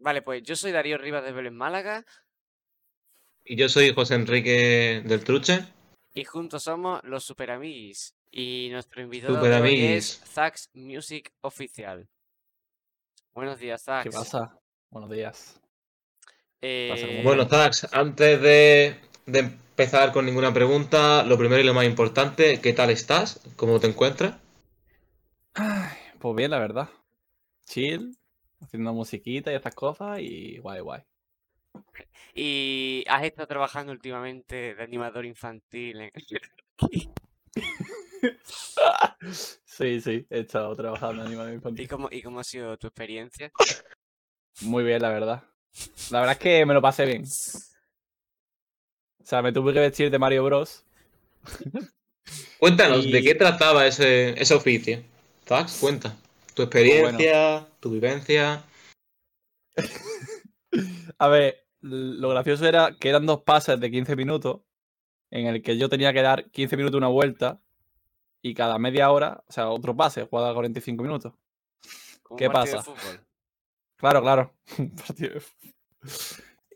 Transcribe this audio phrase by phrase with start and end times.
[0.00, 2.04] Vale, pues yo soy Darío Rivas de Vélez Málaga
[3.44, 5.64] Y yo soy José Enrique del Truche.
[6.14, 8.14] y juntos somos los Super Amiguis.
[8.32, 12.08] Y nuestro invitado de hoy es Zax Music Oficial.
[13.34, 14.04] Buenos días, Zax.
[14.04, 14.56] ¿Qué pasa?
[14.90, 15.60] Buenos días.
[16.62, 18.96] Eh, ¿Cómo Bueno, Zax, antes de,
[19.26, 23.40] de empezar con ninguna pregunta, lo primero y lo más importante, ¿qué tal estás?
[23.56, 24.36] ¿Cómo te encuentras?
[25.54, 26.88] Ay, pues bien, la verdad.
[27.64, 28.16] Chill,
[28.60, 31.02] haciendo musiquita y estas cosas y guay, guay.
[32.34, 36.00] y has estado trabajando últimamente de animador infantil.
[36.02, 36.12] en-
[39.64, 41.88] Sí, sí, he estado trabajando animación ¿Y, infantil.
[41.88, 43.50] cómo, ¿Y cómo ha sido tu experiencia?
[44.62, 45.42] Muy bien, la verdad.
[46.10, 47.22] La verdad es que me lo pasé bien.
[47.22, 50.84] O sea, me tuve que vestir de Mario Bros.
[52.58, 55.02] Cuéntanos, ¿de Y- qué trataba ese, ese oficio?
[55.46, 56.14] Zax, cuenta.
[56.54, 58.64] Tu experiencia, tu vivencia.
[61.18, 64.60] A ver, lo gracioso era que eran dos pases de 15 minutos
[65.30, 67.60] en el que yo tenía que dar 15 minutos una vuelta
[68.42, 71.34] y cada media hora, o sea, otro pase, jugada 45 minutos.
[72.36, 72.84] ¿Qué de pasa?
[73.96, 74.54] Claro, claro.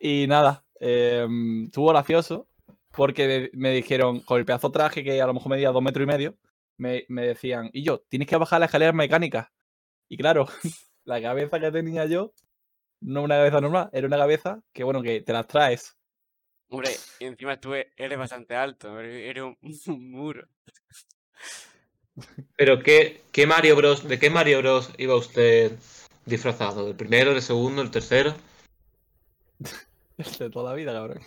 [0.06, 2.46] Y nada, em, estuvo gracioso
[2.90, 6.02] porque me, me dijeron, con el pedazo traje que a lo mejor medía dos metros
[6.02, 6.36] y medio,
[6.76, 9.48] me, me decían, y yo, tienes que bajar las escaleras mecánicas.
[10.08, 10.46] Y claro,
[11.04, 12.32] la cabeza que tenía yo,
[13.00, 15.96] no una cabeza normal, era una cabeza que, bueno, que te las traes.
[16.68, 20.48] Hombre, y encima tú eres bastante alto, eres un, un muro.
[22.56, 25.76] Pero ¿qué, qué Mario Bros, ¿de qué Mario Bros iba usted
[26.24, 26.86] disfrazado?
[26.86, 28.34] ¿Del primero, del segundo, del tercero?
[30.38, 31.20] De toda la vida, cabrón.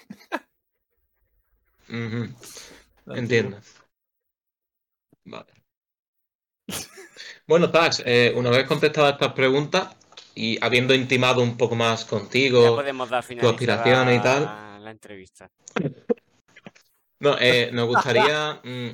[3.06, 3.60] La Entiendo.
[5.26, 5.57] Vale.
[7.48, 9.96] Bueno, Zax, eh, una vez contestadas estas preguntas
[10.36, 14.40] y habiendo intimado un poco más contigo, podemos dar aspiraciones y tal.
[14.40, 15.50] finalizada la entrevista.
[17.22, 18.90] no, eh, nos gustaría mm,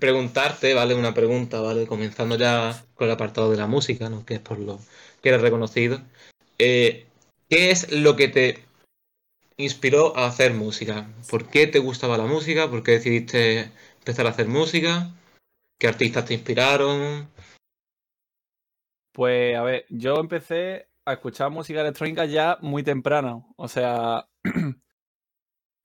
[0.00, 0.96] preguntarte, ¿vale?
[0.96, 1.86] Una pregunta, ¿vale?
[1.86, 4.26] Comenzando ya con el apartado de la música, ¿no?
[4.26, 4.80] Que es por lo
[5.22, 6.00] que eres reconocido.
[6.58, 7.06] Eh,
[7.48, 8.64] ¿qué es lo que te
[9.56, 11.08] inspiró a hacer música?
[11.30, 12.68] ¿Por qué te gustaba la música?
[12.68, 15.14] ¿Por qué decidiste empezar a hacer música?
[15.78, 17.28] ¿Qué artistas te inspiraron?
[19.12, 23.52] Pues a ver, yo empecé a escuchar música electrónica ya muy temprano.
[23.56, 24.26] O sea,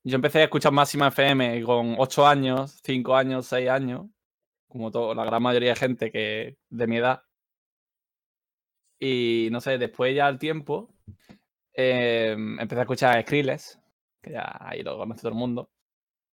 [0.03, 4.07] yo empecé a escuchar Máxima FM con 8 años, 5 años, 6 años,
[4.69, 7.23] como todo, la gran mayoría de gente que de mi edad.
[8.99, 10.94] Y no sé, después ya al tiempo
[11.73, 13.79] eh, empecé a escuchar Skrillex,
[14.21, 15.71] que ya ahí lo conoce todo el mundo.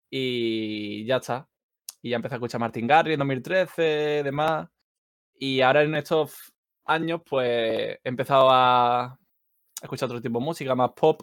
[0.10, 1.50] Y ya está.
[2.02, 4.70] Y ya empecé a escuchar Martin Garrix en 2013, demás.
[5.36, 6.53] Y ahora en estos
[6.86, 9.18] años, pues he empezado a
[9.82, 11.22] escuchar otro tipo de música, más pop.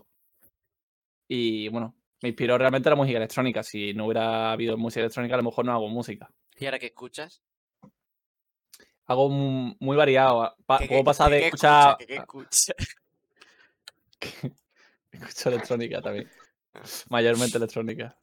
[1.29, 3.63] Y bueno, me inspiró realmente la música electrónica.
[3.63, 6.29] Si no hubiera habido música electrónica, a lo mejor no hago música.
[6.59, 7.43] ¿Y ahora qué escuchas?
[9.07, 10.55] Hago mu- muy variado.
[10.67, 11.97] Pa- ¿Qué- puedo pasar qué- de qué escuchar.
[12.01, 12.75] escuchas?
[15.13, 16.31] Escucho electrónica también.
[17.11, 18.17] Mayormente electrónica.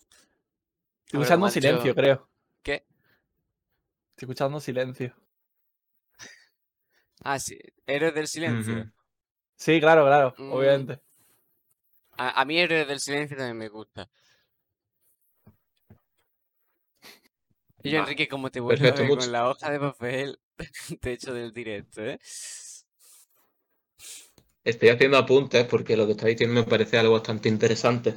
[1.06, 2.30] Estoy escuchando silencio, creo.
[2.64, 2.74] ¿Qué?
[4.12, 5.14] Estoy escuchando silencio.
[7.30, 7.60] Ah, sí.
[7.86, 8.90] Héroes del Silencio.
[9.58, 10.54] Sí, claro, claro, Mm.
[10.54, 11.02] obviamente.
[12.18, 14.10] A, a mí Héroes del Silencio también me gusta.
[17.84, 20.40] Y yo, Enrique, como te vuelvo a perfecto, con la hoja de papel,
[21.02, 22.18] te echo del directo, ¿eh?
[24.64, 28.16] Estoy haciendo apuntes porque lo que está diciendo me parece algo bastante interesante.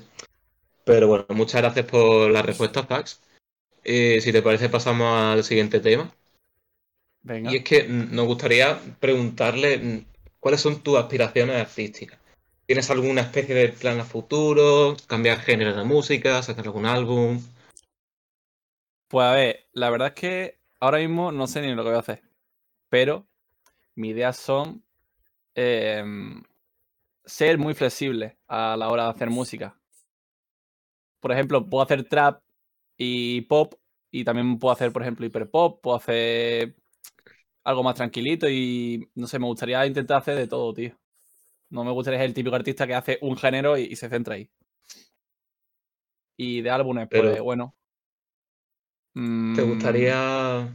[0.84, 3.20] Pero bueno, muchas gracias por la respuesta, Zax.
[3.84, 6.12] Eh, si te parece, pasamos al siguiente tema.
[7.22, 7.52] Venga.
[7.52, 10.04] Y es que nos gustaría preguntarle
[10.38, 12.18] cuáles son tus aspiraciones artísticas.
[12.66, 14.96] ¿Tienes alguna especie de plan a futuro?
[15.06, 16.42] ¿Cambiar género de música?
[16.42, 17.42] ¿Sacar algún álbum?
[19.08, 21.96] Pues a ver, la verdad es que ahora mismo no sé ni lo que voy
[21.96, 22.22] a hacer.
[22.88, 23.26] Pero
[23.96, 24.84] mis ideas son
[25.56, 26.42] em,
[27.24, 29.76] ser muy flexible a la hora de hacer música.
[31.18, 32.40] Por ejemplo, puedo hacer trap
[32.96, 33.74] y pop.
[34.12, 35.82] Y también puedo hacer, por ejemplo, hiperpop.
[35.82, 36.76] Puedo hacer
[37.64, 38.48] algo más tranquilito.
[38.48, 40.96] Y no sé, me gustaría intentar hacer de todo, tío.
[41.70, 44.34] No me gustaría ser el típico artista que hace un género y, y se centra
[44.34, 44.50] ahí.
[46.36, 47.74] Y de álbumes, pues bueno.
[49.12, 50.68] ¿Te Mm, gustaría...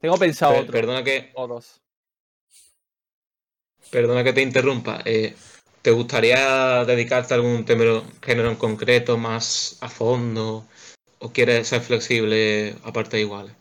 [0.00, 0.72] Tengo pensado Per- otro.
[0.72, 1.80] perdona que, O dos.
[3.90, 5.02] perdona que te interrumpa.
[5.04, 5.34] eh,
[5.82, 10.64] ¿te gustaría dedicarte a algún temero- género en concreto más a fondo?
[11.20, 13.52] ¿O quieres ser flexible a partes iguales?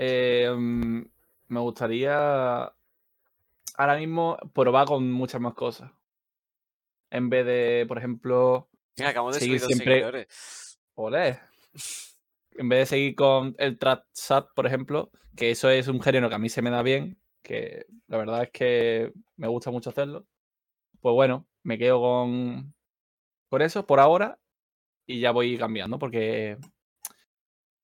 [0.00, 1.02] Eh, mm,
[1.48, 2.72] me gustaría
[3.74, 5.90] ahora mismo probar con muchas más cosas.
[7.10, 10.78] En vez de, por ejemplo, Mira, de Seguir subir siempre- seguidores.
[10.94, 11.40] Olé.
[12.52, 16.28] En vez de seguir con el trap sap, por ejemplo, que eso es un género
[16.28, 19.90] que a mí se me da bien, que la verdad es que me gusta mucho
[19.90, 20.26] hacerlo.
[21.00, 22.72] Pues bueno, me quedo con,
[23.48, 24.38] con eso por ahora
[25.06, 26.56] y ya voy cambiando porque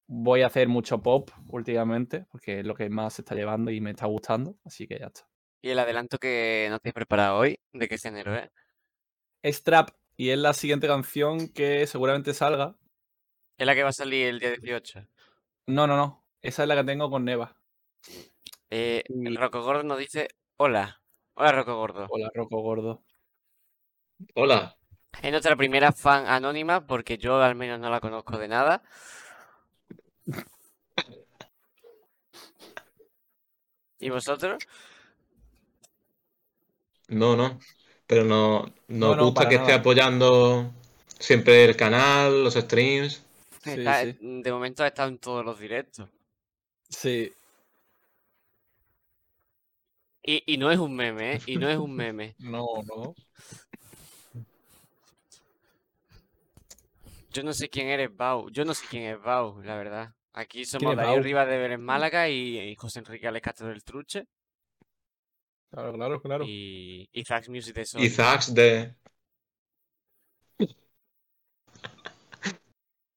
[0.07, 3.81] voy a hacer mucho pop últimamente, porque es lo que más se está llevando y
[3.81, 5.29] me está gustando, así que ya está.
[5.63, 8.51] Y el adelanto que nos tenéis preparado hoy, ¿de qué género es?
[9.43, 12.77] Es trap y es la siguiente canción que seguramente salga.
[13.57, 15.07] Es la que va a salir el día 18.
[15.67, 16.27] No, no, no.
[16.43, 17.57] Esa es la que tengo con Neva.
[18.71, 21.01] Eh, el Rocco Gordo nos dice, hola.
[21.35, 22.07] Hola, Rocco Gordo.
[22.11, 23.05] Hola, Roco Gordo.
[24.35, 24.77] Hola.
[25.23, 28.83] Es nuestra primera fan anónima porque yo al menos no la conozco de nada.
[33.99, 34.59] ¿Y vosotros?
[37.09, 37.59] No, no.
[38.07, 40.71] Pero no, No, nos no, gusta que esté apoyando
[41.19, 43.23] siempre el canal, los streams.
[43.63, 44.17] Sí, Está- sí.
[44.21, 46.09] De momento ha estado en todos los directos.
[46.89, 47.33] Sí.
[50.23, 51.41] Y, y no es un meme, ¿eh?
[51.47, 52.35] Y no es un meme.
[52.39, 53.15] No, no.
[57.35, 58.49] Yo no sé quién eres, Bau.
[58.51, 60.15] Yo no sé quién es Bau, la verdad.
[60.33, 61.21] Aquí somos Darío?
[61.21, 64.27] Rivas de Vélez Málaga y, y José Enrique Alex Castro del Truche.
[65.71, 66.45] Claro, claro, claro.
[66.47, 68.09] Y, y Zax Music de Y Sony.
[68.09, 68.95] Zax de.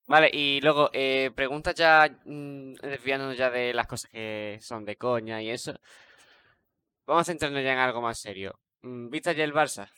[0.07, 4.95] Vale, y luego, eh, preguntas ya, mm, desviándonos ya de las cosas que son de
[4.95, 5.73] coña y eso.
[7.07, 8.59] Vamos a centrarnos ya en algo más serio.
[8.83, 9.89] Mm, ¿Viste ayer el Barça?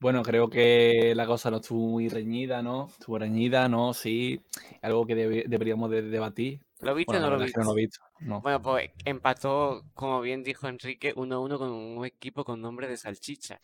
[0.00, 2.88] Bueno, creo que la cosa no estuvo muy reñida, ¿no?
[2.88, 3.92] Estuvo reñida, ¿no?
[3.92, 4.40] Sí.
[4.80, 6.60] Algo que debe- deberíamos de debatir.
[6.80, 8.00] ¿Lo viste Bueno, o no lo no visto.
[8.20, 8.40] No.
[8.40, 13.60] Bueno, pues empató, como bien dijo Enrique, 1-1 con un equipo con nombre de salchicha.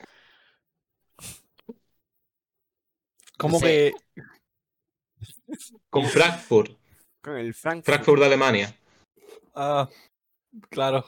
[3.39, 3.95] ¿Cómo sé.
[4.15, 4.23] que
[5.91, 6.73] Con Frankfurt.
[7.23, 7.87] Con el Frankfurt.
[7.87, 8.77] Frankfurt de Alemania.
[9.55, 9.89] Ah,
[10.69, 11.05] claro.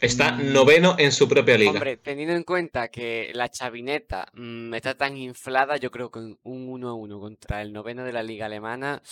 [0.00, 1.72] Está noveno en su propia liga.
[1.72, 6.38] Hombre, teniendo en cuenta que la chavineta mm, está tan inflada, yo creo que un
[6.44, 9.02] 1-1 contra el noveno de la liga alemana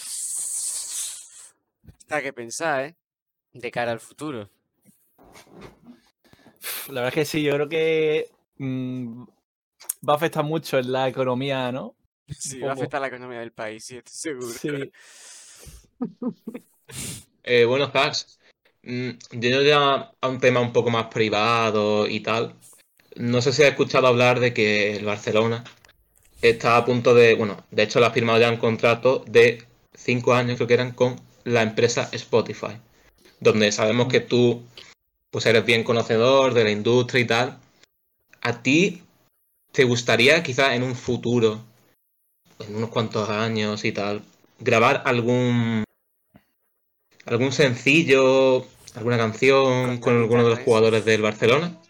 [1.99, 2.97] está que pensar, ¿eh?
[3.53, 4.51] De cara al futuro.
[6.89, 9.25] La verdad es que sí, yo creo que mm,
[10.09, 11.97] va a afectar mucho en la economía, ¿no?
[12.29, 14.49] Sí, va a afectar la economía del país, sí, estoy seguro.
[14.49, 14.93] Sí.
[17.51, 18.38] Eh, bueno, Zax, mm,
[18.89, 22.55] yendo ya a un tema un poco más privado y tal,
[23.17, 25.63] no sé si has escuchado hablar de que el Barcelona
[26.41, 29.65] está a punto de, bueno, de hecho le ha firmado ya un contrato de
[29.95, 32.79] cinco años, creo que eran, con la empresa Spotify,
[33.41, 34.63] donde sabemos que tú,
[35.31, 37.59] pues eres bien conocedor de la industria y tal.
[38.41, 39.03] ¿A ti
[39.73, 41.61] te gustaría quizás en un futuro,
[42.61, 44.23] en unos cuantos años y tal,
[44.61, 45.85] grabar algún
[47.27, 48.65] algún sencillo,
[48.99, 51.81] alguna canción Con alguno de los jugadores del Barcelona?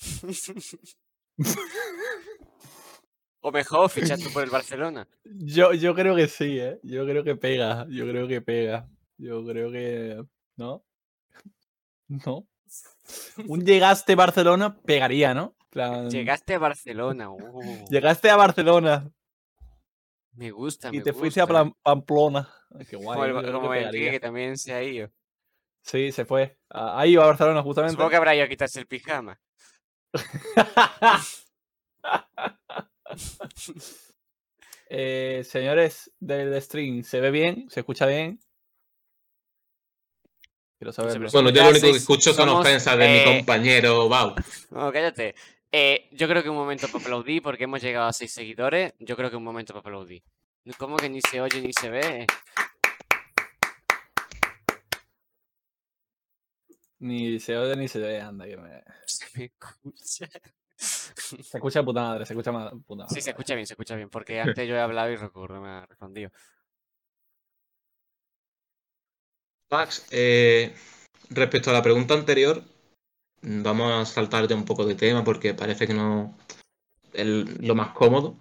[3.42, 5.08] O mejor, fichar tú por el Barcelona.
[5.24, 6.78] Yo, yo creo que sí, ¿eh?
[6.82, 8.86] Yo creo que pega, yo creo que pega.
[9.16, 10.22] Yo creo que...
[10.56, 10.84] ¿No?
[12.06, 12.46] ¿No?
[13.48, 15.56] Un llegaste a Barcelona pegaría, ¿no?
[15.70, 17.30] Plan, Llegaste a Barcelona.
[17.30, 19.10] uh, Llegaste a Barcelona
[20.40, 21.46] me gusta, y me te fuiste a
[21.82, 22.48] Pamplona.
[22.78, 23.32] Ay, qué guay.
[23.52, 25.10] Como, el- que también se ha ido.
[25.82, 26.58] Sí, se fue.
[26.68, 27.92] Ah, Ahí iba a Barcelona justamente.
[27.92, 29.40] Supongo que habrá ido a quitarse el pijama.
[34.92, 37.70] Eh, señores del stream, ¿se ve bien?
[37.70, 38.40] ¿Se escucha bien?
[40.76, 40.92] Quiero.
[40.92, 44.34] Somos Bueno, yo lo único que escucho son somos, ofensas de mi eh, compañero Bau.
[44.70, 45.36] No, cállate.
[45.70, 48.92] Eh, yo creo que un momento para aplaudir porque hemos llegado a seis seguidores.
[48.98, 50.24] Yo creo que un momento para aplaudir.
[50.78, 52.26] ¿Cómo que ni se oye ni se ve?
[56.98, 58.46] Ni se oye ni se ve, anda.
[58.46, 58.82] Que me...
[59.06, 60.28] Se me escucha.
[60.76, 62.52] Se escucha puta madre, se escucha
[62.86, 63.14] puta madre.
[63.14, 64.10] Sí, se escucha bien, se escucha bien.
[64.10, 66.30] Porque antes yo he hablado y recuerdo, me ha respondido.
[69.70, 70.74] Max, eh,
[71.30, 72.62] respecto a la pregunta anterior,
[73.42, 76.36] vamos a saltar ya un poco de tema porque parece que no
[77.12, 77.26] es
[77.60, 78.36] lo más cómodo.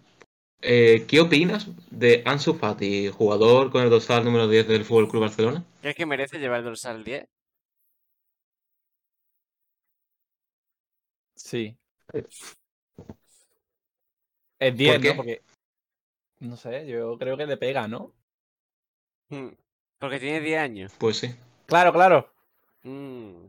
[0.61, 5.21] Eh, ¿Qué opinas de Ansu Fati, jugador con el dorsal número 10 del Fútbol Club
[5.21, 5.63] Barcelona?
[5.81, 7.27] ¿Crees que merece llevar el dorsal 10?
[11.35, 11.77] Sí.
[14.59, 15.09] Es 10, qué?
[15.09, 15.15] ¿no?
[15.15, 15.41] Porque.
[16.39, 18.13] No sé, yo creo que le pega, ¿no?
[19.29, 19.49] Hmm,
[19.97, 20.93] Porque tiene 10 años.
[20.97, 21.33] Pues sí.
[21.67, 22.33] Claro, claro.
[22.83, 23.47] Mm.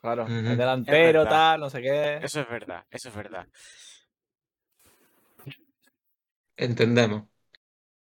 [0.00, 0.24] claro.
[0.24, 0.32] Ujú.
[0.32, 2.16] El delantero, tal, no sé qué.
[2.22, 3.46] Eso es verdad, eso es verdad.
[6.56, 7.28] Entendemos.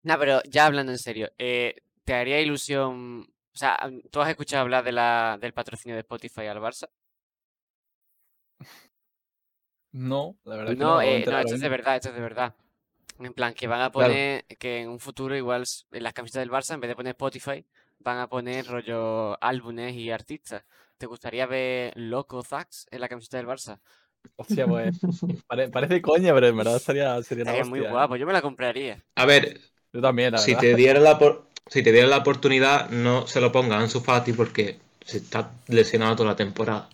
[0.03, 3.21] No, pero ya hablando en serio, eh, ¿te haría ilusión?
[3.53, 3.77] O sea,
[4.11, 6.87] ¿tú has escuchado hablar de la, del patrocinio de Spotify al Barça?
[9.93, 12.21] No, la verdad es que No, eh, no, esto es de verdad, esto es de
[12.21, 12.55] verdad.
[13.19, 14.25] En plan, que van a Claro.
[14.31, 17.11] poner, que en un futuro igual en las camisetas del Barça, en vez de poner
[17.11, 17.65] Spotify,
[17.99, 20.63] van a poner rollo álbumes y artistas.
[20.97, 23.79] ¿Te gustaría ver Loco Zax en la camiseta del Barça?
[24.35, 24.99] Hostia, pues.
[25.47, 27.91] pare- parece coña, pero en verdad sería, sería la Estaría muy hostia, ¿eh?
[27.91, 29.03] guapo, yo me la compraría.
[29.15, 29.59] A ver,
[29.93, 30.61] Yo también, la si verdad.
[30.61, 34.01] te diera la por- si te diera la oportunidad, no se lo ponga a Ansu
[34.01, 36.89] Fati porque se está lesionado toda la temporada.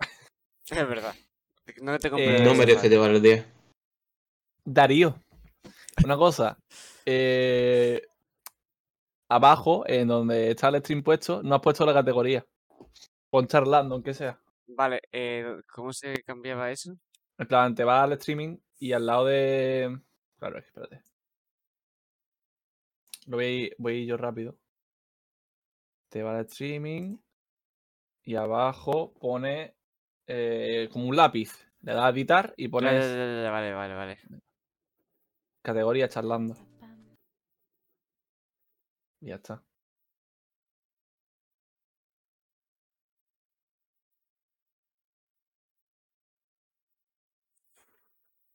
[0.70, 1.14] Es verdad.
[1.82, 3.44] No te Eh, No merece llevar el 10.
[4.64, 5.16] Darío,
[6.04, 6.56] una cosa.
[7.04, 8.00] eh,
[9.28, 12.44] abajo, en donde está el stream puesto, no has puesto la categoría.
[13.30, 14.38] Pon charlando, aunque sea.
[14.76, 16.96] Vale, eh, ¿cómo se cambiaba eso?
[17.38, 20.00] En plan, te vas al streaming y al lado de.
[20.38, 21.02] Claro, espérate.
[23.26, 24.58] Lo voy, voy yo rápido.
[26.08, 27.18] Te vas al streaming
[28.24, 29.74] y abajo pone
[30.26, 31.50] eh, como un lápiz.
[31.80, 34.18] Le das a editar y pones ya, Vale, vale, vale.
[35.62, 36.56] categoría charlando.
[39.20, 39.64] Ya está.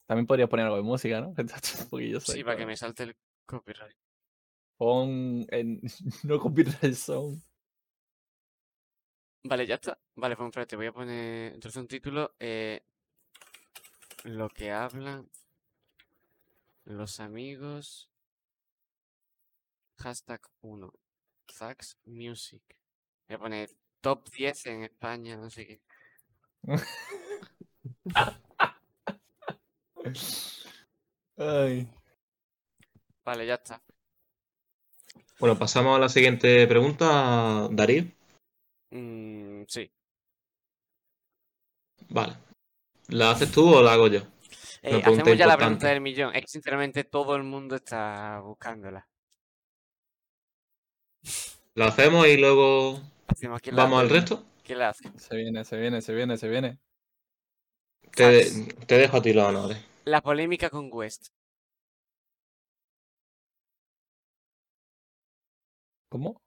[0.07, 1.35] También podrías poner algo de música, ¿no?
[2.21, 3.95] Sí, para que me salte el copyright.
[4.77, 5.81] Pon en
[6.23, 7.41] no copyright zone.
[9.43, 9.99] Vale, ya está.
[10.15, 12.35] Vale, pues espérate, voy a poner entonces un título.
[12.39, 12.81] eh,
[14.23, 15.29] lo que hablan
[16.85, 18.09] los amigos.
[19.97, 20.93] Hashtag 1.
[21.51, 22.61] Zax Music.
[23.27, 23.69] Voy a poner
[24.01, 25.81] top 10 en España, no sé qué.
[31.37, 31.87] Ay.
[33.25, 33.81] Vale, ya está.
[35.39, 38.05] Bueno, pasamos a la siguiente pregunta, Darío.
[38.91, 39.91] Mm, sí.
[42.09, 42.33] Vale.
[43.09, 44.21] ¿La haces tú o la hago yo?
[44.81, 45.57] Eh, hacemos ya la importante.
[45.57, 46.35] pregunta del millón.
[46.35, 49.07] Es que sinceramente todo el mundo está buscándola.
[51.75, 54.43] ¿La hacemos y luego Hacemos quién la vamos al resto?
[54.63, 55.11] ¿Quién la hace?
[55.17, 56.79] Se viene, se viene, se viene, se viene.
[58.15, 58.45] Te,
[58.85, 59.77] te dejo a ti los honores.
[60.07, 61.27] La polémica con West.
[66.07, 66.41] ¿Cómo?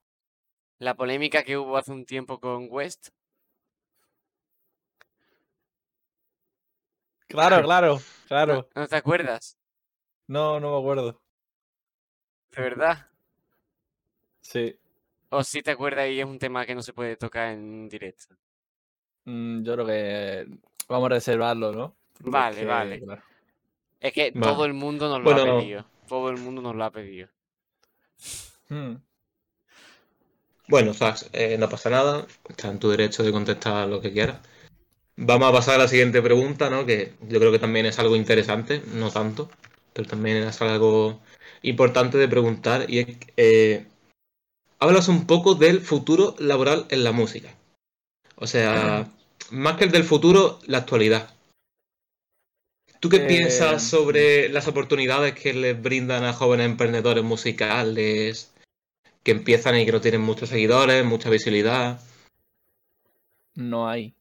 [0.78, 3.08] La polémica que hubo hace un tiempo con West.
[7.28, 8.68] Claro, claro, ¿No, claro.
[8.74, 9.58] no te acuerdas?
[10.26, 11.20] No, no me acuerdo.
[12.56, 13.08] ¿De verdad?
[14.40, 14.74] Sí.
[15.28, 18.34] O si te acuerdas y es un tema que no se puede tocar en directo.
[19.26, 20.46] Mm, yo creo que
[20.88, 21.96] vamos a reservarlo, ¿no?
[22.14, 23.00] Porque Vale, vale.
[23.00, 23.22] claro.
[24.00, 24.52] Es que Vale.
[24.52, 25.84] todo el mundo nos lo ha pedido.
[26.08, 27.28] Todo el mundo nos lo ha pedido.
[28.68, 28.96] Hmm.
[30.68, 32.26] Bueno, Zax, eh, no pasa nada.
[32.48, 34.38] Está en tu derecho de contestar lo que quieras.
[35.16, 36.86] Vamos a pasar a la siguiente pregunta, ¿no?
[36.86, 39.50] Que yo creo que también es algo interesante, no tanto,
[39.92, 41.20] pero también es algo
[41.62, 42.86] importante de preguntar.
[42.88, 43.86] Y es, eh,
[44.78, 47.54] hablas un poco del futuro laboral en la música.
[48.36, 49.10] O sea,
[49.50, 51.34] más que el del futuro, la actualidad.
[53.00, 58.54] ¿Tú qué Eh, piensas sobre las oportunidades que les brindan a jóvenes emprendedores musicales
[59.22, 61.98] que empiezan y que no tienen muchos seguidores, mucha visibilidad?
[63.54, 64.14] No hay.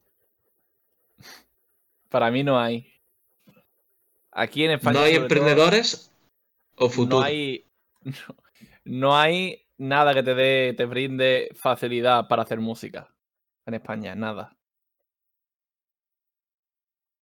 [2.09, 2.91] Para mí no hay.
[4.31, 4.99] Aquí en España.
[4.99, 6.11] ¿No hay todo, emprendedores
[6.75, 7.19] o futuro?
[7.19, 7.65] No hay.
[8.03, 8.35] No,
[8.85, 13.13] no hay nada que te dé, te brinde facilidad para hacer música.
[13.65, 14.55] En España, nada.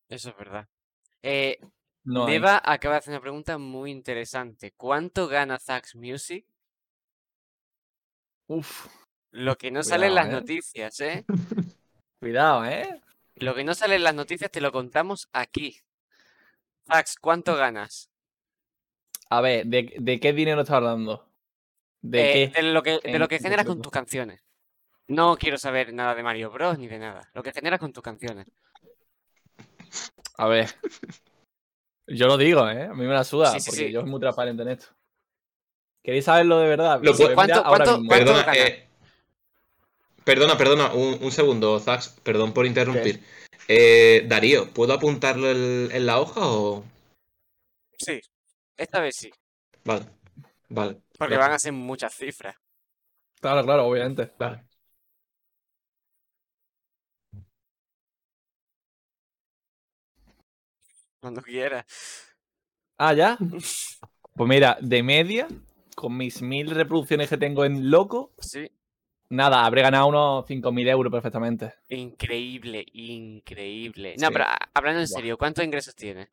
[0.07, 0.67] Eso es verdad.
[1.23, 1.59] Eh,
[2.03, 4.73] No acaba de hacer una pregunta muy interesante.
[4.77, 6.45] ¿Cuánto gana Zax Music?
[8.47, 8.87] Uf,
[9.31, 10.31] Lo que no sale en las ¿eh?
[10.31, 11.25] noticias, ¿eh?
[12.19, 13.01] cuidado, ¿eh?
[13.35, 15.79] Lo que no sale en las noticias te lo contamos aquí.
[16.87, 18.09] Zax, ¿cuánto ganas?
[19.29, 21.27] A ver, ¿de, de qué dinero estás hablando?
[22.01, 22.61] ¿De Eh, qué?
[22.61, 24.41] de lo que, de lo que generas con tus canciones.
[25.07, 26.77] No quiero saber nada de Mario Bros.
[26.79, 27.29] ni de nada.
[27.33, 28.47] Lo que generas con tus canciones.
[30.37, 30.69] A ver.
[32.07, 32.85] Yo lo digo, ¿eh?
[32.85, 33.91] A mí me la suda, Sí, sí, porque sí.
[33.91, 34.87] yo soy muy transparente en esto.
[36.03, 36.99] ¿Queréis saberlo de verdad?
[37.01, 38.09] Lo Se pu- me ¿Cuánto- mira ahora cuánto- mismo.
[38.15, 38.87] cuánto- Perdona, eh,
[40.23, 43.21] perdona, perdona, un, un segundo, Zax, perdón por interrumpir.
[43.67, 46.85] Eh, Darío, ¿puedo apuntarlo en, en la hoja o...?
[47.97, 48.21] Sí,
[48.77, 49.29] esta vez sí.
[49.83, 50.05] Vale,
[50.69, 51.01] vale.
[51.17, 51.39] Porque gracias.
[51.39, 52.55] van a ser muchas cifras.
[53.41, 54.31] Claro, claro, obviamente.
[54.39, 54.63] Vale.
[61.19, 61.85] Cuando quieras.
[62.97, 63.37] Ah, ¿ya?
[64.37, 65.47] Pues mira, de media,
[65.95, 68.69] con mis mil reproducciones que tengo en loco, Sí.
[69.29, 71.73] nada, habré ganado unos 5.000 euros perfectamente.
[71.89, 74.13] Increíble, increíble.
[74.19, 74.33] No, Sí.
[74.33, 76.29] pero ah, hablando en serio, ¿cuántos ingresos tienes?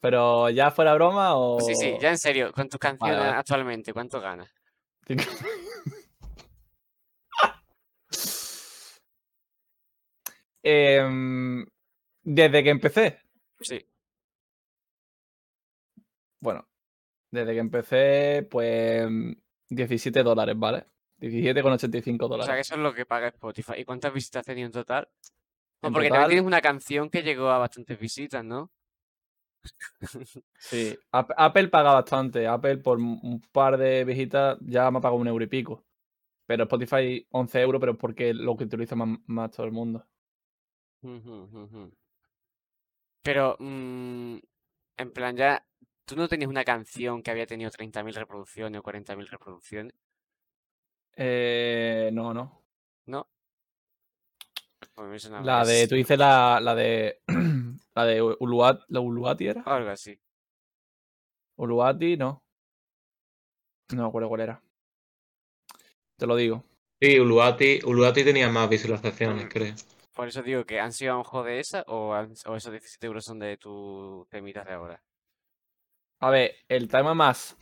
[0.00, 1.60] Pero ya fuera broma o...
[1.60, 3.36] Sí, sí, ya en serio, con tus canciones vale.
[3.36, 4.50] actualmente, ¿cuánto ganas?
[10.62, 11.64] Em,
[12.22, 13.18] desde que empecé,
[13.60, 13.84] Sí.
[16.40, 16.66] bueno,
[17.30, 19.08] desde que empecé, pues
[19.68, 20.86] 17 dólares, ¿vale?
[21.18, 22.66] 17,85 O sea, que dólares.
[22.66, 23.74] eso es lo que paga Spotify.
[23.78, 25.08] ¿Y cuántas visitas has tenido en total?
[25.82, 28.70] No, En porque total- también tienes una canción que llegó a bastantes visitas, ¿no?
[30.58, 32.46] Sí, Ap- Apple paga bastante.
[32.46, 35.84] Apple por un par de visitas ya me ha pagado un euro y pico.
[36.46, 39.72] Pero Spotify 11 euros, pero es porque es lo que utiliza más, más todo el
[39.72, 40.06] mundo.
[43.22, 44.36] Pero, mm,
[44.98, 45.64] en plan, ya,
[46.04, 49.94] ¿tú no tenías una canción que había tenido 30.000 reproducciones o 40.000 reproducciones?
[51.16, 52.62] Eh, no, no.
[53.06, 53.28] ¿No?
[54.94, 55.68] Pues La más.
[55.68, 57.20] de, tú dices la, la de,
[57.94, 59.62] la de Uluwati, ¿la Uluwati era?
[59.62, 60.18] Algo así.
[61.56, 62.42] Uluwati, no.
[63.92, 64.62] No me acuerdo cuál era.
[66.16, 66.64] Te lo digo.
[67.00, 69.48] Sí, Uluati, Uluati tenía más visualizaciones, Mm.
[69.48, 69.74] creo.
[70.20, 72.70] Por eso digo que han sido a lo mejor de esa o, han- o esos
[72.70, 75.02] 17 euros son de tu temitas de ahora.
[76.18, 77.56] A ver, el tema más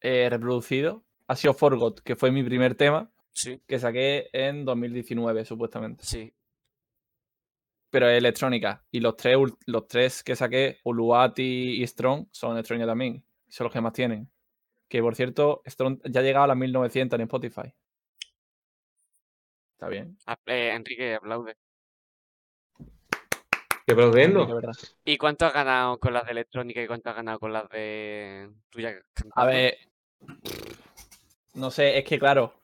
[0.00, 5.44] eh, reproducido ha sido Forgot, que fue mi primer tema Sí, que saqué en 2019,
[5.44, 6.04] supuestamente.
[6.04, 6.34] sí.
[7.92, 8.82] Pero es electrónica.
[8.90, 9.36] Y los tres,
[9.66, 13.24] los tres que saqué, Uluwati y Strong, son electrónica también.
[13.46, 14.28] Son los que más tienen.
[14.88, 17.72] Que por cierto, Strong ya ha llegado a las 1900 en Spotify.
[19.74, 20.18] Está bien.
[20.46, 21.56] Eh, Enrique, aplaude.
[25.04, 28.50] ¿Y cuánto has ganado con las de electrónica y cuánto has ganado con las de
[28.70, 28.94] tuya
[29.34, 29.76] A ver.
[31.54, 32.54] No sé, es que claro.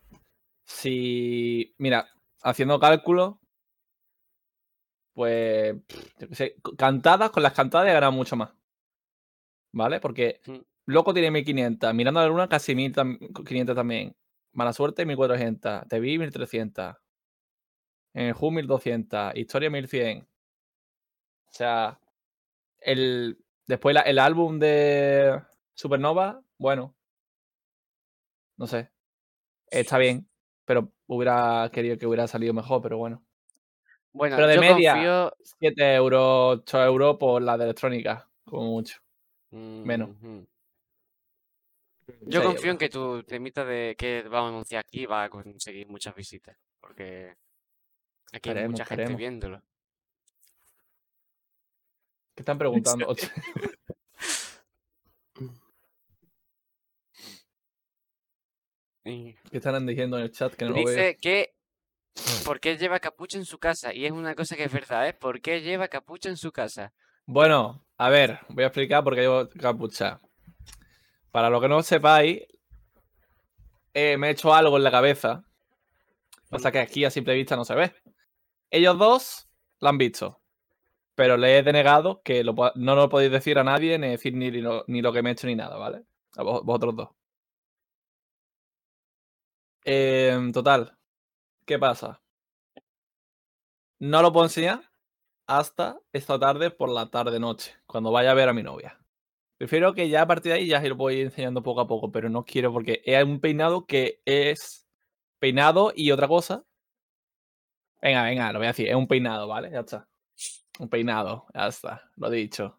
[0.64, 1.74] Si.
[1.78, 2.08] Mira,
[2.42, 3.36] haciendo cálculos.
[5.14, 5.74] Pues.
[5.86, 8.50] pff, yo qué sé, c- cantadas, con las cantadas he ganado mucho más.
[9.72, 10.00] ¿Vale?
[10.00, 10.58] Porque Mm.
[10.88, 11.92] Loco tiene 1500.
[11.94, 14.14] Mirando a la luna, casi 1500 también.
[14.52, 15.88] Mala suerte, 1400.
[15.88, 16.94] Te vi 1300.
[18.14, 19.34] En el Who 1200.
[19.34, 20.26] Historia 1100.
[21.56, 21.98] O sea.
[22.78, 25.40] El, después la- el álbum de
[25.74, 26.94] Supernova, bueno.
[28.58, 28.90] No sé.
[29.70, 30.28] Está bien.
[30.66, 33.24] Pero hubiera querido que hubiera salido mejor, pero bueno.
[34.12, 35.32] Bueno, pero de yo media- confío...
[35.58, 38.28] 7 euros, 8 euros por la de electrónica.
[38.44, 39.00] Como mucho.
[39.50, 40.10] menos.
[42.22, 45.88] Yo confío en que tu temita de que vamos a anunciar aquí va a conseguir
[45.88, 46.56] muchas visitas.
[46.80, 47.34] Porque
[48.32, 49.62] aquí hay mucha gente viéndolo.
[52.36, 53.16] ¿Qué están preguntando?
[59.04, 60.88] ¿Qué están diciendo en el chat que no lo veo?
[60.88, 61.54] dice que
[62.44, 63.94] ¿por qué lleva capucha en su casa?
[63.94, 65.14] Y es una cosa que es verdad, ¿eh?
[65.14, 66.92] ¿Por qué lleva capucha en su casa?
[67.24, 70.20] Bueno, a ver, voy a explicar por qué llevo capucha.
[71.30, 72.42] Para lo que no sepáis,
[73.94, 75.42] eh, me he hecho algo en la cabeza.
[76.50, 77.94] Pasa que aquí a simple vista no se ve.
[78.70, 79.48] Ellos dos
[79.80, 80.42] lo han visto.
[81.16, 84.84] Pero le he denegado que no lo podéis decir a nadie, ni decir ni lo,
[84.88, 86.04] ni lo que me he hecho ni nada, ¿vale?
[86.36, 87.08] A vos- vosotros dos.
[89.86, 90.98] Em, total.
[91.66, 92.22] ¿Qué pasa?
[93.98, 94.82] No lo puedo enseñar
[95.46, 99.00] hasta esta tarde por la tarde-noche, cuando vaya a ver a mi novia.
[99.58, 102.12] Prefiero que ya a partir de ahí ya se lo voy enseñando poco a poco,
[102.12, 104.86] pero no quiero porque es un peinado que es
[105.40, 106.64] peinado y otra cosa.
[108.02, 109.70] Venga, venga, lo voy a decir, es un peinado, ¿vale?
[109.70, 110.08] Ya está.
[110.78, 112.78] Un peinado, ya está, lo he dicho.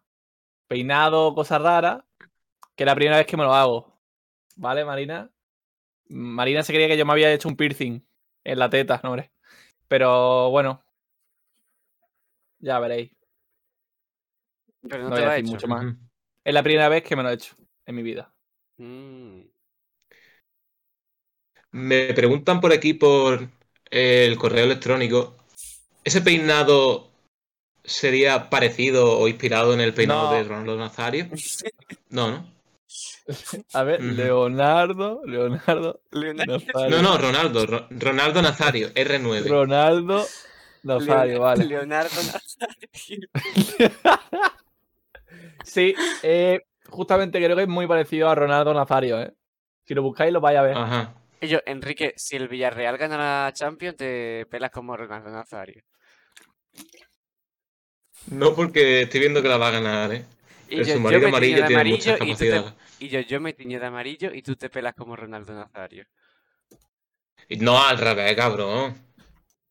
[0.66, 2.04] Peinado, cosa rara,
[2.76, 3.98] que es la primera vez que me lo hago.
[4.56, 5.30] ¿Vale, Marina?
[6.08, 8.00] Marina se creía que yo me había hecho un piercing
[8.44, 9.32] en la teta, no, hombre.
[9.88, 10.82] Pero bueno,
[12.60, 13.10] ya veréis.
[14.88, 15.94] Pero no, No te voy lo decir mucho más.
[16.44, 18.32] Es la primera vez que me lo he hecho en mi vida.
[18.76, 19.40] Mm.
[21.72, 23.48] Me preguntan por aquí por
[23.90, 25.36] el correo electrónico.
[26.04, 27.07] ¿Ese peinado
[27.88, 30.36] sería parecido o inspirado en el peinado No.
[30.36, 31.28] de Ronaldo Nazario?
[32.10, 32.58] No, ¿no?
[33.74, 34.02] A ver.
[34.02, 36.96] Leonardo, Leonardo, Leonardo, Nazario.
[36.96, 37.66] No, no, Ronaldo.
[37.66, 39.46] Ro- Ronaldo Nazario, R9.
[39.46, 40.26] Ronaldo
[40.84, 41.64] Nazario, Leon- vale.
[41.66, 43.28] Leonardo Nazario.
[45.64, 49.34] sí, eh, justamente creo que es muy parecido a Ronaldo Nazario, ¿eh?
[49.84, 50.76] Si lo buscáis lo vais a ver.
[50.76, 51.14] Ajá.
[51.40, 55.82] Y yo, Enrique, si el Villarreal gana la Champions, te pelas como Ronaldo Nazario.
[58.30, 60.24] No porque estoy viendo que la va a ganar, ¿eh?
[60.68, 62.72] Y El yo, yo submarino amarillo de tiene amarillo muchas y, tú te- capacidades.
[63.00, 66.04] y yo, yo me tiño de amarillo y tú te pelas como Ronaldo Nazario.
[67.48, 68.96] Y No, al revés, cabrón.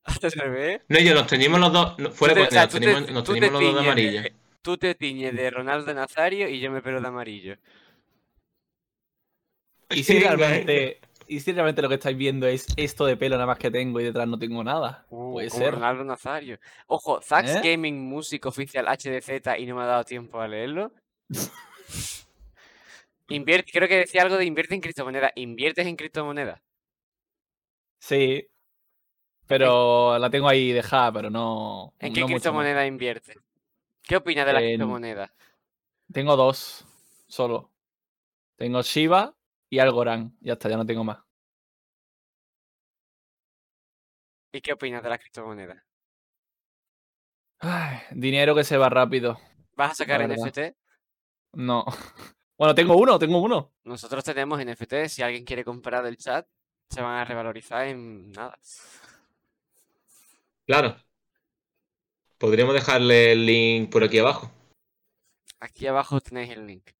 [0.04, 0.82] Al revés.
[0.88, 2.00] No, yo nos teñimos los dos.
[2.00, 3.82] no, fuera de o sea, nos tú te- teñimos, nos tú te teñimos los dos
[3.84, 4.22] de amarillo.
[4.24, 7.56] de- Tú te tiñes de Ronaldo Nazario y yo me pelo de amarillo.
[9.90, 11.00] Y si Venga, realmente.
[11.30, 14.00] Y si realmente lo que estáis viendo es esto de pelo nada más que tengo
[14.00, 15.06] y detrás no tengo nada.
[15.10, 15.74] Uh, Puede como ser.
[15.74, 16.58] Ronaldo Nazario.
[16.88, 17.62] Ojo, Zax ¿Eh?
[17.64, 20.94] Gaming Music Oficial HDZ y no me ha dado tiempo a leerlo.
[23.30, 25.34] Invierte, creo que decía algo de invierte en criptomonedas.
[25.36, 26.62] ¿Inviertes en criptomonedas?
[28.00, 28.48] Sí.
[29.48, 31.94] Pero la tengo ahí dejada, pero no.
[32.00, 33.38] ¿En qué no criptomoneda inviertes?
[34.02, 35.32] ¿Qué opinas de las En- criptomonedas?
[36.14, 36.86] Tengo dos
[37.28, 37.70] solo.
[38.56, 39.37] Tengo Shiba
[39.70, 40.36] y Algorand.
[40.42, 41.20] Ya está, ya no tengo más.
[44.52, 45.84] ¿Y qué opinas de las criptomonedas?
[47.60, 49.40] Ay, dinero que se va rápido.
[49.76, 50.28] ¿Vas a sacar.
[50.28, 50.76] NFT?
[51.54, 51.86] No.
[52.60, 53.72] Bueno, tengo uno, tengo uno.
[53.84, 55.06] Nosotros tenemos NFT.
[55.10, 56.48] Si alguien quiere comprar del chat,
[56.90, 58.58] se van a revalorizar en nada.
[60.66, 60.98] Claro.
[62.40, 64.52] Podríamos dejarle el link por aquí abajo.
[65.60, 66.97] Aquí abajo tenéis el link.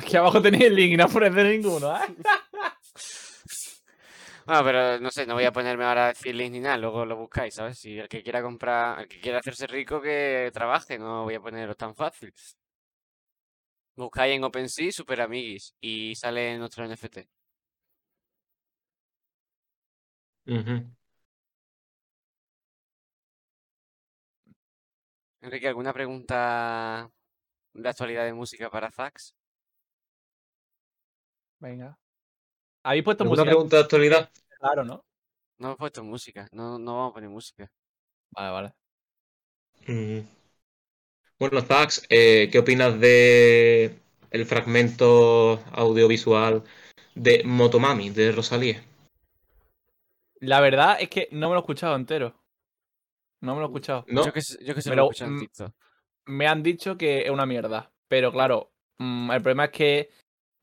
[0.00, 2.06] Aquí abajo tenéis el link y no aparece ninguno, ¿eh?
[4.46, 7.04] Bueno, pero no sé, no voy a ponerme ahora a decir link ni nada, luego
[7.04, 7.78] lo buscáis, ¿sabes?
[7.78, 11.40] Si el que quiera comprar, el que quiera hacerse rico, que trabaje, no voy a
[11.40, 12.32] ponerlo tan fácil.
[13.96, 17.28] Buscáis en OpenSea Super Amiguis y sale nuestro NFT.
[25.42, 27.10] Enrique, ¿alguna pregunta
[27.74, 29.34] de actualidad de música para Zax?
[31.60, 31.96] Venga.
[32.84, 33.50] Habéis puesto ¿Alguna música.
[33.50, 34.30] pregunta de actualidad?
[34.60, 35.04] Claro, ¿no?
[35.58, 37.70] No hemos puesto música, no, no vamos a poner música.
[38.32, 38.74] Vale, vale.
[39.88, 40.24] Mm.
[41.40, 43.98] Bueno, Zax, eh, ¿qué opinas de
[44.30, 46.62] el fragmento audiovisual
[47.14, 48.82] de Motomami de Rosalía?
[50.40, 52.34] La verdad es que no me lo he escuchado entero.
[53.40, 54.04] No me lo he escuchado.
[54.08, 54.24] ¿No?
[54.24, 55.46] Yo que, se- yo que Pero, lo he mm.
[56.26, 57.90] Me han dicho que es una mierda.
[58.08, 60.10] Pero claro, mm, el problema es que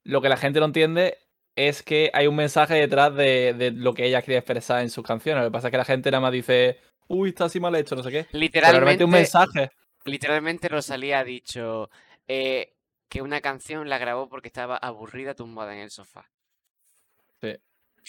[0.07, 1.17] lo que la gente no entiende
[1.55, 5.03] es que hay un mensaje detrás de, de lo que ella quiere expresar en sus
[5.05, 5.43] canciones.
[5.43, 7.95] Lo que pasa es que la gente nada más dice, uy, está así mal hecho,
[7.95, 8.27] no sé qué.
[8.31, 9.71] Literalmente, un mensaje.
[10.05, 11.89] literalmente Rosalía ha dicho
[12.27, 12.75] eh,
[13.09, 16.29] que una canción la grabó porque estaba aburrida tumbada en el sofá.
[17.41, 17.55] Sí.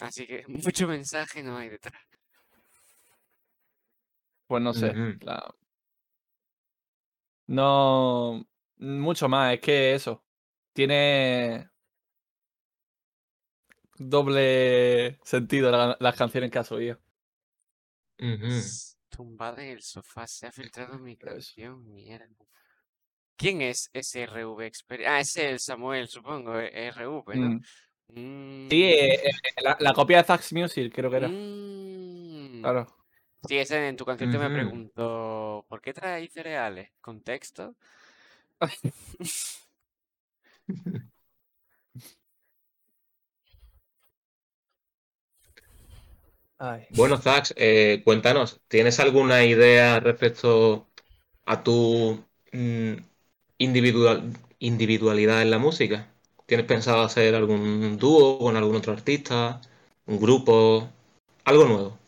[0.00, 2.00] Así que mucho mensaje no hay detrás.
[4.46, 4.92] Pues no sé.
[5.22, 5.54] La-
[7.46, 8.46] No.
[8.76, 10.22] Mucho más, es que eso.
[10.72, 11.68] Tiene.
[13.98, 16.98] Doble sentido la- las canciones que ha subido.
[18.20, 18.46] Ujú.
[18.48, 22.28] S- Tumbada en el sofá, se ha filtrado mi canción, mierda.
[23.36, 25.02] ¿Quién es ese RV Expert?
[25.06, 27.56] Ah, ese es el Samuel, supongo, eh, RV, ¿no?
[27.56, 27.64] Mm.
[28.08, 29.30] Mm, Sí, eh, eh,
[29.62, 31.28] la, la copia de Zax Music, creo que era.
[31.28, 32.62] mm.
[32.62, 32.86] Claro.
[33.48, 34.52] Sí, ese en tu concierto me Ujú.
[34.52, 36.90] preguntó, ¿por qué traéis cereales?
[37.00, 37.76] ¿Contexto?
[46.58, 46.86] Ay.
[46.90, 50.88] Bueno, Zax, eh, cuéntanos, ¿tienes alguna idea respecto
[51.46, 52.94] a tu mm,
[53.58, 56.08] individual, individualidad en la música?
[56.46, 59.60] ¿Tienes pensado hacer algún dúo con algún otro artista?
[60.06, 60.88] ¿Un grupo?
[61.44, 61.98] Algo nuevo.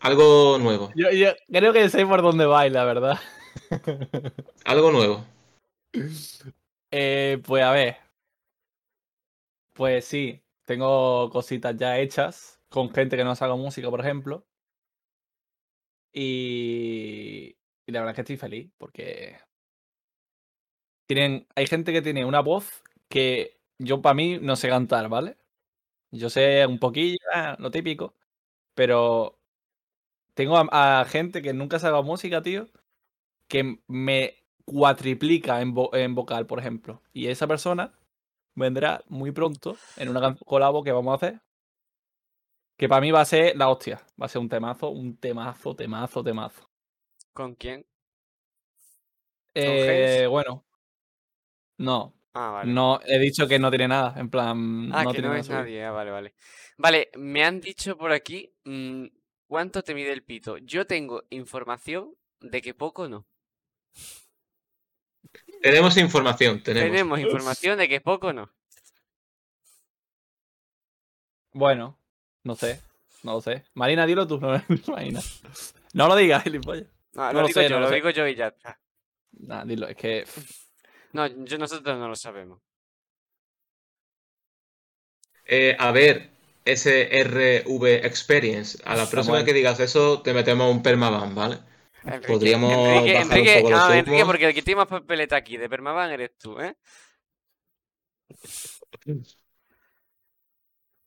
[0.00, 0.92] Algo nuevo.
[0.94, 3.18] Yo, yo creo que sé por dónde va, la verdad.
[4.64, 5.24] Algo nuevo.
[6.90, 7.96] Eh, pues a ver.
[9.72, 14.46] Pues sí, tengo cositas ya hechas con gente que no haga música, por ejemplo.
[16.12, 19.36] Y, y la verdad es que estoy feliz porque
[21.06, 25.36] tienen, hay gente que tiene una voz que yo para mí no sé cantar, ¿vale?
[26.12, 28.14] Yo sé un poquillo, ah, lo típico,
[28.74, 29.40] pero
[30.34, 32.68] tengo a, gente que nunca haga música, tío,
[33.48, 37.02] que me cuatriplica en, vo- en vocal, por ejemplo.
[37.12, 37.94] Y esa persona
[38.54, 41.40] vendrá muy pronto en una colabo que vamos a hacer.
[42.76, 44.00] Que para mí va a ser la hostia.
[44.20, 46.70] Va a ser un temazo, un temazo, temazo, temazo.
[47.32, 47.86] ¿Con quién?
[49.54, 50.64] Eh, bueno.
[51.78, 52.72] No, Ah, vale.
[52.72, 54.18] no, he dicho que no tiene nada.
[54.18, 55.84] En plan, Ah, no que tiene no es nadie.
[55.84, 56.34] Ah, vale, vale.
[56.78, 59.06] Vale, me han dicho por aquí mm,
[59.46, 60.58] cuánto te mide el pito.
[60.58, 63.26] Yo tengo información de que poco no.
[65.64, 66.90] Tenemos información, tenemos.
[66.90, 68.50] Tenemos información de que poco no.
[71.54, 71.98] Bueno,
[72.42, 72.82] no sé.
[73.22, 73.64] No lo sé.
[73.72, 74.38] Marina, dilo tú.
[74.40, 75.20] No, Marina.
[75.94, 76.84] No lo digas, gilipollas.
[77.14, 77.94] No, No lo, lo digo sé, yo, no lo lo sé.
[77.94, 78.78] digo yo y ya está.
[79.32, 80.26] Nah, dilo, es que.
[81.12, 82.60] No, yo, nosotros no lo sabemos.
[85.46, 86.30] Eh, a ver,
[86.66, 88.78] SRV Experience.
[88.84, 89.44] A la próxima Samuel.
[89.46, 91.58] que digas eso, te metemos un permaban, ¿vale?
[92.06, 93.14] Enrique, Podríamos Enrique,
[93.62, 96.60] bajar un Enrique, poco porque el que tiene más papeleta aquí de Permaban eres tú,
[96.60, 96.76] ¿eh?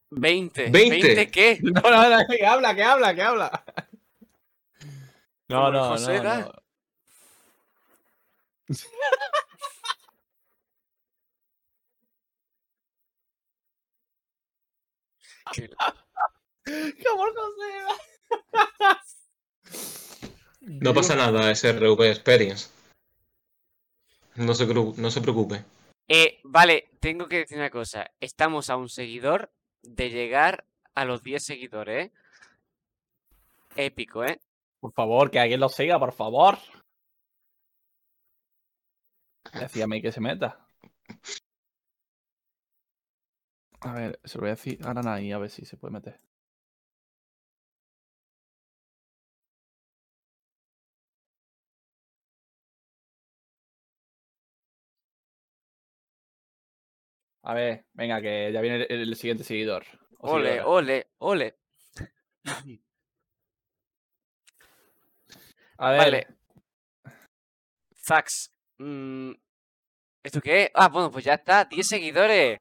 [0.10, 0.70] 20.
[0.70, 1.16] ¿Veinte?
[1.16, 1.60] ¿20 qué?
[1.62, 3.64] No, no, no, que habla, que habla, que habla.
[5.50, 6.40] No, no, José no, da.
[6.40, 6.52] no.
[15.54, 15.70] Que-
[17.06, 17.72] ¿Cómo José?
[20.68, 22.70] No pasa nada, SRV Experience.
[24.36, 25.64] No se, cru- no se preocupe.
[26.08, 28.12] Eh, vale, tengo que decir una cosa.
[28.20, 29.52] Estamos a un seguidor
[29.82, 32.12] de llegar a los 10 seguidores, ¿eh?
[33.76, 34.40] Épico, ¿eh?
[34.80, 36.58] Por favor, que alguien lo siga, por favor.
[39.54, 40.68] Decíame que se meta.
[43.82, 46.20] A ver, se lo voy a decir ahora Nai, a ver si se puede meter.
[57.50, 59.86] A ver, venga, que ya viene el, el siguiente seguidor.
[60.20, 60.68] o Ole, seguidora.
[60.70, 61.56] ole, ole.
[65.80, 66.28] A ver, Vale.
[67.96, 68.52] Fax.
[68.80, 69.32] mm,
[70.24, 70.72] ¿Esto qué es?
[70.74, 71.66] Ah, bueno, pues ya está.
[71.66, 72.58] 10 seguidores.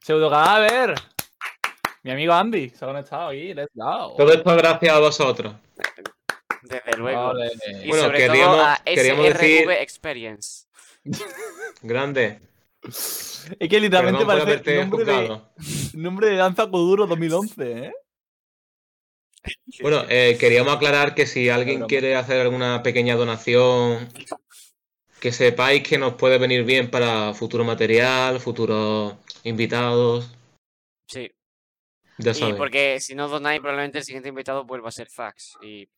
[0.00, 0.94] pseudo cadáver.
[2.04, 4.14] Mi amigo Andy se ha conectado aquí, let's go.
[4.16, 5.54] Todo esto gracias a vosotros.
[6.62, 7.32] Desde luego.
[7.82, 10.66] Y Bueno, sobre queríamos- todo a queríamos SRV decir- Experience.
[11.82, 12.40] Grande.
[12.84, 15.40] Es que literalmente Perdón parece nombre de,
[15.94, 17.92] nombre de Danza Kuduro 2011, ¿eh?
[19.80, 24.08] Bueno, eh, queríamos aclarar que si alguien quiere hacer alguna pequeña donación,
[25.20, 30.30] que sepáis que nos puede venir bien para futuro material, futuros invitados.
[31.08, 31.30] Sí.
[32.18, 32.56] Ya Y sabéis.
[32.56, 35.56] porque si no donáis, probablemente el siguiente invitado vuelva a ser Fax.
[35.62, 35.88] Y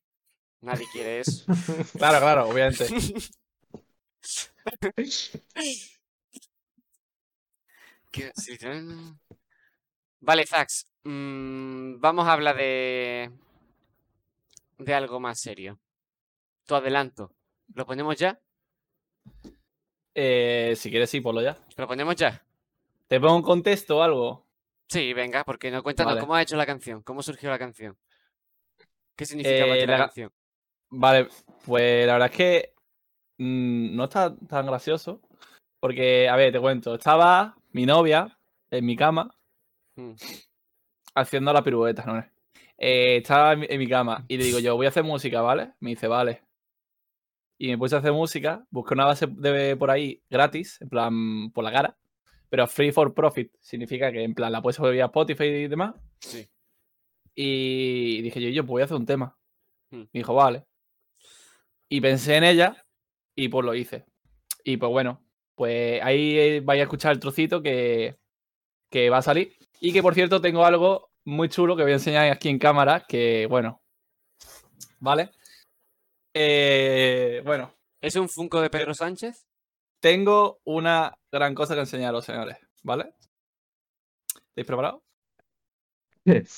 [0.62, 1.44] nadie quiere eso.
[1.98, 2.86] Claro, claro, obviamente.
[10.20, 10.86] Vale, Fax.
[11.04, 13.30] mm, vamos a hablar de.
[14.78, 15.78] de algo más serio.
[16.66, 17.32] Tu adelanto.
[17.74, 18.38] ¿Lo ponemos ya?
[20.14, 21.58] Eh, si quieres, sí, ponlo ya.
[21.76, 22.42] ¿Lo ponemos ya?
[23.08, 24.46] ¿Te pongo un contexto o algo?
[24.88, 26.20] Sí, venga, porque no cuéntanos Vale.
[26.20, 27.96] cómo has hecho la canción, cómo surgió la canción.
[29.16, 30.32] ¿Qué significa para Eh, la canción?
[30.90, 31.28] Vale,
[31.64, 32.74] pues la verdad es que
[33.38, 35.20] mm, no está tan gracioso.
[35.80, 36.94] Porque, a ver, te cuento.
[36.94, 38.38] Estaba mi novia
[38.70, 39.30] en mi cama
[39.96, 40.14] Mm.
[41.14, 42.18] haciendo la pirueta, ¿no?
[42.76, 45.40] Eh, estaba en mi, en mi cama y le digo yo, voy a hacer música,
[45.40, 45.74] ¿vale?
[45.78, 46.42] Me dice, vale.
[47.58, 51.50] Y me puse a hacer música, busqué una base de por ahí gratis, en plan,
[51.52, 51.96] por la cara.
[52.50, 55.94] Pero free for profit significa que en plan la puedes subir a Spotify y demás.
[56.18, 56.48] Sí.
[57.36, 59.36] Y dije yo, yo pues voy a hacer un tema.
[59.90, 60.00] Hmm.
[60.00, 60.64] Me dijo, vale.
[61.88, 62.84] Y pensé en ella
[63.36, 64.04] y pues lo hice.
[64.64, 65.23] Y pues bueno,
[65.54, 68.16] pues ahí eh, vais a escuchar el trocito que,
[68.90, 69.56] que va a salir.
[69.80, 73.04] Y que por cierto tengo algo muy chulo que voy a enseñar aquí en cámara,
[73.06, 73.82] que bueno.
[75.00, 75.30] ¿Vale?
[76.34, 79.46] Eh, bueno, ¿Es un Funko de Pedro Sánchez?
[80.00, 82.58] tengo una gran cosa que enseñaros, señores.
[82.82, 83.14] ¿Vale?
[84.48, 85.00] ¿Estáis preparados?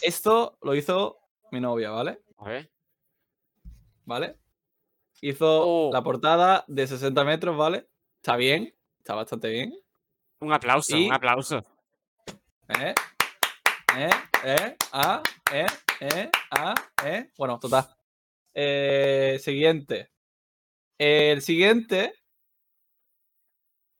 [0.02, 1.18] Esto lo hizo
[1.52, 2.22] mi novia, ¿vale?
[2.44, 2.68] Ver.
[4.04, 4.36] ¿Vale?
[5.20, 5.90] Hizo Oh.
[5.92, 7.86] la portada de 60 metros, ¿vale?
[8.16, 8.74] Está bien,
[9.06, 9.72] está bastante bien.
[10.40, 11.64] Un aplauso, Y- un aplauso.
[12.68, 12.92] ¿Eh?
[13.96, 14.10] ¿Eh?
[14.44, 14.76] ¿Eh?
[14.92, 15.22] ¿Ah?
[15.52, 15.66] ¿Eh?
[16.00, 16.30] ¿Eh?
[16.50, 16.74] ¿Ah?
[17.04, 17.30] ¿Eh?
[17.38, 17.86] Bueno, total.
[18.52, 20.10] Eh, siguiente.
[20.98, 22.14] El siguiente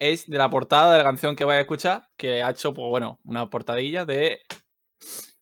[0.00, 2.88] es de la portada de la canción que vais a escuchar, que ha hecho, pues
[2.88, 4.40] bueno, una portadilla de...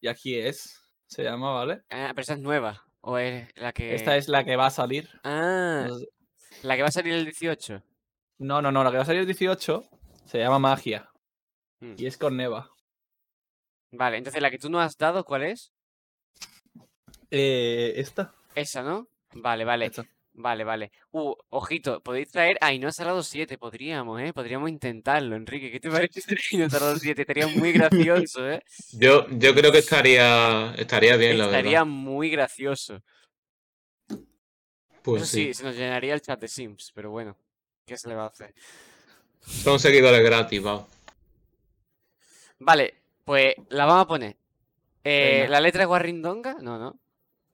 [0.02, 1.80] Y aquí es, se llama, ¿vale?
[1.88, 2.84] Ah, pero esa es nueva.
[3.00, 3.94] ¿O es la que.?
[3.94, 5.08] Esta es la que va a salir.
[5.24, 6.08] Ah, No sé-
[6.62, 7.82] la que va a salir el 18.
[8.38, 9.84] No, no, no, la que va a salir el 18
[10.26, 11.08] se llama Magia.
[11.80, 11.94] Mm.
[11.96, 12.70] Y es con Neva.
[13.92, 15.72] Vale, entonces la que tú no has dado, ¿cuál es?
[17.30, 18.34] Eh, esta.
[18.54, 19.08] Esa, ¿no?
[19.34, 19.86] Vale, vale.
[19.86, 20.04] Esta.
[20.36, 20.90] Vale, vale.
[21.12, 22.58] Uh, ojito, podéis traer.
[22.60, 24.32] Ay, no has salado 7, podríamos, ¿eh?
[24.32, 25.70] Podríamos intentarlo, Enrique.
[25.70, 27.20] ¿Qué te parece si no has salado 7?
[27.22, 28.60] Estaría muy gracioso, ¿eh?
[28.94, 31.86] Yo, yo creo que estaría, estaría bien, la Estaría verdad.
[31.86, 33.00] muy gracioso.
[35.02, 35.54] Pues Eso sí, sí.
[35.54, 37.36] se nos llenaría el chat de Sims, pero bueno,
[37.86, 38.54] ¿qué se le va a hacer?
[39.40, 40.86] Son seguidores gratis, va.
[42.58, 42.94] Vale,
[43.24, 44.36] pues la vamos a poner.
[45.02, 45.46] Eh.
[45.48, 46.54] ¿La letra es Guarrindonga?
[46.60, 46.98] No, no.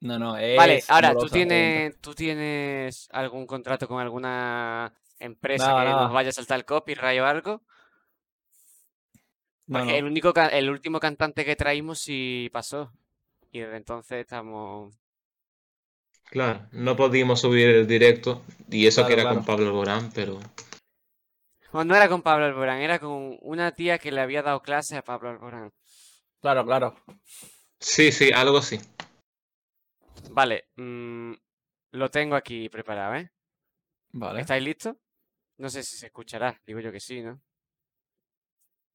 [0.00, 0.56] No, no, es.
[0.56, 1.34] Vale, ahora, ¿tú pregunta.
[1.34, 6.02] tienes, ¿tú tienes algún contrato con alguna empresa Nada, que nada.
[6.04, 7.62] nos vaya a saltar el copyright o algo?
[9.66, 9.98] No, Porque no.
[9.98, 12.92] el único el último cantante que traímos sí pasó.
[13.52, 14.94] Y desde entonces estamos.
[16.30, 19.44] Claro, no podíamos subir el directo y eso que Claro, era con.
[19.44, 20.38] Pablo Alborán, pero
[21.72, 24.98] Bueno, no era con Pablo Alborán, era con una tía que le había dado clases
[24.98, 25.72] a Pablo Alborán.
[26.40, 26.94] Claro, claro.
[27.80, 28.78] sí, sí, algo así.
[30.30, 31.32] Vale, mm,
[31.92, 33.30] lo tengo aquí preparado, ¿eh?
[34.12, 34.40] Vale.
[34.40, 34.96] ¿Estáis listos?
[35.58, 37.40] No sé si se escuchará, digo yo que sí, ¿no?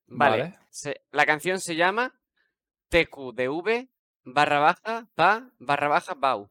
[0.07, 0.59] Vale, Vale.
[0.69, 2.13] se- la canción se llama
[2.89, 3.89] TQDV
[4.23, 6.49] barra baja pa barra baja bau.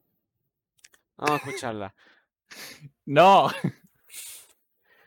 [1.16, 1.94] Vamos a escucharla.
[3.06, 3.50] No,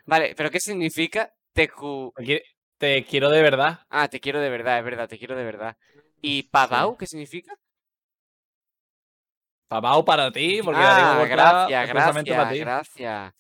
[0.06, 2.14] Vale, pero ¿qué significa TQ?
[2.16, 2.42] te qui-
[2.78, 3.80] te quiero de verdad.
[3.90, 5.78] Ah, te quiero de verdad, es verdad, te quiero de verdad.
[6.22, 7.54] ¿Y pabau qué significa?
[9.68, 12.60] Papau para ti, porque la Ah, gracias, expresamente para gracias, ti.
[13.04, 13.34] gracias.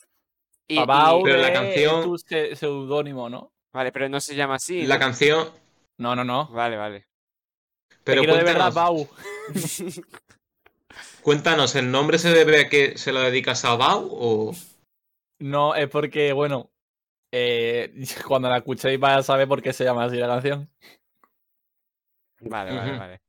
[0.67, 3.53] Y- Papau y- Pero la es canción- tu se- seudónimo, ¿no?
[3.71, 4.85] Vale, pero no se llama así.
[4.85, 4.99] La ¿no?
[4.99, 5.49] canción,
[5.97, 6.47] No, no, no.
[6.51, 7.07] Vale, vale.
[8.03, 9.09] pero te quiero de verdad, cuéntanos, Pau.
[11.27, 14.53] cuéntanos, ¿el nombre se debe a que se lo dedicas a Bau o...?
[15.39, 16.71] No, es porque, bueno,
[17.33, 17.91] eh,
[18.25, 20.69] cuando la escuchéis vais a saber por qué se llama así la canción.
[22.39, 23.21] Vale, vale, vale.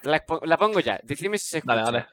[0.00, 0.98] La, pongo ya.
[1.02, 1.74] Decidme si se escucha.
[1.74, 2.06] Dale, dale.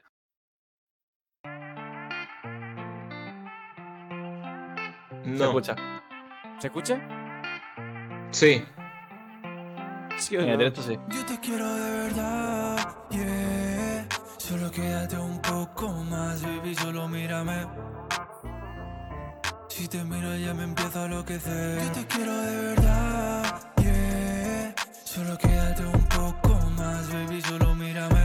[5.24, 5.76] Se No, escucha.
[6.58, 8.28] ¿Se escucha?
[8.30, 8.62] sí,
[10.20, 10.46] ¿Sí o no?
[10.46, 10.98] directo sí.
[11.08, 12.76] Yo te quiero de verdad,
[13.10, 14.06] yeah.
[14.36, 17.66] Solo quédate un poco más, baby, solo mírame.
[19.68, 21.82] Si te miro ya me empiezo a enloquecer.
[21.82, 24.74] Yo te quiero de verdad, yeah.
[25.04, 28.24] Solo quédate un poco más, baby, solo mírame.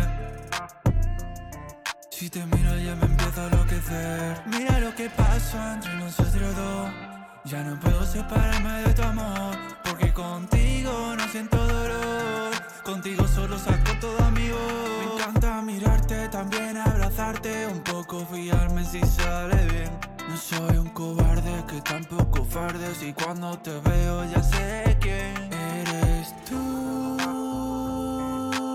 [2.09, 4.41] Si te miro ya me empiezo a enloquecer.
[4.47, 7.14] Mira lo que pasa entre nosotros dos.
[7.45, 12.51] Ya no puedo separarme de tu amor, porque contigo no siento dolor.
[12.83, 15.05] Contigo solo saco todo mi voz.
[15.05, 19.91] Me encanta mirarte, también abrazarte, un poco fiarme si sale bien.
[20.27, 26.33] No soy un cobarde que tampoco fardes y cuando te veo ya sé quién eres
[26.49, 27.17] tú.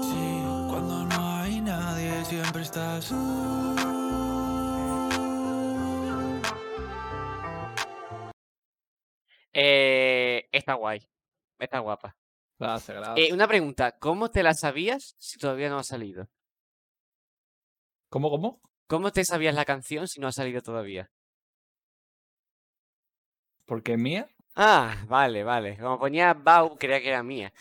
[0.04, 3.99] Sí, cuando no hay nadie siempre estás tú.
[9.62, 11.06] Eh, está guay.
[11.58, 12.16] Está guapa.
[12.58, 13.28] Gracias, gracias.
[13.28, 13.98] Eh, una pregunta.
[13.98, 16.30] ¿Cómo te la sabías si todavía no ha salido?
[18.08, 18.62] ¿Cómo, cómo?
[18.86, 21.10] ¿Cómo te sabías la canción si no ha salido todavía?
[23.66, 24.30] ¿Porque es mía?
[24.56, 25.76] Ah, vale, vale.
[25.76, 27.52] Como ponía Bau, creía que era mía.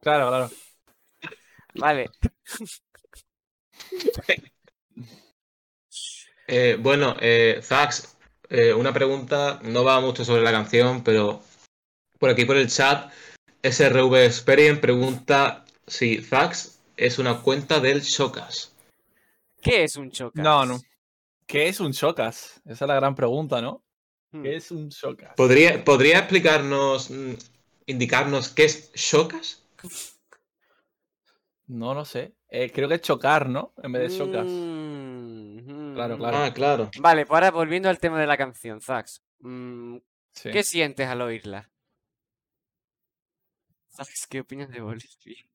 [0.00, 0.50] Claro, claro.
[1.74, 2.10] Vale.
[6.50, 8.16] Eh, bueno, eh, Zax,
[8.50, 11.42] eh, una pregunta, no va mucho sobre la canción, pero
[12.18, 13.12] por aquí por el chat,
[13.62, 18.74] SRV Experience pregunta si Zax es una cuenta del Shocas.
[19.60, 20.42] ¿Qué es un chocas?
[20.42, 20.80] No, no.
[21.46, 22.60] ¿Qué es un chocas?
[22.64, 23.82] Esa es la gran pregunta, ¿no?
[24.30, 24.42] Hmm.
[24.42, 25.34] ¿Qué es un chocas?
[25.36, 27.32] ¿Podría, ¿podría explicarnos, mm,
[27.86, 29.62] indicarnos qué es Shocas?
[31.66, 32.34] No lo sé.
[32.50, 33.72] Eh, creo que es chocar, ¿no?
[33.82, 34.46] En vez de chocas.
[34.46, 35.07] Mm,
[35.98, 36.20] Claro, mm.
[36.20, 36.36] claro.
[36.38, 36.90] Ah, claro.
[37.00, 39.22] Vale, pues ahora volviendo al tema de la canción, Zax.
[39.40, 39.96] mm,
[40.32, 40.50] Sí.
[40.52, 41.68] ¿Qué sientes al oírla?
[43.90, 45.46] Zax, ¿qué opinas de Bolivia?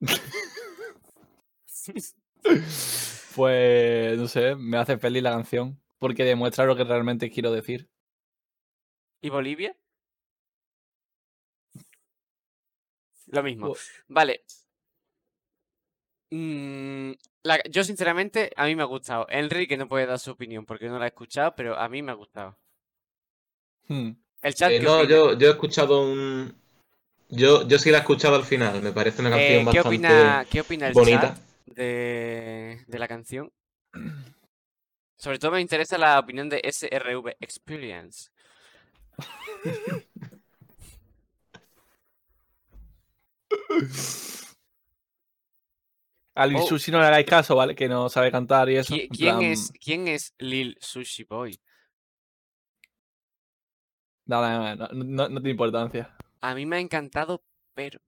[3.34, 5.80] Pues, no sé, me hace feliz la canción.
[5.98, 7.88] Porque demuestra lo que realmente quiero decir.
[9.22, 9.74] ¿Y Bolivia?
[13.28, 13.74] Lo mismo.
[14.08, 14.44] Vale.
[16.32, 19.26] Mm, la- yo sinceramente, a mí me ha gustado.
[19.28, 22.12] Enrique no puede dar su opinión porque no la he escuchado, pero a mí me
[22.12, 22.56] ha gustado.
[23.88, 24.10] Hmm.
[24.42, 26.54] El chat, Eh, ¿qué no, yo, yo he escuchado un...
[27.28, 29.88] Yo, yo sí la he escuchado al final, me parece una Eh, canción ¿qué bastante
[29.88, 31.34] opina, ¿Qué opina el bonita.
[31.34, 33.50] chat de, de la canción?
[35.16, 38.28] Sobre todo me interesa la opinión de SRV Experience.
[46.34, 46.66] Al Oh.
[46.66, 47.74] Sushi no le hagáis caso, ¿vale?
[47.74, 48.94] Que no sabe cantar y eso.
[48.94, 51.60] ¿Qui- en ¿Quién plan, es, ¿Quién es Lil Sushi Boy?
[54.24, 56.16] nada, no, no- no- no tiene importancia.
[56.40, 57.42] A mí me ha encantado,
[57.74, 58.00] pero...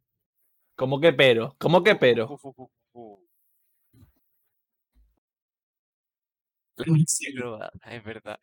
[0.76, 1.54] ¿Cómo que pero?
[1.58, 2.28] ¿Cómo que pero?
[7.86, 8.40] Es verdad.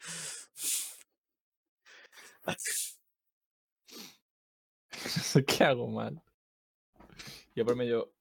[5.48, 6.22] ¿Qué hago mal?
[7.56, 8.14] Yo por medio.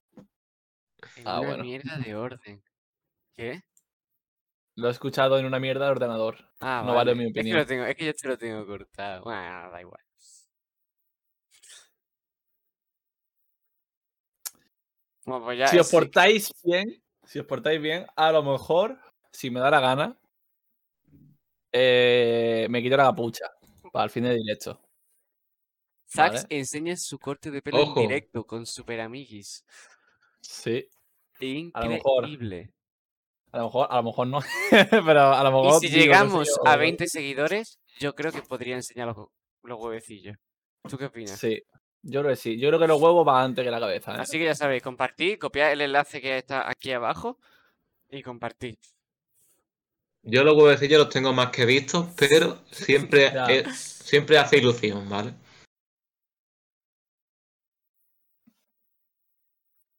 [1.17, 1.65] En Ah, una bueno.
[1.65, 2.63] mierda de orden.
[3.37, 3.63] ¿Qué?
[4.77, 6.37] Lo he escuchado en una mierda de ordenador.
[6.61, 7.67] Ah, No vale mi Es que, opinión.
[7.67, 9.25] tengo, es que yo te lo tengo cortado.
[9.25, 10.03] Bueno, da igual.
[15.25, 15.97] Bueno, pues ya, si os sí.
[15.97, 18.99] portáis bien, si os portáis bien, a lo mejor,
[19.31, 20.19] si me da la gana,
[21.73, 23.47] eh, me quito la capucha
[23.93, 24.81] para el fin de directo.
[26.09, 26.47] Zax Vale.
[26.59, 28.01] enseña su corte de pelo Ojo.
[28.01, 29.65] en directo con Super Amiguis.
[30.41, 30.87] Sí,
[31.41, 31.73] Increíble.
[31.73, 32.25] A lo mejor.
[33.53, 34.41] a lo mejor, a lo mejor no,
[34.91, 35.81] pero a lo Y mejor.
[35.81, 39.29] si digo que sí, llegamos a 20 seguidores, yo creo que podría enseñar los,
[39.63, 40.37] los huevecillos.
[40.89, 41.39] ¿Tú qué opinas?
[41.39, 41.63] Sí,
[42.03, 42.59] yo creo que sí.
[42.59, 44.13] Yo creo que los huevos van antes que la cabeza.
[44.13, 44.21] ¿eh?
[44.21, 47.39] Así que ya sabéis, compartid, copiad el enlace que está aquí abajo
[48.11, 48.77] y compartid.
[50.23, 55.33] Yo los huevecillos los tengo más que vistos, pero siempre, eh, siempre hace ilusión, ¿vale?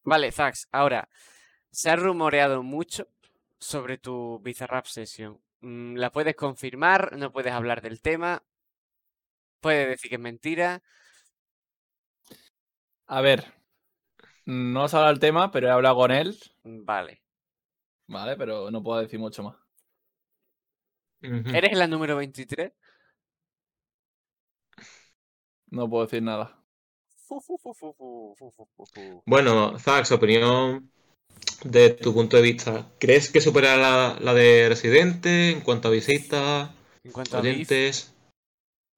[0.03, 1.09] Vale, Zax, ahora,
[1.71, 3.07] se ha rumoreado mucho
[3.59, 5.39] sobre tu Bizarrap Session.
[5.61, 7.17] Mm, ¿La puedes confirmar?
[7.17, 8.43] ¿No puedes hablar del tema?
[9.59, 10.81] ¿Puedes decir que es mentira?
[13.07, 13.45] A ver,
[14.45, 17.21] no os habla el tema, pero he hablado con él, Vale.
[18.07, 18.35] ¿vale?
[18.37, 19.55] Pero no puedo decir mucho más.
[21.53, 22.71] ¿Eres la número 23?
[25.71, 26.60] No puedo decir nada.
[29.25, 30.91] Bueno, Zax, opinión
[31.63, 32.87] de tu punto de vista.
[32.99, 36.69] ¿Crees que supera la, la de Residente en cuanto a visitas,
[37.03, 38.13] En cuanto a oyentes?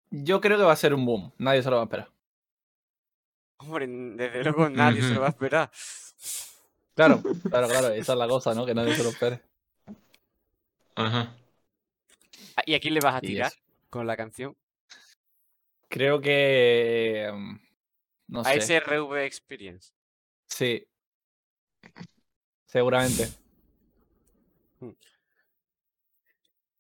[0.10, 1.32] Yo creo que va a ser un boom.
[1.38, 2.10] Nadie se lo va a esperar.
[3.58, 5.72] hombre, desde luego nadie se lo va a esperar.
[6.96, 7.88] Claro, claro, claro.
[7.90, 8.66] Esa es la cosa, ¿no?
[8.66, 9.42] Que nadie se lo espere.
[10.96, 11.36] Ajá.
[12.56, 13.52] Ah, ¿Y a quién le vas a tirar
[13.90, 14.56] con la canción?
[15.90, 17.32] Creo que.
[18.28, 18.58] Mm, No A sé.
[18.58, 19.94] ese RV Experience.
[20.48, 20.86] Sí.
[22.66, 23.28] Seguramente.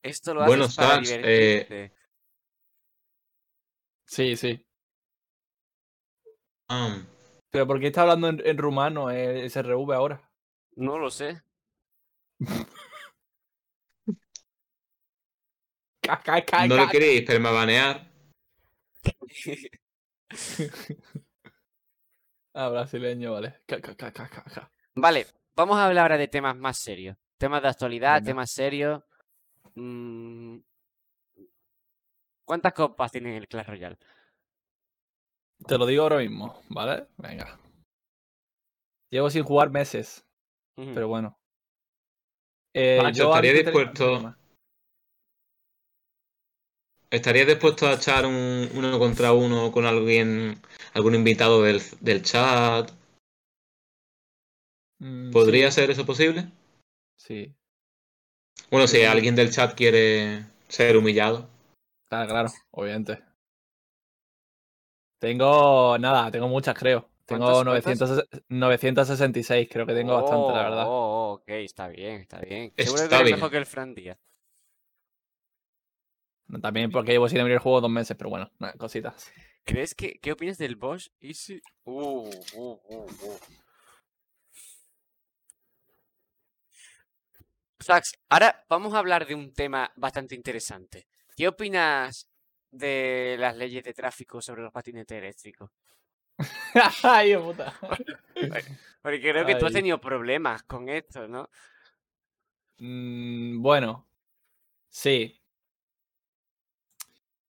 [0.01, 1.93] Esto lo Bueno, haces para Zax, eh.
[4.05, 4.65] Sí, sí.
[6.67, 7.01] Ah,
[7.49, 10.29] Pero ¿por qué está hablando en, en rumano eh, SRV ahora?
[10.75, 11.41] No lo sé.
[16.67, 18.11] No lo queréis permabanear.
[22.53, 23.61] Ah, brasileño, vale.
[23.65, 24.71] Ca, ca, ca.
[24.95, 25.25] Vale,
[25.55, 27.17] vamos a hablar ahora de temas más serios.
[27.37, 28.25] Temas de actualidad, Venga.
[28.25, 29.03] temas serios.
[29.75, 30.57] Mm,
[32.45, 33.97] ¿Cuántas copas tiene el Clash Royale?
[35.65, 37.07] Te lo digo ahora mismo, ¿vale?
[37.17, 37.57] Venga.
[39.09, 40.25] Llevo sin jugar meses,
[40.75, 41.39] pero bueno.
[42.73, 44.35] Eh, Macho, yo estaría dispuesto-
[47.11, 50.59] ¿Estarías dispuesto a echar un uno contra uno con alguien,
[50.93, 52.91] algún invitado del, del chat?
[54.99, 56.47] Mm, ¿Podría sí, ser eso posible?
[57.15, 57.53] Sí,
[58.69, 61.47] Bueno, si alguien del chat quiere ser humillado.
[62.09, 63.19] claro, claro, obviamente.
[65.19, 67.09] Tengo, nada, tengo muchas, creo.
[67.25, 68.09] Tengo ¿Cuántas, cuántas?
[68.09, 70.85] 900 966, creo que tengo bastante, la verdad.
[70.87, 72.73] Oh, oh, ok, está bien, está bien.
[72.75, 74.17] Está Seguro que mejor que el Fran Díaz.
[76.61, 79.31] También porque llevo sin abrir el juego dos meses, pero bueno, cositas.
[79.65, 81.61] ¿Crees que, qué opinas del Bosch Easy?
[81.85, 83.39] Uh, uh, uh, uh.
[87.81, 91.07] Zax, ahora vamos a hablar de un tema bastante interesante.
[91.35, 92.29] ¿Qué opinas
[92.71, 95.69] de las leyes de tráfico sobre los patinetes eléctricos?
[97.03, 97.73] ¡Ay, puta!
[99.01, 101.49] Porque creo que tú has tenido problemas con esto, ¿no?
[102.79, 104.07] Mm, bueno,
[104.89, 105.39] sí.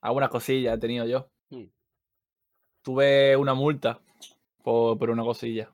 [0.01, 1.34] Algunas cosillas he tenido yo.
[2.85, 3.99] Tuve una multa
[4.63, 5.73] por, por una cosilla.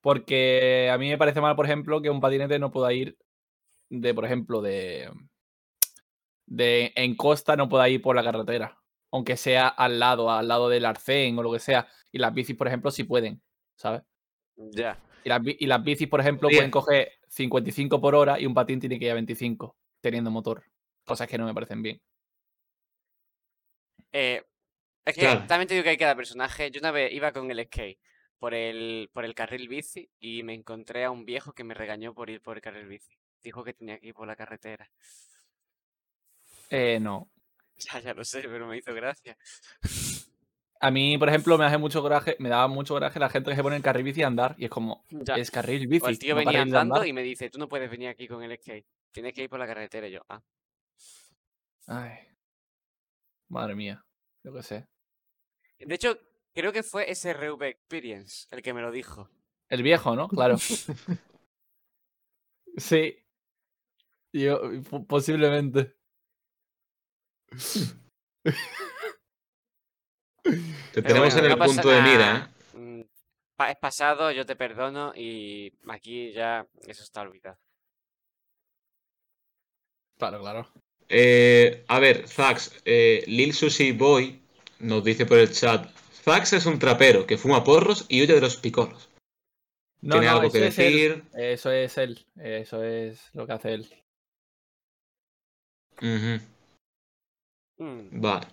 [0.00, 3.16] Porque a mí me parece mal, por ejemplo, que un patinete no pueda ir
[3.88, 5.10] de, por ejemplo, de,
[6.46, 8.78] de en costa no pueda ir por la carretera.
[9.12, 11.88] Aunque sea al lado, al lado del arcén o lo que sea.
[12.12, 13.40] Y las bicis, por ejemplo, sí pueden,
[13.76, 14.02] ¿sabes?
[14.56, 14.98] Ya.
[15.24, 16.58] Y las, y las bicis, por ejemplo, Bien.
[16.58, 20.64] pueden coger 55 por hora y un patín tiene que ir a 25, teniendo motor.
[21.04, 22.00] Cosas que no me parecen bien.
[24.12, 24.42] Eh,
[25.08, 25.46] es que Claro.
[25.46, 26.70] también te digo que hay cada personaje.
[26.70, 27.98] Yo una vez iba con el skate
[28.38, 32.14] por el, por el carril bici y me encontré a un viejo que me regañó
[32.14, 33.16] por ir por el carril bici.
[33.42, 34.90] Dijo que tenía que ir por la carretera.
[36.70, 37.30] Eh, no.
[37.80, 39.38] Ya, ya lo sé, pero me hizo gracia.
[40.80, 43.56] A mí, por ejemplo, me hace mucho coraje, me daba mucho coraje la gente que
[43.56, 45.36] se pone en carril bici a andar y es como, Ya.
[45.36, 46.04] es carril bici.
[46.04, 48.42] O el tío no venía andando y me dice, tú no puedes venir aquí con
[48.42, 48.84] el skate.
[49.12, 50.08] Tienes que ir por la carretera.
[50.08, 50.42] Y yo, ah.
[51.86, 52.18] Ay.
[53.48, 54.04] Madre mía.
[54.42, 54.86] Yo qué sé.
[55.80, 56.18] De hecho,
[56.58, 59.30] Creo que fue SRV Experience el que me lo dijo.
[59.68, 60.26] El viejo, ¿no?
[60.28, 60.56] Claro.
[62.76, 63.16] Sí.
[64.32, 65.96] Yo, po- posiblemente.
[70.92, 72.52] Te tenemos bueno, en el no punto de mira.
[72.74, 72.76] ¿eh?
[72.76, 73.02] Mm,
[73.56, 77.58] pa- Es pasado, yo te perdono y aquí ya eso está olvidado.
[80.18, 80.68] Claro, claro.
[81.08, 84.40] Eh, a ver, Zax, eh, Lil Sushi Boy
[84.78, 85.88] nos dice por el chat:
[86.24, 89.08] Zax es un trapero que fuma porros y huye de los picolos.
[90.00, 91.24] No, ¿Tiene no, algo que es decir?
[91.34, 92.24] Eso es él.
[92.36, 93.88] Eso es lo que hace él.
[96.00, 96.40] Ujú,
[97.80, 98.46] Mm, Vale.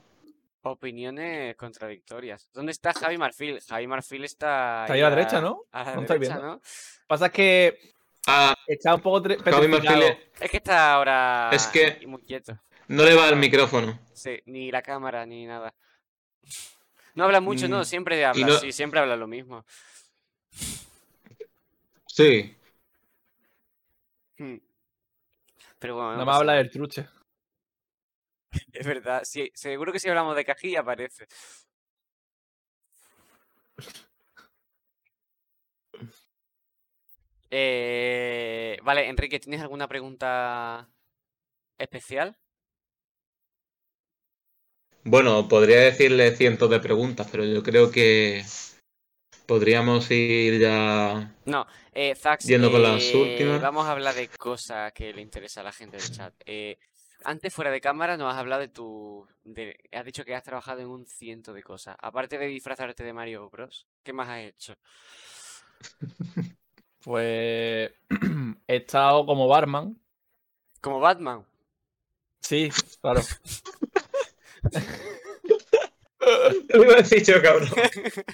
[0.62, 2.50] Opiniones contradictorias.
[2.54, 3.60] ¿Dónde está Javi Marfil?
[3.62, 4.82] Javi Marfil está.
[4.84, 5.64] Está ahí a la derecha, ¿no?
[5.72, 6.42] A la ¿No viendo?
[6.42, 6.62] ¿no?
[7.08, 7.94] Pasa que
[8.28, 11.50] Ah, está un poco Javi Marfil eh, Es que está ahora.
[11.54, 12.60] Es que- muy quieto.
[12.88, 14.00] no le va el micrófono.
[14.14, 15.74] Sí, ni la cámara ni nada.
[17.14, 19.66] No habla mucho, no, Mm, siempre habla, no- sí, siempre habla lo mismo.
[22.08, 22.56] Sí.
[24.38, 24.58] Hmm.
[25.80, 27.08] Pero bueno, no Nada más pasa habla del truche.
[28.74, 31.26] Es verdad, sí, seguro que si hablamos de cajilla aparece.
[37.52, 40.90] Eh, vale, Enrique, ¿tienes alguna pregunta
[41.78, 42.38] especial?
[45.08, 48.44] Bueno, podría decirle cientos de preguntas, pero yo creo que
[49.46, 51.32] podríamos ir ya.
[51.46, 53.62] No, eh, Zax, Yendo con las eh, últimas.
[53.62, 56.34] vamos a hablar de cosas que le interesa a la gente del chat.
[56.48, 56.80] Eh,
[57.24, 59.28] antes, fuera de cámara, nos has hablado de tu...
[59.44, 61.96] De, has dicho que has trabajado en un ciento de cosas.
[62.00, 64.76] Aparte de disfrazarte de Mario Bros, ¿qué más has hecho?
[67.06, 67.92] Pues
[68.68, 69.96] he estado como barman.
[70.82, 71.46] Como Batman.
[72.42, 73.22] Sí, claro.
[76.70, 77.70] Lo iba a decir yo, cabrón.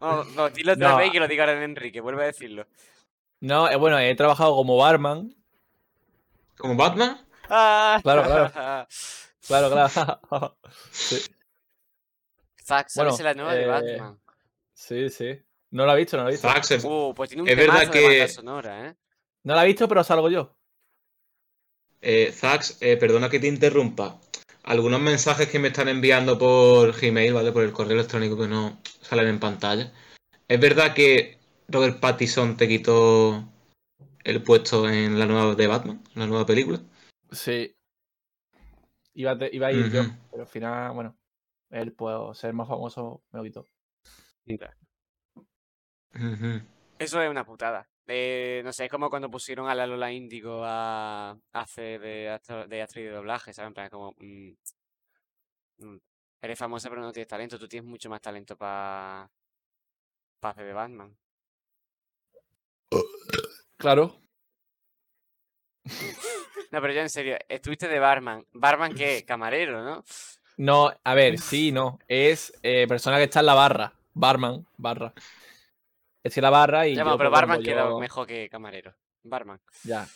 [0.00, 0.96] Vamos, vamos, dilo otra No.
[0.98, 2.66] vez y que lo diga ahora en Enrique, vuelve a decirlo.
[3.40, 5.34] No, eh, bueno, he trabajado como barman.
[6.58, 7.26] ¿Como Batman?
[7.48, 8.52] Ah, Claro, claro.
[9.46, 10.58] Claro, claro.
[10.90, 11.16] sí,
[12.64, 14.20] Zax, ¿sabes Bueno, la nueva de eh, Batman?
[14.74, 15.38] sí, sí.
[15.70, 16.48] No la he visto, no la he visto.
[16.48, 18.96] Zax es- Uh, pues tiene un es verdad temazo de banda que- sonora, ¿eh?
[19.44, 20.54] No la he visto, pero salgo yo.
[22.02, 24.20] Eh, Zax, eh, perdona que te interrumpa.
[24.64, 27.52] Algunos mensajes que me están enviando por Gmail, ¿vale?
[27.52, 29.92] Por el correo electrónico que no salen en pantalla.
[30.48, 31.38] ¿Es verdad que
[31.68, 33.44] Robert Pattinson te quitó
[34.24, 36.80] el puesto en la nueva de Batman, en la nueva película?
[37.30, 37.76] Sí.
[39.12, 41.16] Iba a, te- iba a ir yo, pero al final, bueno,
[41.70, 43.68] él, pues, ser más famoso me lo quitó.
[46.14, 46.60] Ujú.
[46.98, 47.86] Eso es una putada.
[48.06, 52.28] Eh, no sé, es como cuando pusieron a la Lola Índigo a, a hacer de,
[52.30, 53.68] actor- de actriz de doblaje, ¿sabes?
[53.68, 54.14] En plan, como...
[54.18, 54.52] mm,
[55.78, 55.96] mm,
[56.42, 57.58] eres famosa pero no tienes talento.
[57.58, 59.30] Tú tienes mucho más talento para
[60.40, 61.10] pa hacer de Batman.
[63.76, 64.16] Claro.
[66.70, 68.44] No, pero yo en serio, estuviste de barman.
[68.52, 69.24] ¿Barman qué?
[69.24, 70.02] Camarero, ¿no?
[70.56, 71.98] No, a ver, sí, no.
[72.08, 73.92] Es eh, persona que está en la barra.
[74.14, 75.12] Barman, barra.
[76.24, 76.94] Es en la barra y.
[76.96, 78.94] Ya, yo, pero barman pues queda yo- mejor que camarero.
[79.22, 79.60] Barman.
[79.84, 80.08] Ya.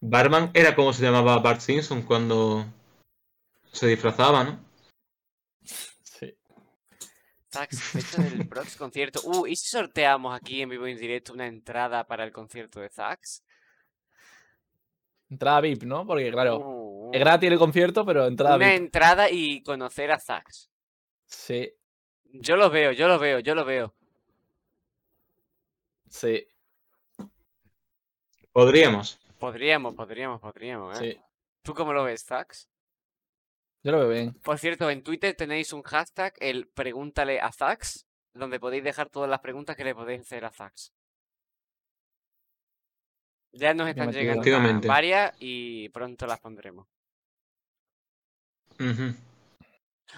[0.00, 2.64] Batman era como se llamaba Bart Simpson cuando
[3.72, 4.64] se disfrazaba, ¿no?
[5.62, 6.34] Sí.
[7.50, 9.20] Tax, fecha del próximo concierto.
[9.24, 12.80] Uh, ¿y si sorteamos aquí en vivo y en directo una entrada para el concierto
[12.80, 13.42] de Zax?
[15.28, 16.04] Entrada VIP, ¿no?
[16.06, 18.76] Porque, claro, Uh, es gratis el concierto, pero entrada una VIP.
[18.78, 20.70] entrada y conocer a Zax.
[21.26, 21.70] Sí,
[22.32, 23.94] Yo lo veo, yo lo veo, yo lo veo.
[26.10, 26.46] Sí,
[28.52, 29.18] Podríamos.
[29.38, 31.12] Podríamos, podríamos, podríamos, ¿eh?
[31.14, 31.20] sí.
[31.62, 32.68] ¿Tú cómo lo ves, Zax?
[33.82, 34.34] Yo lo veo bien.
[34.42, 39.30] Por cierto, en Twitter tenéis un hashtag, el pregúntale a Zax, donde podéis dejar todas
[39.30, 40.92] las preguntas que le podéis hacer a Zax.
[43.52, 44.42] Ya nos están llegando
[44.88, 46.86] varias y pronto las pondremos.
[48.78, 49.14] Ujú.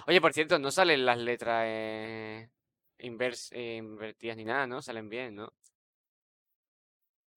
[0.07, 2.51] Oye, por cierto, no salen las letras eh,
[2.99, 4.83] invers- eh, invertidas ni nada, ¿no?
[4.83, 5.53] Salen bien, ¿no?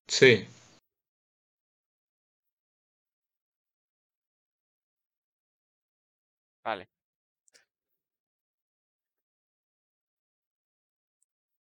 [0.08, 0.48] Sí.
[6.64, 6.90] Vale.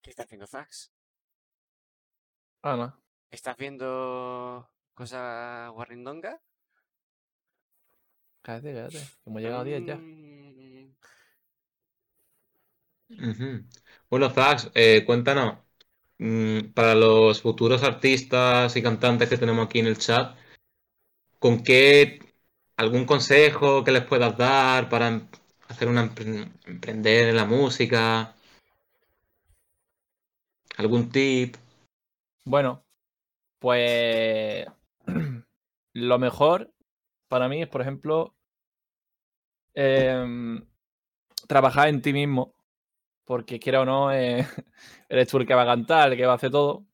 [0.03, 0.91] ¿Qué está haciendo Zax?
[2.61, 2.93] Ah, no.
[3.31, 6.41] ¿Estás viendo cosas guarrindonga?
[8.43, 9.09] Cállate, cállate.
[9.25, 10.05] Hemos llegado a 10 ya.
[10.05, 10.93] Mm,
[13.09, 13.65] Ujú.
[14.09, 15.59] Bueno, Zax, eh, cuéntanos,
[16.73, 20.35] para los futuros artistas y cantantes que tenemos aquí en el chat,
[21.39, 22.19] ¿con qué
[22.77, 25.27] algún consejo que les puedas dar para em-
[25.67, 28.35] hacer una empre- emprender en la música.
[30.77, 31.55] ¿Algún tip?
[32.45, 32.83] Bueno,
[33.59, 34.65] pues
[35.93, 36.73] lo mejor
[37.29, 38.35] para mí es, por ejemplo,
[39.75, 40.65] em,
[41.47, 42.53] trabajar en ti mismo,
[43.25, 44.45] porque quiera o no, eh,
[45.09, 46.85] eres tú el que va a cantar, el que va a hacer todo.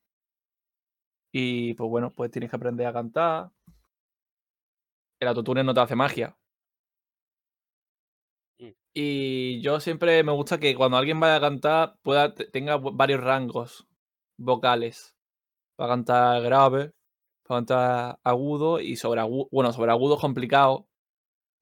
[1.31, 3.51] Y pues bueno, pues tienes que aprender a cantar.
[5.21, 6.35] El autotune no te hace magia.
[8.59, 8.69] Mm.
[8.93, 13.21] Y yo siempre me gusta que cuando alguien vaya a cantar pueda te- tenga varios
[13.21, 13.87] rangos
[14.37, 15.15] vocales.
[15.77, 16.93] Para cantar grave,
[17.43, 19.49] para cantar agudo y sobre agudo.
[19.51, 20.87] Bueno, sobre agudo es complicado.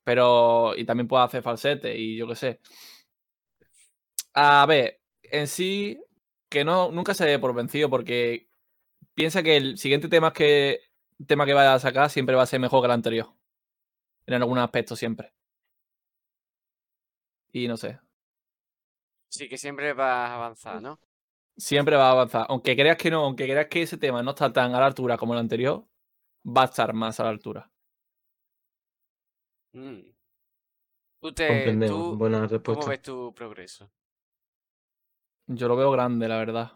[0.05, 0.75] Pero.
[0.77, 2.61] Y también puede hacer falsete y yo qué sé.
[4.39, 5.99] A ver, en sí,
[6.47, 8.47] que no, nunca se dé por vencido porque
[9.15, 10.79] piensa que el siguiente tema que,
[11.25, 13.33] tema que vaya a sacar siempre va a ser mejor que el anterior.
[14.27, 15.33] En algún aspecto siempre.
[17.51, 17.99] Y no sé.
[19.29, 20.99] Sí, que siempre vas a avanzar, ¿no?
[21.57, 22.45] Siempre va a avanzar.
[22.47, 25.17] Aunque creas que no, aunque creas que ese tema no está tan a la altura
[25.17, 25.83] como el anterior,
[26.45, 27.71] va a estar más a la altura.
[29.73, 30.11] Mm.
[31.21, 32.11] Tú te, Comprendemos.
[32.11, 33.89] tú, Buena ¿cómo ves tu progreso?
[35.47, 36.71] Yo lo veo grande, la verdad.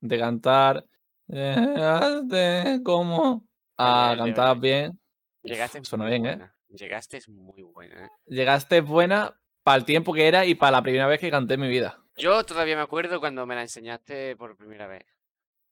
[0.00, 0.84] De cantar.
[1.26, 3.46] "Déjate como.
[3.78, 4.60] A Vale, cantar vale.
[4.60, 5.00] bien.
[5.42, 6.30] Llegaste Suena muy bien, ¿eh?
[6.30, 6.56] buena.
[6.68, 8.10] Llegaste muy buena, ¿eh?
[8.26, 11.60] Llegaste buena para el tiempo que era y para la primera vez que canté en
[11.60, 11.98] mi vida.
[12.16, 15.04] Yo todavía me acuerdo cuando me la enseñaste por primera vez.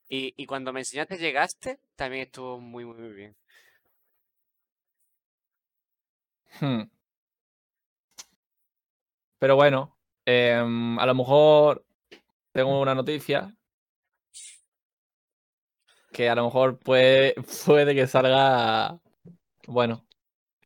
[0.09, 3.37] Y, y cuando me enseñaste llegaste, también estuvo muy, muy, muy bien.
[6.61, 6.85] Hmm.
[9.39, 11.85] Pero bueno, em, a lo mejor
[12.55, 13.53] tengo una noticia
[16.13, 17.35] que a lo mejor puede,
[17.67, 19.01] puede que salga.
[19.67, 20.07] Bueno,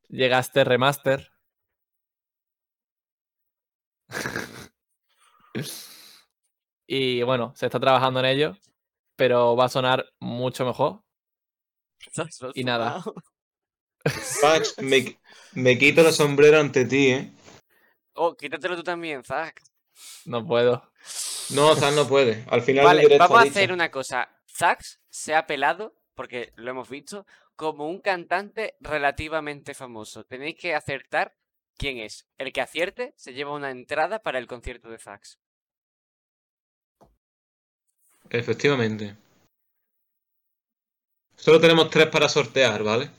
[0.09, 1.33] llegaste remaster.
[6.87, 8.59] y bueno, se está trabajando en ello,
[9.17, 11.03] pero va a sonar mucho mejor.
[12.55, 13.03] Y nada.
[14.41, 15.19] Pax, me,
[15.53, 17.33] me quito el sombrero ante ti, ¿eh?
[18.15, 19.63] Oh, quítatelo tú también, Zack.
[20.27, 20.91] No puedo.
[21.51, 22.45] No, Zan no puede.
[22.49, 23.53] Al final Vale, vamos a dicho.
[23.59, 24.29] hacer una cosa.
[24.47, 27.27] Zax se ha pelado, porque lo hemos visto,
[27.57, 30.25] como un cantante relativamente famoso.
[30.25, 31.37] Tenéis que acertar
[31.77, 32.27] quién es.
[32.39, 35.39] El que acierte se lleva una entrada para el concierto de Zax.
[38.31, 39.17] Efectivamente.
[41.37, 43.11] Solo tenemos tres para sortear, ¿vale?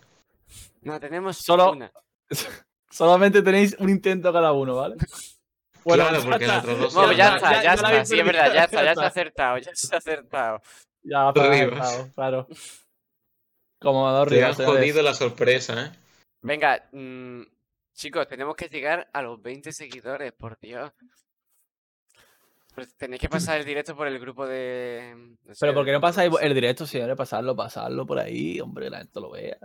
[0.81, 1.91] No, tenemos Solo- una.
[2.91, 4.95] Solamente tenéis un intento cada uno, ¿vale?
[5.83, 6.55] Claro, ya porque está.
[6.55, 8.05] las otras dos Bueno, son- ya ya- está, ya, está.
[8.05, 9.05] Sí, es verdad, ya está, ya ha está.
[9.07, 10.61] acertado, ya se ha acertado.
[11.03, 11.49] Ya, Rivas.
[11.49, 12.47] acertado, claro.
[13.81, 15.91] Como dos Te han jodido la sorpresa, ¿eh?
[16.41, 17.41] Venga, mm,
[17.93, 20.91] chicos, tenemos que llegar a los 20 seguidores, por Dios.
[22.75, 25.13] Pues tenéis que pasar el directo por el grupo de.
[25.43, 27.15] no sé, Pero ¿por qué no pasáis el directo, señores?
[27.17, 29.57] Pasarlo, pasarlo por ahí, hombre, la gente lo vea.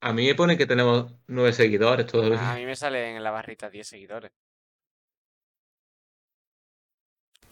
[0.00, 2.54] A mí me pone que tenemos nueve seguidores A todavía.
[2.54, 4.32] mí me sale en la barrita 10 seguidores.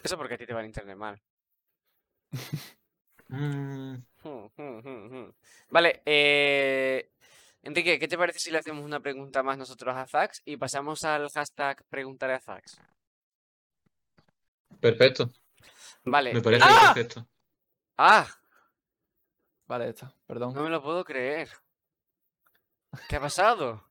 [0.05, 1.21] Eso porque a ti te va el internet mal.
[3.27, 5.33] Mm, Hmm, hmm, hmm.
[5.71, 7.09] Vale, eh...
[7.63, 11.03] Enrique, ¿qué te parece si le hacemos una pregunta más nosotros a Zax y pasamos
[11.03, 12.79] al hashtag preguntaré a Zax?
[14.79, 15.31] perfecto.
[16.03, 16.35] Vale.
[16.35, 16.93] Me parece ¡Ah!
[16.93, 17.27] perfecto.
[17.97, 18.27] ¡Ah!
[19.65, 20.53] Vale, está, perdón.
[20.53, 21.49] No me lo puedo creer.
[23.09, 23.89] ¿Qué ha pasado?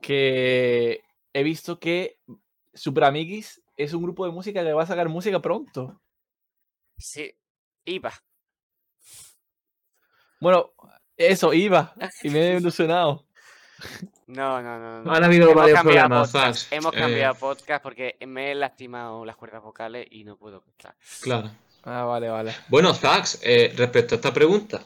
[0.00, 1.04] Que
[1.34, 2.18] he visto que
[2.72, 6.00] Super Amiguis es un grupo de música que va a sacar música pronto.
[6.98, 7.32] Sí,
[7.84, 8.12] iba.
[10.40, 10.72] Bueno,
[11.16, 11.94] eso, iba.
[12.22, 13.24] Y me he ilusionado.
[14.26, 15.02] No, no, no.
[15.02, 15.12] no.
[15.12, 16.72] Han habido Hemos varios problemas, podcast.
[16.72, 20.94] Hemos Eh, cambiado podcast porque me he lastimado las cuerdas vocales y no puedo cantar.
[21.20, 21.50] Claro.
[21.84, 22.54] Ah, vale, vale.
[22.68, 24.84] Bueno, Zax, eh, respecto a esta pregunta,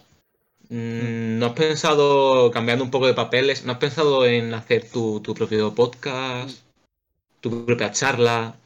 [0.71, 5.21] mm, ¿no has pensado, cambiando un poco de papeles, ¿no has pensado en hacer tu,
[5.21, 6.59] tu propio podcast,
[7.41, 8.57] tu propia charla?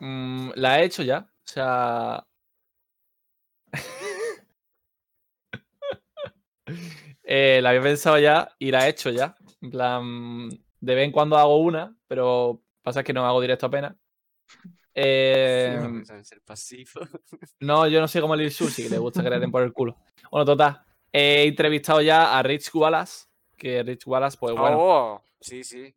[0.00, 1.18] Mm, la he hecho ya.
[1.18, 2.22] O sea.
[7.28, 9.34] Eh, la había pensado ya y la he hecho ya.
[9.60, 10.48] En plan,
[10.80, 13.96] de vez en cuando hago una, pero pasa que no hago directo apenas.
[14.94, 15.76] Eh,
[17.60, 19.72] No, yo no soy como Lil Susi, que le gusta que le den por el
[19.72, 19.96] culo.
[20.30, 20.80] Bueno, total.
[21.12, 23.26] He entrevistado ya a Rich Wallace,
[23.56, 25.94] que Rich Wallace, pues bueno, Oh, sí, sí.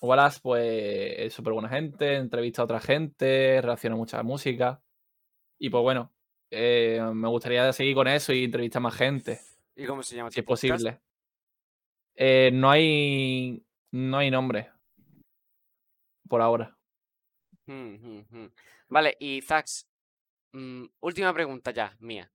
[0.00, 4.82] Wallace, pues es súper buena gente, entrevista a otra gente, reacciona mucho a la música.
[5.58, 6.12] Y pues bueno,
[6.50, 9.40] eh, me gustaría seguir con eso y entrevistar a más gente,
[9.76, 11.00] ¿Y cómo se llama si es posible.
[12.14, 14.70] Eh, no hay No hay nombre.
[16.28, 16.76] Por ahora.
[17.66, 18.52] Mm, mm, mm.
[18.88, 19.88] Vale, y Zax,
[21.00, 22.30] última pregunta ya, mía.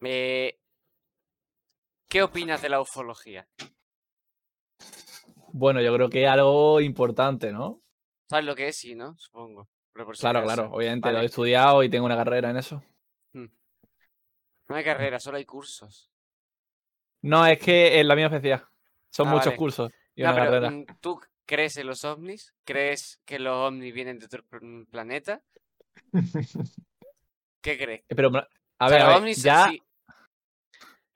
[0.00, 0.58] Eh,
[2.08, 3.48] ¿Qué opinas de la ufología?
[5.52, 7.80] Bueno, yo creo que es algo importante, ¿no?
[8.28, 8.76] ¿Sabes lo que es?
[8.76, 9.16] Sí, ¿no?
[9.18, 9.68] Supongo.
[9.92, 10.70] por Claro, claro.
[10.72, 12.82] Obviamente lo he estudiado y tengo una carrera en eso.
[14.68, 16.10] No hay carrera, solo hay cursos.
[17.22, 18.68] No, es que es la misma especialidad.
[19.10, 19.56] Son Ah, muchos vale.
[19.58, 20.70] cursos y No, una pero, carrera.
[20.70, 22.54] mm, ¿tú crees en los ovnis?
[22.64, 25.42] ¿Crees que los ovnis vienen de otro pl- planeta?
[27.60, 28.02] ¿Qué crees?
[28.08, 28.30] Eh, Pero,
[28.78, 29.82] a O sea, ver, a los ver, ovnis ya, sí-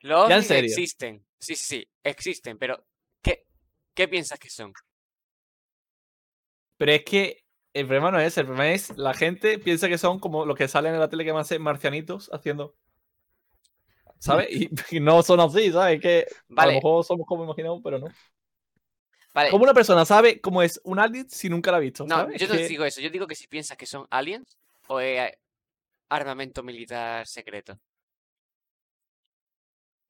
[0.01, 0.75] Los ya en ovnis serio.
[0.75, 1.23] existen.
[1.39, 2.86] Sí, sí, sí, existen, pero
[3.97, 4.71] ¿qué, piensas que son?
[6.77, 7.43] pero es que
[7.73, 10.57] el problema no es ese, el problema es la gente piensa que son como los
[10.57, 12.75] que salen en la tele que van a ser marcianitos haciendo.
[14.19, 14.47] ¿Sabes?
[14.91, 16.01] Y, y no son así, ¿sabes?
[16.01, 16.25] Que
[16.55, 18.07] a lo mejor somos como imaginamos, pero no.
[19.33, 19.51] vale.
[19.51, 22.05] ¿Cómo una persona sabe cómo es un alien si nunca la ha visto?
[22.05, 22.39] No, ¿sabes?
[22.41, 23.01] yo no que- digo eso.
[23.01, 25.33] Yo digo que si piensas que son aliens o es
[26.09, 27.77] armamento militar secreto.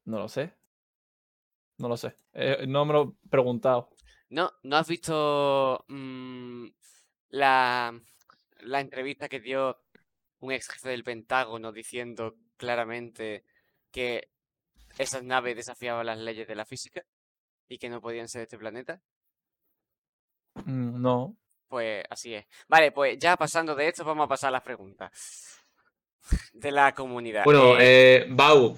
[0.06, 0.57] No lo sé.
[1.78, 2.16] No lo sé.
[2.34, 3.90] Eh, no me lo he preguntado.
[4.30, 6.68] ¿No, ¿no has visto mm,
[7.30, 8.00] la,
[8.62, 9.78] la entrevista que dio
[10.40, 13.44] un ex jefe del Pentágono diciendo claramente
[13.92, 14.30] que
[14.98, 17.04] esas naves desafiaban las leyes de la física
[17.70, 19.02] y que no podían ser de este planeta?
[20.66, 21.36] Mm, No.
[21.70, 22.46] Pues así es.
[22.70, 25.60] Vale, pues ya pasando de esto, vamos a pasar a las preguntas
[26.54, 27.44] de la comunidad.
[27.44, 28.78] Bueno, Eh, eh, Bau,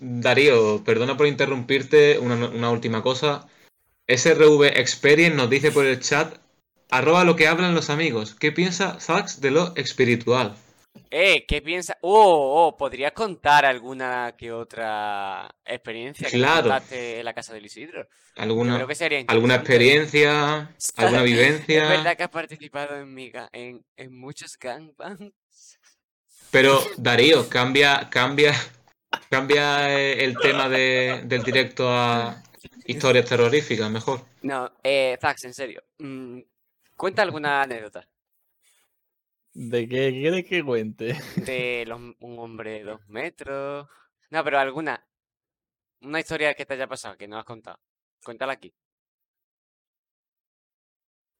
[0.00, 3.48] Darío, perdona por interrumpirte, una, una última cosa.
[4.06, 6.38] SRV Experience nos dice por el chat,
[6.90, 8.34] arroba lo que hablan los amigos.
[8.34, 10.56] ¿Qué piensa Zax de lo espiritual?
[11.10, 11.96] eh, ¿qué piensas?
[12.02, 16.70] Oh, oh, ¿podrías contar alguna que otra experiencia que Claro.
[16.70, 18.08] contaste en la casa del Isidro?
[18.36, 20.70] ¿Alguna, creo que sería alguna experiencia?
[20.96, 21.88] ¿Alguna Es vivencia?
[21.88, 25.78] verdad que has participado en, mi en muchos gangbangs.
[26.50, 28.54] Pero Darío, cambia, cambia,
[29.30, 32.42] cambia eh, el tema de- del directo a
[32.84, 34.20] historias terroríficas, mejor.
[34.42, 35.82] No, eh, Zax, en serio.
[35.98, 36.40] mm,
[36.96, 38.06] cuenta alguna anécdota
[39.54, 41.14] ¿De qué quieres que cuente?
[41.36, 43.86] de los- un hombre de dos metros.
[44.30, 45.06] No, pero alguna.
[46.00, 47.78] Una historia que te haya pasado, que no has contado.
[48.24, 48.74] Cuéntala aquí.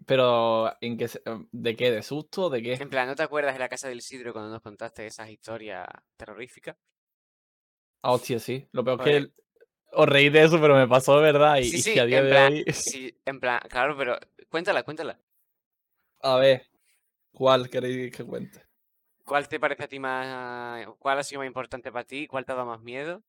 [0.06, 1.90] Pero, ¿en qué se- ¿de qué?
[1.90, 2.50] ¿De susto?
[2.50, 2.72] ¿De qué?
[2.74, 5.86] En plan, ¿no te acuerdas de la casa del Isidro cuando nos contaste esas historias
[6.16, 6.76] terroríficas?
[8.02, 8.66] Ah, hostia, sí.
[8.72, 9.32] Lo peor es que el-
[9.92, 11.58] os reí de eso, pero me pasó de verdad.
[11.58, 12.64] Y, Sí, y sí, que a día en de plan, hoy.
[12.72, 15.18] sí, en plan, claro, pero cuéntala, cuéntala.
[16.22, 16.66] A ver,
[17.32, 18.62] ¿cuál queréis que cuente?
[19.24, 22.26] ¿Cuál te parece a ti más, cuál ha sido más importante para ti?
[22.26, 23.22] ¿Cuál te ha dado más miedo?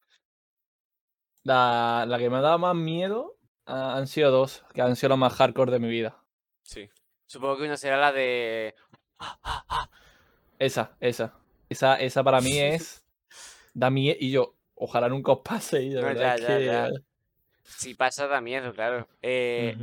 [1.43, 5.09] La, la que me ha dado más miedo ah, han sido dos, que han sido
[5.09, 6.17] las más hardcore de mi vida.
[6.63, 6.89] Sí.
[7.26, 8.76] Supongo que una será la de...
[10.59, 11.34] Esa, esa.
[11.69, 13.03] Esa, esa para mí es.
[13.74, 14.17] Da miedo.
[14.19, 15.81] Y yo, ojalá nunca os pase.
[15.81, 16.65] Y de No, verdad ya, es ya, que.
[16.65, 16.89] ya.
[17.63, 19.07] Si pasa da miedo, claro.
[19.21, 19.75] Eh,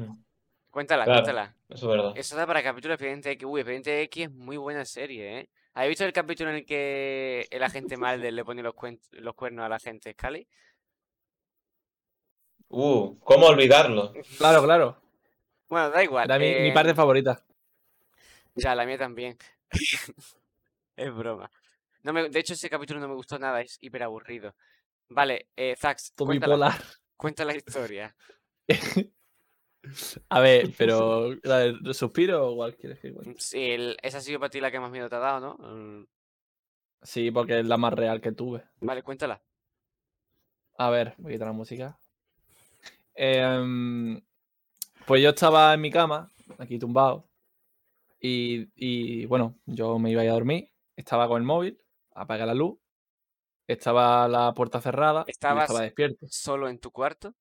[0.70, 1.22] Cuéntala, Claro.
[1.22, 1.55] cuéntala.
[1.68, 2.12] Eso es verdad.
[2.16, 3.44] Eso da para capítulo de Expediente X.
[3.48, 5.51] Uy, Expediente X es muy buena serie, ¿eh?
[5.74, 9.68] ¿Habéis visto el capítulo en el que el agente Mulder le pone los, cuernos a
[9.68, 10.46] la agente Scully?
[12.68, 14.12] Uh, ¿cómo olvidarlo?
[14.38, 14.96] Claro, claro.
[15.68, 16.24] Bueno, da igual.
[16.26, 17.42] Era mi, mi eh, parte favorita.
[18.55, 19.36] Ya, la mía también.
[20.96, 21.51] Es broma.
[22.03, 24.55] No me, de hecho, ese capítulo no me gustó nada, es hiper aburrido.
[25.11, 26.15] Vale, eh, Zax,
[27.17, 28.17] cuenta la historia.
[30.29, 31.35] A ver, pero.
[31.43, 33.41] ¿La de suspiro o cuál quieres que cuente?
[33.41, 35.69] Sí, el- esa ha sido para ti la que más miedo te ha dado, ¿no?
[35.69, 36.07] Mm,
[37.03, 38.63] Sí, porque es la más real que tuve.
[38.81, 39.43] Vale, cuéntala.
[40.77, 41.99] A ver, voy a quitar la música.
[43.15, 44.21] Em,
[45.07, 47.27] pues yo estaba en mi cama, aquí tumbado.
[48.21, 50.71] Y, y, bueno, yo me iba a ir a dormir.
[50.95, 51.81] Estaba con el móvil,
[52.15, 52.79] apagué la luz.
[53.71, 55.25] Estaba la puerta cerrada.
[55.29, 56.27] Estabas- estaba despierto.
[56.29, 57.35] Solo en tu cuarto.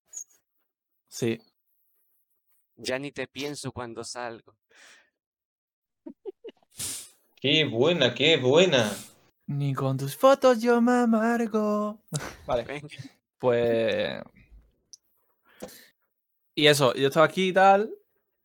[1.08, 1.42] Sí.
[2.76, 4.56] Ya ni te pienso cuando salgo.
[7.42, 8.92] Qué buena, qué buena.
[9.48, 11.98] Ni con tus fotos yo me amargo.
[12.46, 12.64] Vale.
[12.64, 12.88] Venga.
[13.40, 14.22] Pues.
[16.54, 17.92] Y eso, yo estaba aquí y tal.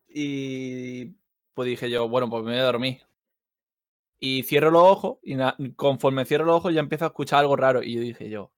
[0.08, 1.06] Y
[1.52, 3.02] pues dije yo, bueno, pues me voy a dormir.
[4.18, 5.18] Y cierro los ojos.
[5.22, 5.36] Y
[5.74, 7.82] conforme cierro los ojos ya empiezo a escuchar algo raro.
[7.82, 8.52] Y yo dije yo,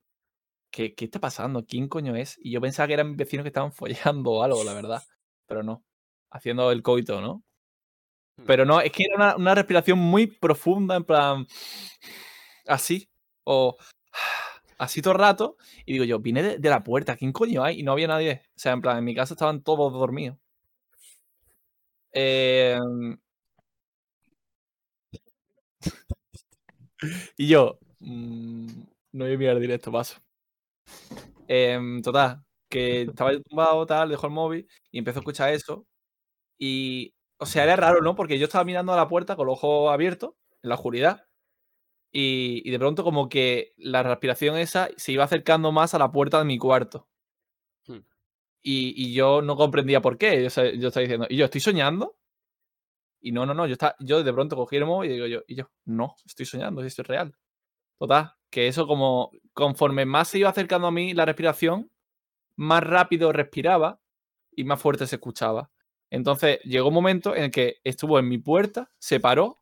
[0.71, 1.65] ¿qué, qué está pasando?
[1.67, 2.39] ¿Quién coño es?
[2.41, 5.03] Y yo pensaba que eran mis vecinos que estaban follando o algo, la verdad.
[5.47, 5.85] Pero no.
[6.31, 7.45] Haciendo el coito, ¿no?
[8.47, 11.47] Pero no, es que era una, una respiración muy profunda, en plan.
[12.67, 13.09] Así.
[13.45, 13.77] O.
[14.79, 15.57] así todo el rato.
[15.87, 17.81] Y digo yo, vine de, de la puerta, ¿quién coño hay?
[17.81, 18.43] Y no había nadie.
[18.57, 20.39] O sea, en plan, en mi casa estaban todos dormidos.
[22.13, 23.19] Em,
[27.37, 28.67] y yo, mm,
[29.13, 30.21] no voy a mirar directo, paso.
[31.49, 35.87] Em, total, que estaba yo tumbado, tal, dejo el móvil y empiezo a escuchar eso.
[36.59, 38.17] Y, o sea, era raro, ¿no?
[38.17, 41.25] Porque yo estaba mirando a la puerta con los ojos abiertos, en la oscuridad.
[42.13, 46.13] Y, y de pronto como que la respiración esa se iba acercando más a la
[46.13, 47.09] puerta de mi cuarto.
[47.87, 48.01] Hmm.
[48.63, 50.37] Y, y yo no comprendía por qué.
[50.45, 52.16] Yo, yo estaba diciendo, ¿y yo estoy soñando?
[53.21, 55.41] Y no, no, no, yo, está, yo de pronto cogí el móvil y digo yo,
[55.47, 57.35] y yo, no, estoy soñando, esto es real.
[57.99, 61.91] Total, que eso como conforme más se iba acercando a mí la respiración,
[62.57, 64.01] más rápido respiraba
[64.53, 65.71] y más fuerte se escuchaba.
[66.11, 69.59] Entonces llegó un momento en el que estuvo en mi puerta, se paró,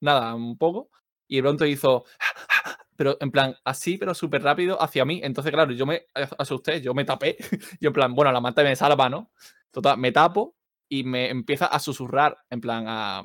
[0.00, 0.90] nada, un poco,
[1.28, 2.04] y de pronto hizo,
[2.96, 5.20] pero en plan así, pero súper rápido hacia mí.
[5.22, 6.06] Entonces, claro, yo me
[6.38, 7.36] asusté, yo me tapé,
[7.80, 9.32] yo en plan, bueno, la manta me salva, ¿no?
[9.70, 10.57] Total, me tapo
[10.88, 13.24] y me empieza a susurrar, en plan, a,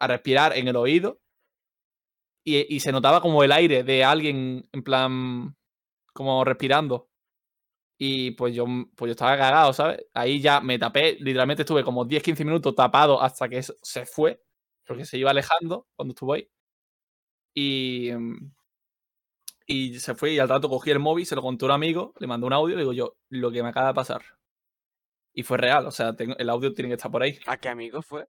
[0.00, 1.20] a respirar en el oído.
[2.44, 5.56] Y, y se notaba como el aire de alguien, en plan,
[6.14, 7.10] como respirando.
[7.98, 10.00] Y pues yo, pues yo estaba cagado, ¿sabes?
[10.14, 14.42] Ahí ya me tapé, literalmente estuve como 10-15 minutos tapado hasta que se fue,
[14.86, 16.48] porque se iba alejando cuando estuvo ahí.
[17.54, 18.50] Y, mm,
[19.66, 22.12] y se fue y al rato cogí el móvil, se lo conté a un amigo,
[22.18, 24.22] le mandé un audio y le digo yo, lo que me acaba de pasar.
[25.32, 27.38] Y fue real, o sea, tengo- el audio tiene que estar por ahí.
[27.46, 28.26] ¿A qué amigo fue?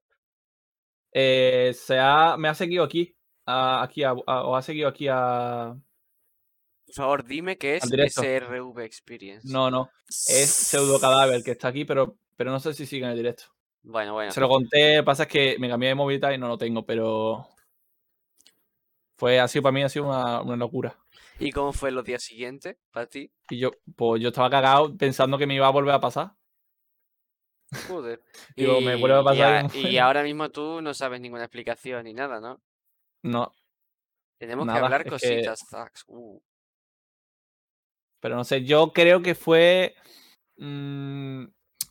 [1.12, 3.14] Eh, se ha, me ha seguido aquí,
[3.46, 5.74] a- aquí a- a- o ha seguido aquí a...
[6.86, 7.84] Por favor, dime qué es.
[7.84, 9.48] SRV Experience.
[9.50, 13.10] No, no, es Pseudo Cadáver que está aquí, pero, pero no sé si sigue en
[13.12, 13.44] el directo.
[13.82, 14.30] Bueno, bueno.
[14.30, 17.48] Se lo conté, pasa es que me cambié de tal y no lo tengo, pero
[19.16, 20.98] fue así para mí ha sido una, una locura.
[21.38, 23.32] ¿Y cómo fue los días siguientes para ti?
[23.50, 26.32] Y yo, pues yo estaba cagado pensando que me iba a volver a pasar.
[27.88, 28.22] Joder.
[28.56, 32.40] Digo, me vuelve a y a- ahora mismo tú no sabes ninguna explicación ni nada,
[32.40, 32.60] ¿no?
[33.22, 33.52] No,
[34.38, 36.04] Tenemos Nada, que hablar que- cositas, Zax.
[36.08, 36.40] Uh.
[38.20, 39.94] pero no sé, yo creo que fue.
[40.58, 41.44] mm,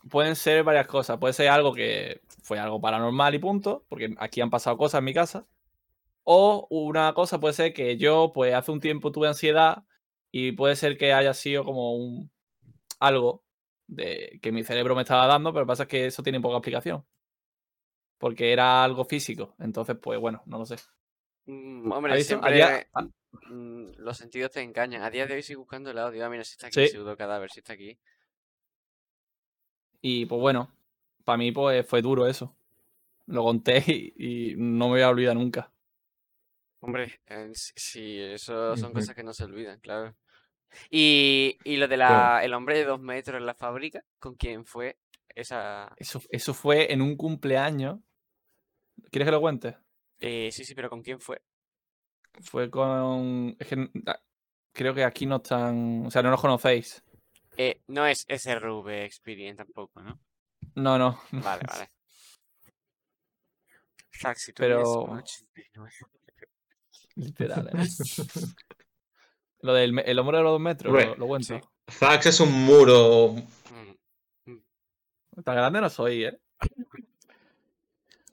[0.09, 1.17] pueden ser varias cosas.
[1.17, 5.05] Puede ser algo que fue algo paranormal y punto, porque aquí han pasado cosas en
[5.05, 5.45] mi casa.
[6.23, 9.84] O una cosa puede ser que yo, pues hace un tiempo tuve ansiedad
[10.32, 12.32] y puede ser que haya sido como un
[12.99, 13.43] algo
[13.92, 16.42] de que mi cerebro me estaba dando, pero lo que pasa es que eso tiene
[16.42, 17.06] poca explicación.
[18.18, 19.56] Porque era algo físico.
[19.60, 20.76] Entonces, pues bueno, no lo sé.
[21.46, 22.88] Mm, hombre, siempre día-
[23.50, 25.02] mm, los sentidos te engañan.
[25.02, 26.26] A día de hoy estoy buscando el audio.
[26.26, 26.88] Ah, mira, si está aquí, Sí.
[26.88, 27.98] pseudo cadáver, si está aquí.
[30.02, 30.70] Y pues bueno,
[31.26, 32.56] para mí pues fue duro eso.
[33.28, 35.72] Lo conté y, y no me voy a olvidar nunca.
[36.82, 40.16] Hombre, eh, sí, sí, eso son cosas que no se olvidan, claro.
[40.89, 44.65] Y, y lo de la, el hombre de dos metros en la fábrica, ¿con quién
[44.65, 44.97] fue
[45.30, 45.93] esa...?
[45.97, 47.99] Eso, eso fue en un cumpleaños.
[49.09, 49.78] ¿Quieres que lo cuente?
[50.19, 51.41] Eh, sí, sí, pero ¿con quién fue?
[52.41, 53.55] Fue con...
[53.59, 54.19] es que ah,
[54.74, 56.05] creo que aquí no están...
[56.05, 57.03] O sea, no los conocéis.
[57.57, 60.19] Eh, no es SRV Experience tampoco, ¿no?
[60.76, 61.22] No, no.
[61.32, 61.91] Vale, vale.
[64.55, 65.91] Pero- mides un 89.
[67.15, 67.88] Literal, ¿eh?
[69.62, 71.47] Lo del el hombre de los dos metros, lo, lo cuento.
[71.59, 71.68] sí.
[71.91, 73.36] Zax es un muro.
[74.45, 74.57] Mm.
[75.43, 76.39] Tan grande no soy, ¿eh?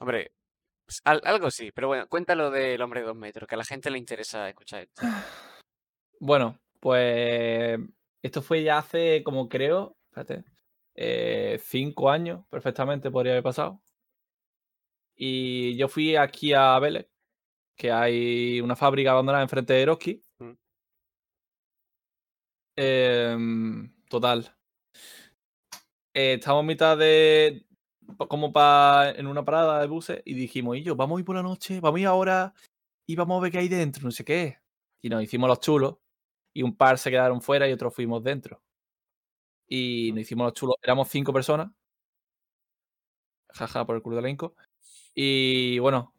[0.01, 0.33] Hombre,
[0.87, 3.65] pues, al- algo sí, pero bueno, cuéntalo del hombre de dos metros, que a la
[3.65, 5.03] gente le interesa escuchar esto.
[6.21, 7.79] Bueno, pues
[8.23, 10.45] esto fue ya hace como creo, espérate,
[10.97, 13.81] eh, cinco años perfectamente podría haber pasado.
[15.15, 17.09] Y yo fui aquí a Vélez,
[17.77, 20.21] que hay una fábrica abandonada enfrente de Eroski.
[22.81, 24.55] Em, total.
[26.15, 27.67] Eh, estamos en mitad de.
[28.29, 29.11] como para.
[29.19, 31.81] en una parada de buses y dijimos, y yo, vamos a ir por la noche,
[31.81, 32.55] vamos a ir ahora
[33.07, 34.59] y vamos a ver qué hay dentro, no sé qué.
[35.03, 35.97] Y nos hicimos los chulos
[36.55, 38.63] y un par se quedaron fuera y otros fuimos dentro.
[39.67, 40.77] Y nos hicimos los chulos.
[40.83, 41.71] Éramos cinco personas.
[43.51, 44.55] Jaja, por el culo del elenco.
[45.15, 46.15] Y bueno,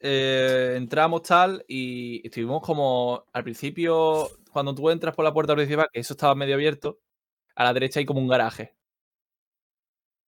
[0.00, 5.88] eh, entramos tal y estuvimos como al principio, cuando tú entras por la puerta principal,
[5.92, 7.00] que eso estaba medio abierto,
[7.56, 8.76] a la derecha hay como un garaje.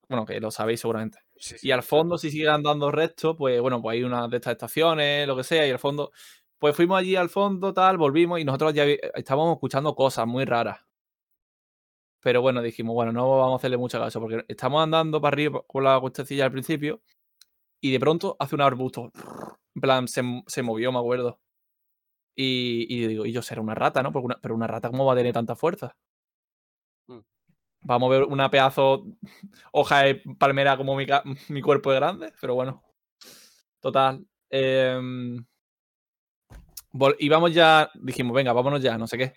[0.08, 1.18] Bueno, que lo sabéis seguramente.
[1.36, 4.36] Sí, sí, Y al fondo, si sigue andando recto, pues bueno, pues hay una de
[4.36, 6.10] estas estaciones, lo que sea, y al fondo,
[6.58, 10.80] pues fuimos allí al fondo, tal, volvimos y nosotros ya estábamos escuchando cosas muy raras.
[12.20, 15.62] Pero bueno, dijimos, bueno, no vamos a hacerle mucho caso, porque estamos andando para arriba
[15.66, 17.02] con la cuestecilla al principio,
[17.80, 19.12] y de pronto hace un arbusto.
[19.74, 21.40] En plan, se, se movió, me acuerdo.
[22.36, 24.12] Y, y digo, y yo será una rata, ¿no?
[24.12, 25.96] Porque una- pero una rata, ¿cómo va a tener tanta fuerza?
[27.06, 27.20] Mm.
[27.82, 29.04] Vamos a ver una pedazo
[29.72, 31.06] hoja de palmera como mi,
[31.48, 32.82] mi cuerpo de grande, pero bueno.
[33.80, 34.24] Total.
[34.50, 35.44] em,
[36.92, 39.32] vol- íbamos ya, dijimos, venga, vámonos ya, no sé qué.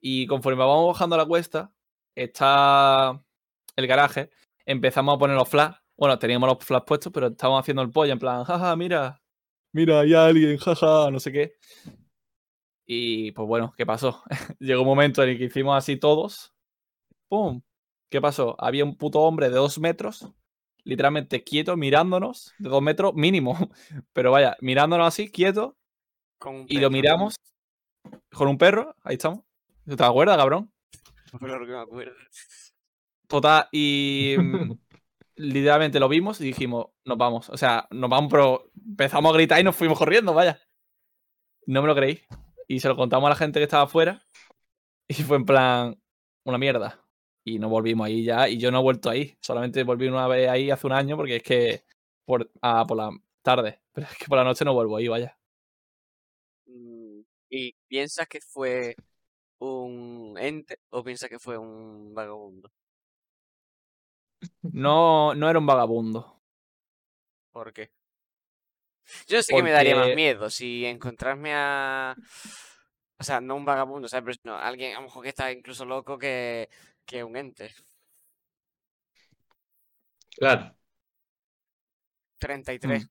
[0.00, 1.72] Y conforme vamos bajando la cuesta,
[2.14, 3.20] está
[3.76, 4.30] el garaje,
[4.64, 5.74] empezamos a poner los flash.
[5.96, 9.20] Bueno, teníamos los flash puestos, pero estábamos haciendo el pollo en plan, jaja, mira,
[9.72, 11.52] mira, hay alguien, jaja, no sé qué.
[12.90, 14.22] Y pues bueno, ¿qué pasó?
[14.58, 16.54] Llegó un momento en el que hicimos así todos.
[17.28, 17.60] ¡Pum!
[18.10, 18.56] ¿Qué pasó?
[18.58, 20.32] Había un puto hombre de dos metros,
[20.84, 23.58] literalmente quieto, mirándonos, de dos metros mínimo.
[24.14, 25.76] Pero vaya, mirándonos así, quieto,
[26.38, 27.36] Con y lo miramos
[28.32, 29.40] con un perro, ahí estamos.
[29.84, 30.72] ¿Te acuerdas, cabrón?
[31.30, 32.14] Por que me acuerdo.
[33.26, 34.78] Total, y mm,
[35.36, 37.50] literalmente lo vimos y dijimos, nos vamos.
[37.50, 40.58] O sea, nos vamos, pero empezamos a gritar y nos fuimos corriendo, vaya.
[41.66, 42.22] No me lo creí.
[42.68, 44.22] Y se lo contamos a la gente que estaba afuera.
[45.08, 46.00] Y fue en plan,
[46.44, 47.02] una mierda.
[47.44, 48.48] Y no volvimos ahí ya.
[48.48, 49.36] Y yo no he vuelto ahí.
[49.40, 51.84] Solamente volví una vez ahí hace un año porque es que
[52.26, 53.10] por, ah, por la
[53.42, 53.80] tarde.
[53.92, 55.38] Pero es que por la noche no vuelvo ahí, vaya.
[56.66, 58.94] Mm, ¿Y piensas que fue
[59.60, 62.70] un ente o piensas que fue un vagabundo?
[64.62, 66.40] No, no era un vagabundo.
[67.52, 67.90] ¿Por qué?
[69.26, 72.16] Yo sé que me daría más Porque- miedo si encontrarme a...
[73.20, 74.38] O sea, no un vagabundo, ¿sabes?
[74.42, 76.68] Pero no, alguien a lo mejor que está incluso loco que,
[77.04, 77.74] que un ente.
[80.38, 80.74] Claro.
[82.38, 83.08] 33.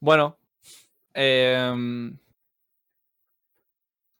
[0.00, 0.38] Bueno.
[1.14, 2.18] em,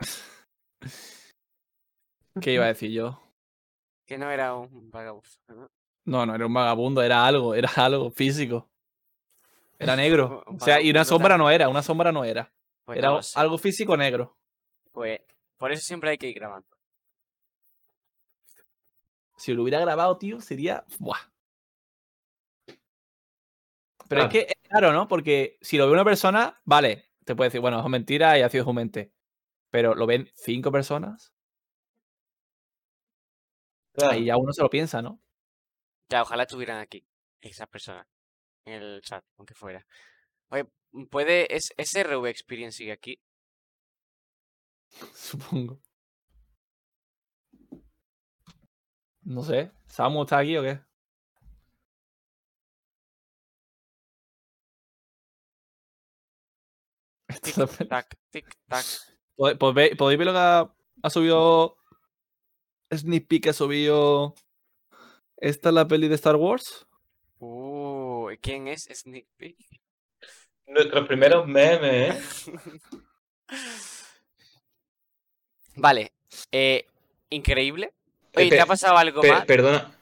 [2.40, 3.20] ¿Qué iba a decir yo?
[4.06, 5.28] Que no era un vagabundo.
[5.48, 5.68] ¿no?
[6.06, 8.70] No, no era un vagabundo, era algo, era algo físico.
[9.78, 10.44] Era negro.
[10.46, 12.52] O sea, y una sombra no era, una sombra no era.
[12.84, 14.36] Pues Era no algo físico negro.
[14.92, 15.20] Pues
[15.56, 16.68] por eso siempre hay que ir grabando.
[19.38, 20.84] Si lo hubiera grabado, tío, sería.
[20.98, 21.30] ¡Buah!
[24.08, 24.30] Pero es Claro.
[24.30, 25.08] que es raro, ¿no?
[25.08, 28.48] Porque si lo ve una persona, vale, te puede decir, bueno, es mentira y ha
[28.48, 29.12] sido su mente.
[29.70, 31.34] Pero lo ven cinco personas,
[33.92, 34.12] claro.
[34.12, 35.20] ahí ya uno se lo piensa, ¿no?
[36.08, 37.04] Ya, ojalá estuvieran aquí,
[37.40, 38.06] esas personas,
[38.64, 39.84] en el chat, aunque fuera.
[40.50, 40.66] Oye,
[41.10, 43.20] ¿puede, es, SRV Experience sigue aquí?
[45.14, 45.80] Supongo.
[49.22, 49.72] No sé.
[49.86, 50.80] ¿Samu está aquí o qué?
[57.42, 58.86] Tic, tac, tic, tac.
[59.36, 61.76] Pues ¿Podéis ver lo que ha, ha subido
[62.94, 63.48] Sneak Peek?
[63.48, 64.34] Ha subido.
[65.38, 66.86] ¿Esta es la peli de Star Wars?
[67.38, 69.56] Uh, ¿quién es Sneak Peek?
[70.66, 72.18] Nuestros primeros memes, ¿eh?
[75.76, 76.12] Vale,
[76.50, 76.86] eh,
[77.30, 77.92] increíble.
[78.34, 79.44] Oye, ¿te ha pasado algo más?
[79.44, 79.92] perdona.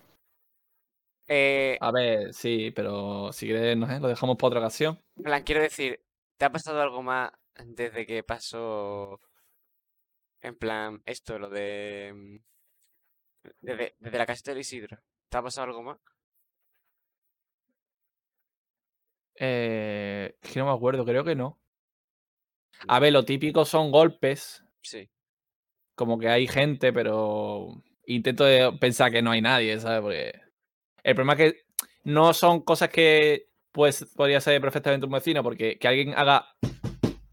[1.26, 5.00] Eh, A ver, sí, pero si quieres, no sé, lo dejamos para otra ocasión.
[5.16, 6.00] en plan, quiero decir,
[6.36, 7.30] ¿te ha pasado algo más
[7.64, 9.20] desde que pasó,
[10.42, 12.12] en plan, esto, lo de...
[12.14, 12.36] mm,
[13.60, 14.98] Desde, desde la caseta de Isidro?
[15.34, 15.98] ¿Te ha pasado algo más?
[19.34, 21.58] Eh, es que no me acuerdo, creo que no.
[22.86, 25.10] A ver, lo típico son golpes, Sí.
[25.96, 30.02] como que hay gente, pero intento de pensar que no hay nadie, ¿sabes?
[30.02, 30.40] Porque
[31.02, 31.60] el problema es que
[32.04, 36.46] no son cosas que pues podría ser perfectamente un vecino, porque que alguien haga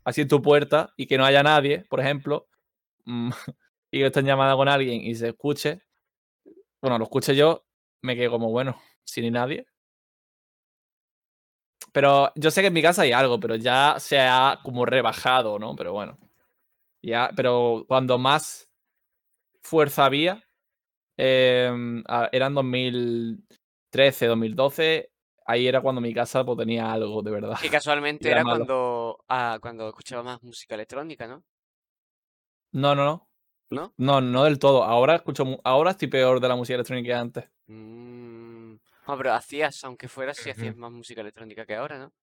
[0.05, 2.47] así en tu puerta y que no haya nadie, por ejemplo,
[3.91, 5.83] y que estén llamada con alguien y se escuche,
[6.81, 7.63] bueno, lo escuche yo,
[8.01, 9.65] me quedo como, bueno, si ni nadie.
[11.91, 15.59] Pero yo sé que en mi casa hay algo, pero ya se ha como rebajado,
[15.59, 15.75] ¿no?
[15.75, 16.17] Pero bueno.
[17.01, 18.69] Ya, pero cuando más
[19.63, 20.43] fuerza había,
[21.17, 25.11] a- eran 2013, 2012,
[25.45, 27.57] ahí era cuando mi casa pues, tenía algo, de verdad.
[27.61, 31.43] Que casualmente Era cuando, ah, cuando escuchaba más música electrónica, ¿no?
[32.73, 33.27] No, no, no.
[33.71, 33.93] ¿No?
[33.97, 34.83] No, no del todo.
[34.83, 37.45] Ahora escucho, ahora estoy peor de la música electrónica que antes.
[37.67, 38.73] Mm,
[39.07, 42.13] No, pero hacías, aunque fueras, sí hacías más música electrónica que ahora, ¿no?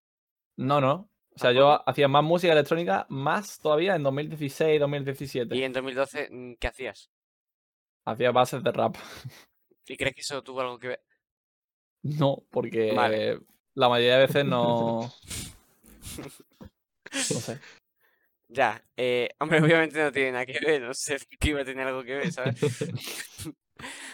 [0.56, 1.10] No, no.
[1.34, 5.56] O sea, yo hacía más música electrónica, más todavía en 2016, 2017.
[5.56, 7.10] Y en 2012, mm, ¿qué hacías?
[8.04, 8.96] Hacía bases de rap.
[9.86, 11.02] ¿Y crees que eso tuvo algo que ver?
[12.02, 13.40] No, porque Vale.
[13.74, 15.10] la mayoría de veces no.
[17.12, 17.58] No sé.
[18.48, 21.86] Ya, eh, hombre, obviamente no tiene nada que ver, no sé que iba a tener
[21.86, 22.56] algo que ver, ¿sabes?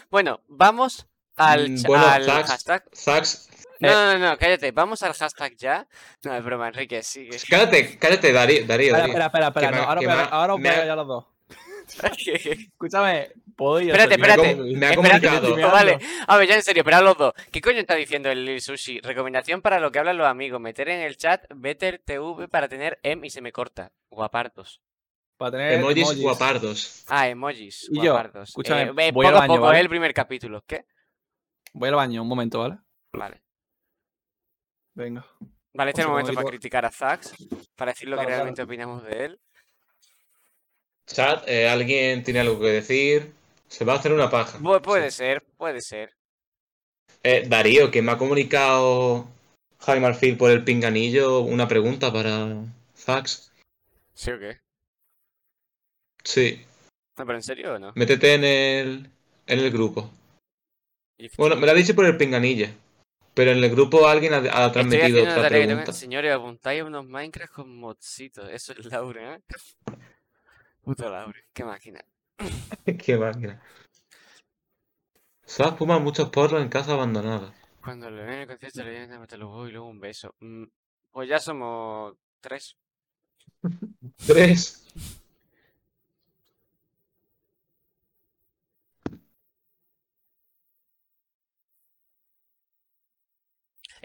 [0.09, 1.07] bueno, vamos
[1.37, 2.83] al, Mm, bueno, al hashtag.
[2.95, 4.17] Zax, No, Eh.
[4.19, 4.71] no, no, cállate.
[4.71, 5.87] Vamos al hashtag ya.
[6.23, 7.37] No, es broma, Enrique, sigue.
[7.49, 8.65] Cállate, cállate, Darío.
[8.65, 9.69] Darío, Espera, espera, Darío.
[9.69, 11.25] espera, no, me- ahora, me ahora voy me a los dos.
[11.87, 14.43] Escúchame, ¿puedo ir a espérate.
[14.55, 14.77] servir?
[14.77, 15.19] Me ha espérate.
[15.23, 15.99] me ha Espérate, vale.
[16.27, 17.33] A ver, ya en serio, pero a los dos.
[17.51, 18.99] ¿Qué coño está diciendo el Lil Sushi?
[19.01, 20.59] Recomendación para lo que hablan los amigos.
[20.61, 23.91] Meter en el chat Better TV para tener M y se me corta.
[24.09, 24.81] Guapardos.
[25.37, 26.21] Para tener Emojis emojis.
[26.21, 27.03] guapardos.
[27.07, 27.89] Ah, emojis.
[27.91, 28.49] Y yo, guapardos.
[28.49, 29.77] escúchame, Eh, voy al poco a baño, poco, ¿vale?
[29.79, 30.63] es el primer capítulo.
[30.65, 30.85] ¿Qué?
[31.73, 32.77] Voy al baño, un momento, ¿vale?
[33.11, 33.41] Vale.
[34.93, 35.25] Venga.
[35.73, 37.35] Vale, este es el Un momento para criticar a Zax.
[37.75, 38.35] Para decir lo que claro.
[38.37, 39.41] realmente opinamos de él.
[41.07, 43.31] Chat, eh, ¿alguien tiene algo que decir?
[43.67, 44.57] Se va a hacer una paja.
[44.59, 46.13] Bu- puede ser, puede ser.
[47.23, 49.27] Eh, Darío, que me ha comunicado
[49.79, 52.55] Jaime Marfil por el pinganillo una pregunta para
[52.93, 53.51] Fax.
[54.13, 54.59] ¿Sí o qué?
[56.23, 56.65] Sí,
[57.17, 57.91] No, pero en serio o no?
[57.95, 59.09] métete en el,
[59.47, 60.11] en el grupo.
[61.37, 62.67] Bueno, me lo ha dicho por el pinganillo.
[63.33, 65.93] Pero en el grupo alguien ha, ha Estoy transmitido una otra tarea que tengo- pregunta.
[65.93, 68.49] Señores, apuntáis a unos Minecraft con modcitos.
[68.49, 69.39] Eso es Laure, ¿eh?
[70.85, 71.99] Puto Laure, qué máquina.
[72.99, 73.59] Qué máquina.
[75.45, 77.53] Solo fuma muchos porros en casa abandonada.
[77.81, 80.35] Cuando le ven el concierto le vienen te lo voy y luego un beso.
[80.39, 80.65] Mm,
[81.11, 82.77] Pues ya somos tres.
[84.27, 84.85] Tres.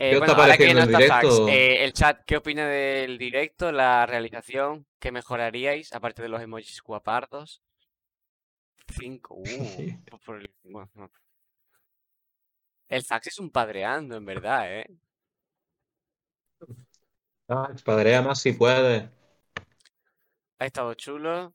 [0.00, 1.20] Eh, ¿Qué os bueno, ahora que no el está
[1.50, 4.86] eh, el chat, ¿qué opina del directo, la realización?
[4.98, 5.92] ¿Qué mejoraríais?
[5.92, 7.62] Aparte de los emojis guapardos.
[8.98, 9.34] Cinco.
[9.36, 11.10] Uh, pues por el- bueno.
[12.90, 14.86] El fax es un padreando, en verdad, ¿eh?
[17.48, 19.10] Ah, padrea más si puede.
[20.60, 21.54] Ha estado chulo.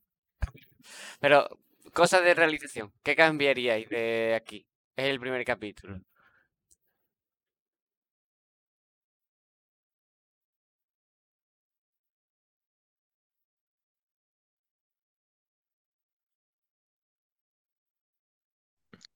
[1.20, 1.48] Pero,
[1.93, 2.93] cosas de realización.
[3.04, 4.66] ¿Qué cambiaríais de aquí?
[4.96, 6.00] Es el primer capítulo.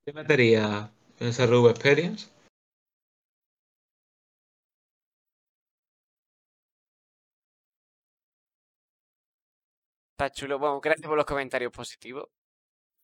[0.09, 2.29] ¿Qué metería en Rube Experience?
[10.13, 10.57] Está chulo.
[10.57, 12.27] Bueno, gracias por los comentarios positivos.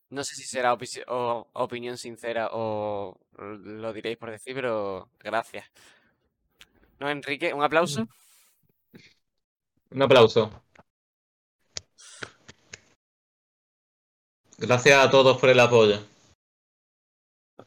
[0.10, 5.70] No sé si será opi- o- opinión sincera o lo diréis por decir, pero gracias.
[7.00, 7.54] ¿No, Enrique?
[7.54, 8.08] ¿Un aplauso?
[9.92, 10.50] Un aplauso.
[14.58, 16.15] Gracias a todos por el apoyo.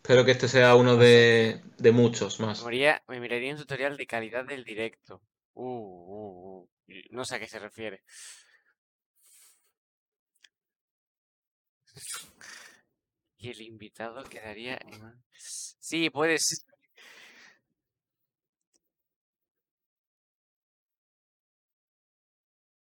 [0.09, 2.64] Espero que este sea uno de, de muchos más.
[2.64, 5.20] me miraría un tutorial de calidad del directo.
[5.52, 6.68] Uh, uh, uh.
[7.11, 8.02] No sé a qué se refiere.
[13.36, 15.22] Y el invitado quedaría en...
[15.30, 16.64] Sí, puedes.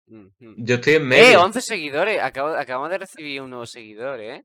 [0.07, 1.05] Yo estoy en ¡Eh!
[1.05, 1.43] medio.
[1.43, 2.19] 11 seguidores.
[2.19, 4.43] Acabo, acabamos de recibir un nuevo seguidor, ¿eh?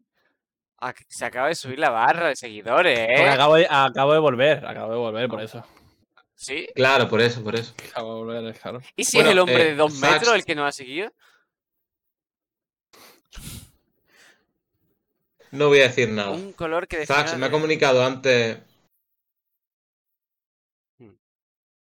[1.09, 3.29] Se acaba de subir la barra de seguidores, Porque ¿eh?
[3.29, 5.65] acabo, de, acabo de volver, acabo de volver, por eso.
[6.35, 6.69] ¿Sí?
[6.75, 7.75] Claro, por eso, por eso.
[7.91, 8.81] Acabo de volver, claro.
[8.95, 11.13] ¿Y si Bueno, es el hombre eh, de dos metros el que nos ha seguido?
[15.51, 16.31] No voy a decir nada.
[16.31, 18.59] Un color que defina me ha comunicado antes.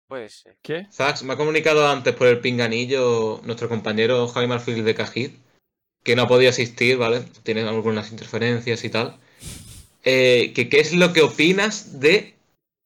[0.08, 0.56] Puede ser.
[0.62, 0.86] ¿Qué?
[0.90, 5.32] Fax me ha comunicado antes por el pinganillo nuestro compañero Jaime Marfil de Cajid,
[6.08, 7.20] que no ha podido asistir, ¿vale?
[7.42, 9.18] Tiene algunas interferencias y tal.
[10.02, 12.34] Eh, que qué es lo que opinas de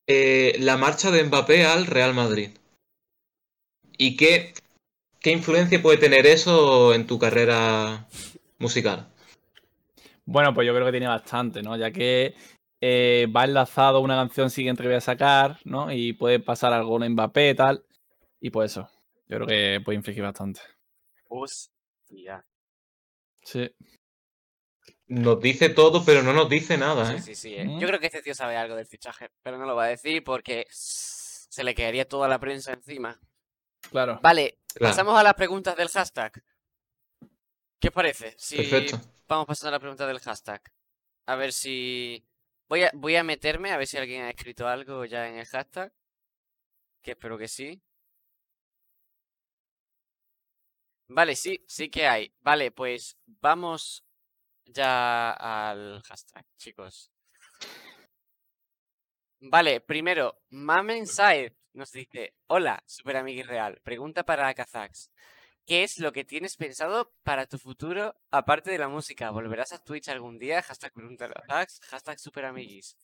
[0.08, 2.50] eh, la marcha de Mbappé al Real Madrid.
[3.96, 4.54] ¿Y qué,
[5.20, 8.08] qué influencia puede tener eso en tu carrera
[8.58, 9.06] musical?
[10.24, 11.76] Bueno, pues yo creo que tiene bastante, ¿no?
[11.76, 12.34] Ya que
[12.80, 15.92] eh, va enlazado a una canción siguiente que voy a sacar, ¿no?
[15.92, 17.84] Y puede pasar algo en Mbappé y tal.
[18.40, 18.90] Y pues eso.
[19.28, 20.60] Yo creo que puede infligir bastante.
[21.28, 22.44] Hostia.
[23.44, 23.70] Sí.
[25.08, 27.20] Nos dice todo, pero no nos dice nada, Sí, ¿eh?
[27.22, 27.54] sí, sí.
[27.54, 27.66] eh.
[27.78, 30.24] Yo creo que este tío sabe algo del fichaje, pero no lo va a decir
[30.24, 33.20] porque se le quedaría toda la prensa encima.
[33.90, 34.20] Claro.
[34.22, 34.90] Vale, Claro.
[34.92, 36.42] pasamos a las preguntas del hashtag.
[37.78, 38.34] ¿Qué os parece?
[38.38, 38.98] Si Perfecto.
[39.28, 40.62] vamos pasando a la pregunta del hashtag.
[41.26, 42.24] A ver si...
[42.68, 45.46] Voy a, voy a meterme a ver si alguien ha escrito algo ya en el
[45.46, 45.92] hashtag.
[47.02, 47.82] Que espero que sí.
[51.14, 52.32] Vale, sí, sí que hay.
[52.40, 54.02] Vale, pues vamos
[54.64, 57.12] ya al hashtag, chicos.
[59.40, 65.10] Vale, primero, Mamen Saed nos dice, hola, super amigui real, pregunta para Kazax.
[65.66, 69.30] ¿Qué es lo que tienes pensado para tu futuro aparte de la música?
[69.30, 70.62] ¿Volverás a Twitch algún día?
[70.62, 72.96] Hashtag pregunta a Kazax, hashtag super amiguis.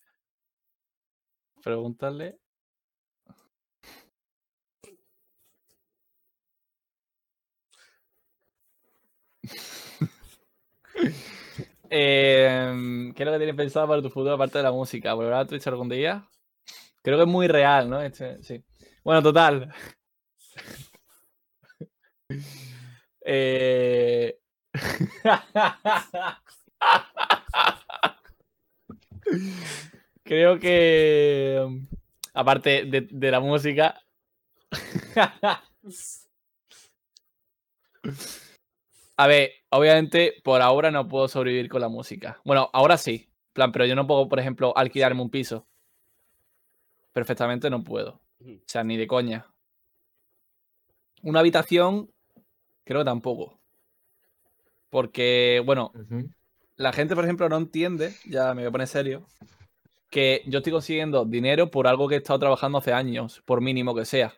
[1.63, 2.39] Pregúntale
[11.91, 15.15] Eh, ¿Qué es lo que tienes pensado para tu futuro aparte de la música?
[15.15, 16.29] ¿Volver a Twitch algún día?
[17.03, 18.03] Creo que es muy real, ¿no?
[18.03, 18.63] Este- sí.
[19.05, 19.73] Bueno, total.
[23.25, 24.39] Eh,
[30.25, 31.67] Creo que,
[32.35, 33.95] aparte de la música,
[39.19, 42.41] a ver, obviamente por ahora no puedo sobrevivir con la música.
[42.45, 45.67] Bueno, ahora sí, en plan, pero yo no puedo, por ejemplo, alquilarme un piso.
[47.13, 48.21] Perfectamente no puedo.
[48.41, 49.47] O sea, ni de coña.
[51.23, 52.13] Una habitación,
[52.85, 53.59] creo que tampoco.
[54.89, 55.93] Porque, bueno,
[56.77, 59.27] la gente, por ejemplo, no entiende, ya me voy a poner serio,
[60.11, 63.97] que yo estoy consiguiendo dinero por algo que he estado trabajando hace años, por mínimo
[63.97, 64.33] que sea.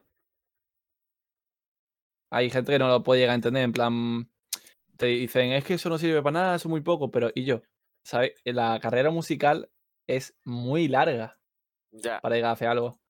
[2.30, 4.30] Hay gente que no lo puede llegar a entender, en plan,
[5.00, 7.44] te dicen, es que eso no sirve para nada, eso es muy poco, pero ¿y
[7.44, 7.62] yo?
[8.04, 8.34] ¿Sabes?
[8.44, 9.70] La carrera musical
[10.06, 11.38] es muy larga
[11.90, 12.20] Ya.
[12.20, 13.00] para llegar a hacer algo.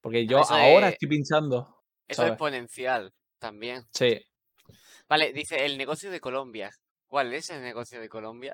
[0.00, 1.82] Porque yo Eso ahora es- estoy pinchando.
[2.08, 2.30] Eso ¿sabes?
[2.30, 3.84] es exponencial también.
[3.92, 4.24] Sí.
[5.08, 6.70] Vale, dice el negocio de Colombia.
[7.06, 8.52] ¿Cuál es el negocio de Colombia?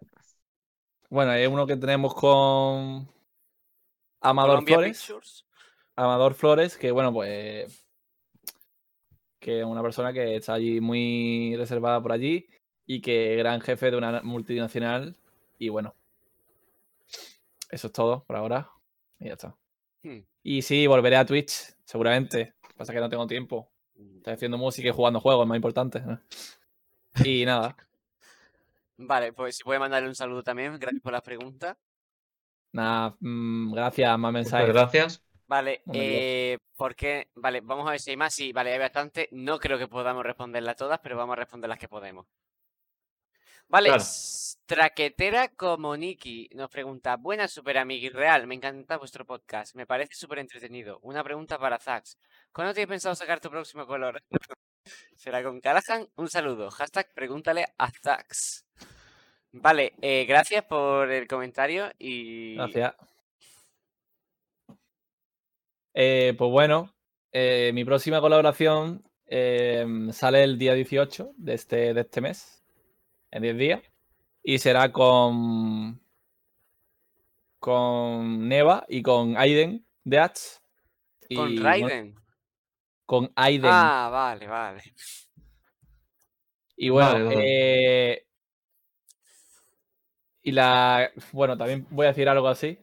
[1.08, 3.08] Bueno, es uno que tenemos con
[4.20, 4.98] Amador Colombia Flores.
[5.00, 5.46] Pictures.
[5.96, 7.86] Amador Flores, que bueno, pues.
[9.38, 12.46] Que es una persona que está allí muy reservada por allí
[12.86, 15.16] y que gran jefe de una multinacional.
[15.58, 15.94] Y bueno.
[17.70, 18.70] Eso es todo por ahora.
[19.18, 19.56] Y ya está.
[20.02, 20.20] Hmm.
[20.42, 22.54] Y sí, volveré a Twitch, seguramente.
[22.76, 23.70] Pasa que no tengo tiempo.
[24.16, 26.00] Estoy haciendo música y jugando juegos, es más importante.
[26.00, 26.20] ¿no?
[27.24, 27.76] Y nada,
[28.96, 31.76] Vale, pues si puede mandarle un saludo también, gracias por las preguntas.
[32.72, 34.68] nada, mm, gracias, más Muchas mensajes.
[34.68, 35.22] gracias.
[35.46, 37.28] Vale, eh, ¿por qué?
[37.34, 38.34] Vale, vamos a ver si hay más.
[38.34, 39.28] Sí, vale, hay bastante.
[39.32, 42.26] No creo que podamos responderlas todas, pero vamos a responder las que podemos.
[43.72, 44.04] Vale, Claro.
[44.66, 47.74] Traquetera como Nikki nos pregunta, buena super
[48.12, 50.98] real, me encanta vuestro podcast, me parece súper entretenido.
[51.00, 52.18] Una pregunta para Zax.
[52.52, 54.22] ¿Cuándo tienes pensado sacar tu próximo color?
[55.16, 56.06] ¿Será con Callahan?
[56.16, 56.70] Un saludo.
[56.70, 58.66] Hashtag pregúntale a Zax.
[59.52, 62.56] Vale, eh, gracias por el comentario y...
[62.56, 62.94] Gracias.
[65.94, 66.94] Eh, pues bueno,
[67.32, 69.02] eh, mi próxima colaboración
[70.12, 72.61] sale el día 18 de este, de este mes,
[73.32, 73.82] en 10 días,
[74.44, 76.00] y será con,
[77.58, 80.62] con Neva y con Aiden de Ats.
[81.34, 82.14] Con y, bueno, Raiden.
[83.06, 83.70] con Aiden.
[83.72, 84.82] Ah, vale, vale.
[86.76, 87.40] Y bueno, Vale, vale.
[88.14, 88.26] eh,
[90.42, 91.10] y la.
[91.32, 92.78] Bueno, también voy a decir algo así.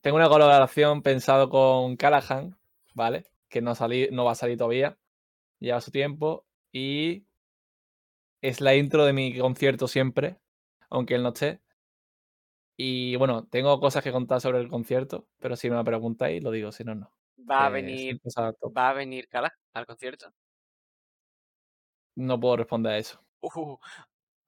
[0.00, 2.56] Tengo una colaboración pensado con Callahan,
[2.94, 3.24] ¿vale?
[3.48, 4.98] Que no, salí, no va a salir todavía.
[5.60, 6.44] Lleva su tiempo.
[6.72, 7.24] Y
[8.40, 10.38] es la intro de mi concierto siempre,
[10.90, 11.60] aunque él no esté.
[12.78, 16.50] Y bueno, tengo cosas que contar sobre el concierto, pero si me lo preguntáis, lo
[16.50, 17.10] digo, si no, no.
[17.48, 18.20] Va a que venir,
[18.76, 20.32] va a venir Cala al concierto.
[22.16, 23.20] No puedo responder a eso.
[23.40, 23.76] Uh,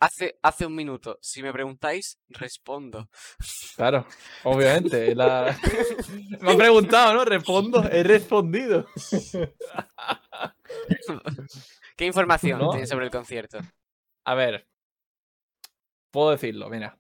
[0.00, 3.08] hace, hace un minuto, si me preguntáis, respondo.
[3.76, 4.06] Claro,
[4.44, 5.14] obviamente.
[5.14, 5.56] la-
[6.40, 7.24] Me han preguntado, ¿no?
[7.24, 8.86] Respondo, he respondido.
[11.96, 12.70] ¿Qué información No.
[12.70, 13.58] tienes sobre el concierto?
[14.24, 14.66] A ver,
[16.10, 16.98] puedo decirlo, mira.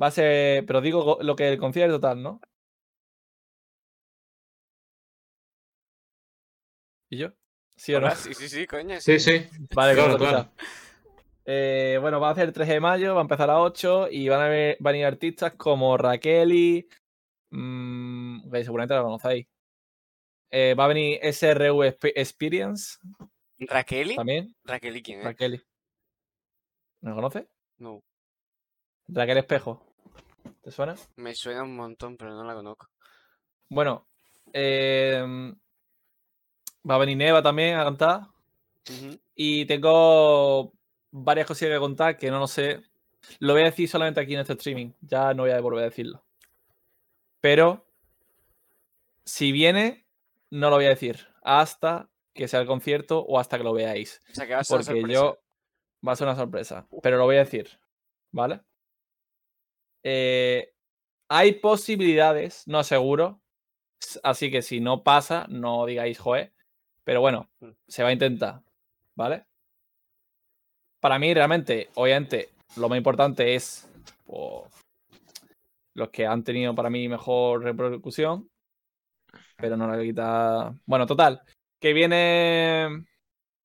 [0.00, 2.40] Va a ser, pero digo go- lo que el concierto tal, ¿no?
[7.10, 7.32] ¿Y yo?
[7.76, 8.10] ¿Sí o no?
[8.14, 9.00] Sí, sí, sí, coño.
[9.00, 9.46] Sí, sí.
[9.74, 10.52] Vale, Claro, corta, claro.
[11.44, 14.28] Eh, bueno, va a ser el 3 de mayo, va a empezar a 8 y
[14.28, 16.88] van a ver- venir artistas como Raqueli,
[17.50, 19.46] mm, que seguramente la conocéis.
[20.50, 22.98] Eh, va a venir SRU Expe- Experience
[23.58, 24.16] ¿Raqueli?
[24.16, 24.54] también.
[24.64, 25.24] ¿Raqueli quién es?
[25.24, 25.62] Raqueli.
[27.00, 27.46] ¿No lo conoces?
[27.78, 28.02] No,
[29.08, 29.82] Raquel Espejo.
[30.62, 30.94] ¿Te suena?
[31.16, 32.88] me suena un montón, pero no la conozco.
[33.68, 34.06] Bueno,
[34.52, 35.54] em,
[36.88, 38.22] va a venir Neva también a cantar.
[39.34, 40.72] Y tengo
[41.10, 42.82] varias cosillas que contar que no lo sé.
[43.40, 44.92] Lo voy a decir solamente aquí en este streaming.
[45.00, 46.24] Ya no voy a volver a decirlo.
[47.40, 47.84] Pero
[49.24, 50.06] si viene,
[50.50, 51.26] no lo voy a decir.
[51.42, 54.20] Hasta que sea el concierto o hasta que lo veáis.
[54.30, 55.38] O sea, que va a ser Porque yo.
[56.06, 56.86] Va a ser una sorpresa.
[57.02, 57.68] Pero lo voy a decir.
[58.32, 58.60] ¿Vale?
[60.02, 60.72] Eh,
[61.28, 63.40] hay posibilidades, no seguro.
[64.22, 66.52] Así que si no pasa, no digáis joe.
[67.04, 67.70] Pero bueno, Mm.
[67.88, 68.62] se va a intentar.
[69.14, 69.46] ¿Vale?
[71.00, 73.88] Para mí, realmente, obviamente, lo más importante es
[75.94, 78.50] los que han tenido para mí mejor repercusión.
[79.56, 80.74] Pero no le quita.
[80.84, 81.42] Bueno, total.
[81.80, 83.06] Que viene.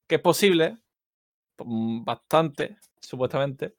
[0.07, 0.77] Que es posible.
[1.65, 3.75] Mm, Bastante, supuestamente.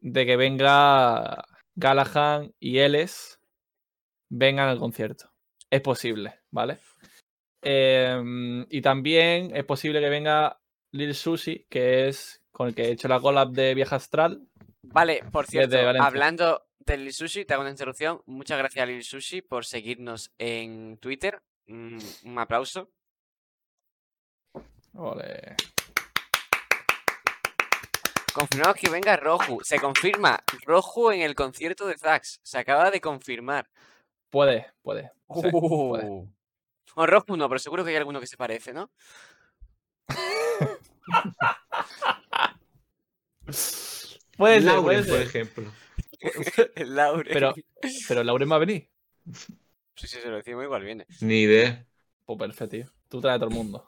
[0.00, 1.44] de que venga
[1.76, 3.38] Gallahan y Ellis
[4.28, 5.30] vengan al concierto.
[5.70, 6.78] Es posible, ¿vale?
[7.62, 10.60] Em, y también es posible que venga
[10.92, 14.46] Lil Sushi, que es con el que he hecho la collab de Vieja Astral.
[14.82, 18.20] Vale, por cierto, hablando de Lil Sushi, te hago una interrupción.
[18.26, 21.42] Muchas gracias a Lil Sushi por seguirnos en Twitter.
[21.66, 22.90] Mm, un aplauso.
[24.92, 25.56] Ole.
[28.34, 29.60] Confirmamos que venga Roju.
[29.62, 32.40] Se confirma Roju en el concierto de Zax.
[32.42, 33.68] Se acaba de confirmar.
[34.30, 35.12] Puede, puede.
[35.34, 36.06] sí, puede.
[36.08, 36.28] Uh.
[36.96, 38.90] Bueno, Roju no, pero seguro que hay alguno que se parece, ¿no?
[44.36, 45.72] Puede ser, Lauren, puede por ejemplo.
[46.74, 47.30] El Laure.
[47.32, 47.54] Pero,
[48.08, 48.88] pero Lauren va a venir.
[49.96, 51.06] Sí, sí, se lo decimos igual viene.
[51.20, 51.86] Ni idea.
[52.24, 52.86] Pues perfecto, tío.
[53.08, 53.86] Tú traes a todo el mundo.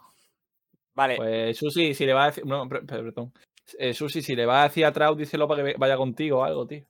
[0.95, 2.47] Vale, Pues Susi, si le va a decir.
[2.47, 3.33] No, per- per- perdón.
[3.79, 6.45] Eh, Susi, si le va a decir a Trau, díselo para que vaya contigo o
[6.45, 6.85] algo, tío.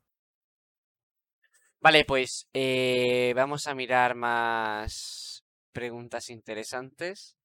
[1.81, 7.37] vale, pues eh, vamos a mirar más preguntas interesantes.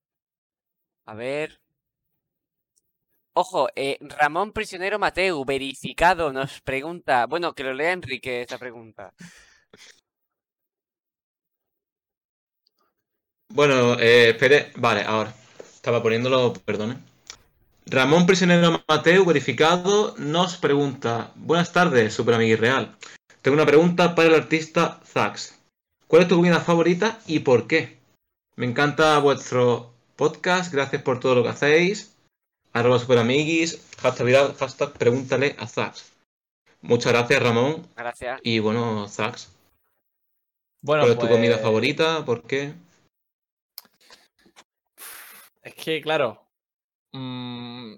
[1.06, 1.60] A ver.
[3.34, 7.26] Ojo, eh, Ramón Prisionero Mateu, verificado, nos pregunta.
[7.28, 9.14] Bueno, que lo lea Enrique esta pregunta.
[13.49, 14.72] Bueno, eh, espere.
[14.78, 15.34] Vale, ahora.
[15.76, 17.10] Estaba poniéndolo, perdone.
[17.86, 22.95] Ramón Prisionero Mateo, verificado, nos pregunta: Buenas tardes, Super Amigui Real.
[23.41, 25.60] Tengo una pregunta para el artista Zax.
[26.08, 27.98] ¿Cuál es tu comida favorita y por qué?
[28.56, 32.16] Me encanta vuestro podcast, gracias por todo lo que hacéis.
[32.74, 36.12] Arroba Super Amiguis, hashtag, viral, hashtag pregúntale a Zax.
[36.82, 37.88] Muchas gracias, Ramón.
[37.95, 38.40] Gracias.
[38.44, 39.49] Y bueno, Zax,
[40.82, 42.26] Bueno, ¿cuál es tu comida pues, favorita?
[42.26, 42.74] ¿Por qué?
[45.64, 46.51] Es que, claro.
[47.13, 47.93] Mm,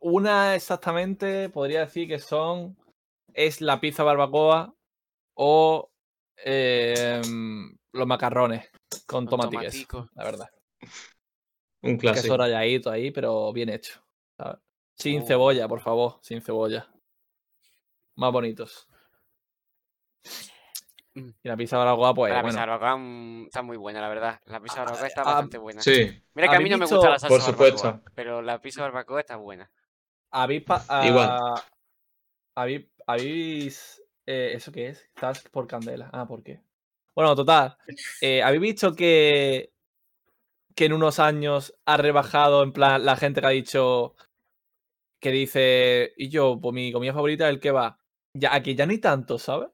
[0.00, 2.76] una exactamente podría decir que son.
[3.32, 4.74] Es la pizza barbacoa
[5.34, 5.90] o
[6.36, 8.68] em, los macarrones
[9.06, 10.10] con Con tomate y queso, tomatico.
[10.14, 10.48] la verdad.
[11.82, 12.36] Un Queso clásico.
[12.36, 14.00] ralladito ahí, pero bien hecho.
[14.36, 14.58] ¿sabes?
[14.94, 15.26] Sin Oh.
[15.26, 16.88] cebolla, por favor, sin cebolla.
[18.16, 18.88] Más bonitos.
[21.14, 21.28] Mm.
[21.42, 22.48] Y la pizza barbacoa, pues la bueno.
[22.48, 24.40] pizza barbacoa mm, está muy buena, la verdad.
[24.46, 25.82] La pizza Ah, barbacoa está ah, bastante buena.
[25.82, 27.82] Sí, Mira que a mí ¿habéis no me gusta la salsa Por supuesto.
[27.82, 29.70] barbacoa, pero la pizza barbacoa está buena.
[30.30, 31.28] ¿Habéis, pa- Igual.
[31.28, 31.62] ah,
[32.56, 35.06] habéis, habéis- eh, ¿Eso qué es?
[35.20, 36.10] Task por candela.
[36.12, 36.60] Ah, ¿por qué?
[37.14, 37.76] Bueno, total.
[38.20, 39.70] eh, ¿Habéis visto que,
[40.74, 44.14] que en unos años ha rebajado, en plan, la gente que ha dicho,
[45.20, 47.98] que dice, y yo, pues mi comida favorita es el que va.
[48.34, 49.68] Ya, aquí ya ni tanto, ¿sabes?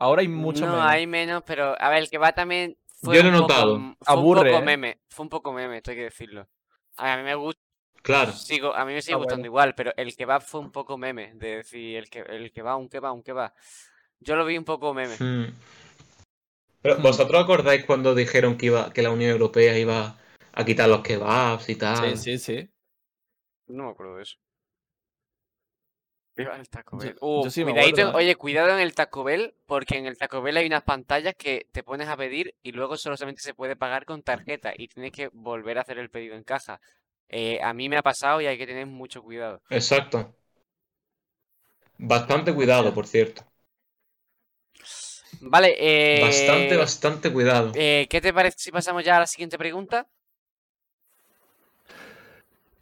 [0.00, 0.86] Ahora hay mucho no, menos.
[0.86, 3.42] hay menos, pero a ver, el que va también fue Yo lo he un poco,
[3.42, 3.96] notado.
[4.00, 4.62] fue Aburre, un poco ¿eh?
[4.62, 6.48] meme, fue un poco meme, esto hay que decirlo.
[6.96, 7.60] A ver, a mí me gusta,
[8.02, 8.32] claro.
[8.32, 9.46] sigo, a mí me sigue Ah, gustando bueno.
[9.46, 12.62] igual, pero el que va fue un poco meme, de decir el que el que
[12.62, 13.54] va, un que va, un que va.
[14.20, 15.20] Yo lo vi un poco meme.
[15.20, 15.52] Mm.
[16.82, 17.02] Pero Hmm.
[17.02, 20.18] vosotros acordáis cuando dijeron que iba, que la Unión Europea iba
[20.52, 22.16] a quitar los kebabs y tal.
[22.16, 22.70] Sí, sí, sí.
[23.68, 24.36] No me acuerdo de eso.
[26.40, 27.16] Viva el Taco Yo- Bell.
[27.20, 28.22] Uh, yo sí me cuidadito en- acuerdo, ¿eh?
[28.22, 31.66] oye, cuidado en el Taco Bell, porque en el Taco Bell hay unas pantallas que
[31.72, 35.28] te pones a pedir y luego solamente se puede pagar con tarjeta y tienes que
[35.32, 36.80] volver a hacer el pedido en caja.
[37.28, 39.62] Eh, a mí me ha pasado y hay que tener mucho cuidado.
[39.70, 40.36] Exacto.
[41.98, 43.44] Bastante cuidado, por cierto.
[45.40, 47.72] Vale, eh, Bastante, bastante cuidado.
[47.74, 50.08] eh, ¿qué te parece si pasamos ya a la siguiente pregunta?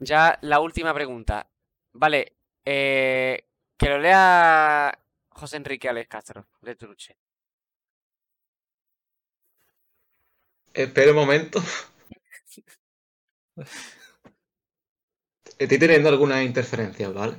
[0.01, 1.49] Ya la última pregunta.
[1.93, 2.37] Vale,
[2.71, 3.47] eh,
[3.79, 4.93] que lo lea
[5.31, 7.17] José Enrique Alex Castro, de Truche.
[10.75, 11.63] Espera un momento.
[15.59, 17.39] Estoy teniendo algunas interferencias, ¿vale?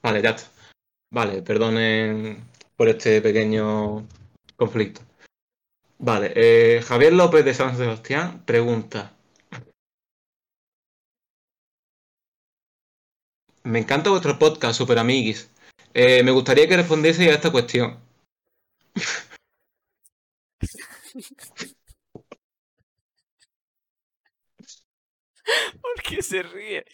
[0.00, 0.48] Vale, ya está.
[1.10, 4.06] Vale, perdonen por este pequeño
[4.56, 5.00] conflicto.
[5.98, 9.16] Vale, eh, Javier López de San Sebastián pregunta.
[13.64, 15.48] Me encanta vuestro podcast, Super Amiguis.
[15.94, 18.00] Eh, me gustaría que respondiese a esta cuestión.
[25.80, 26.84] ¿Por qué se ríe?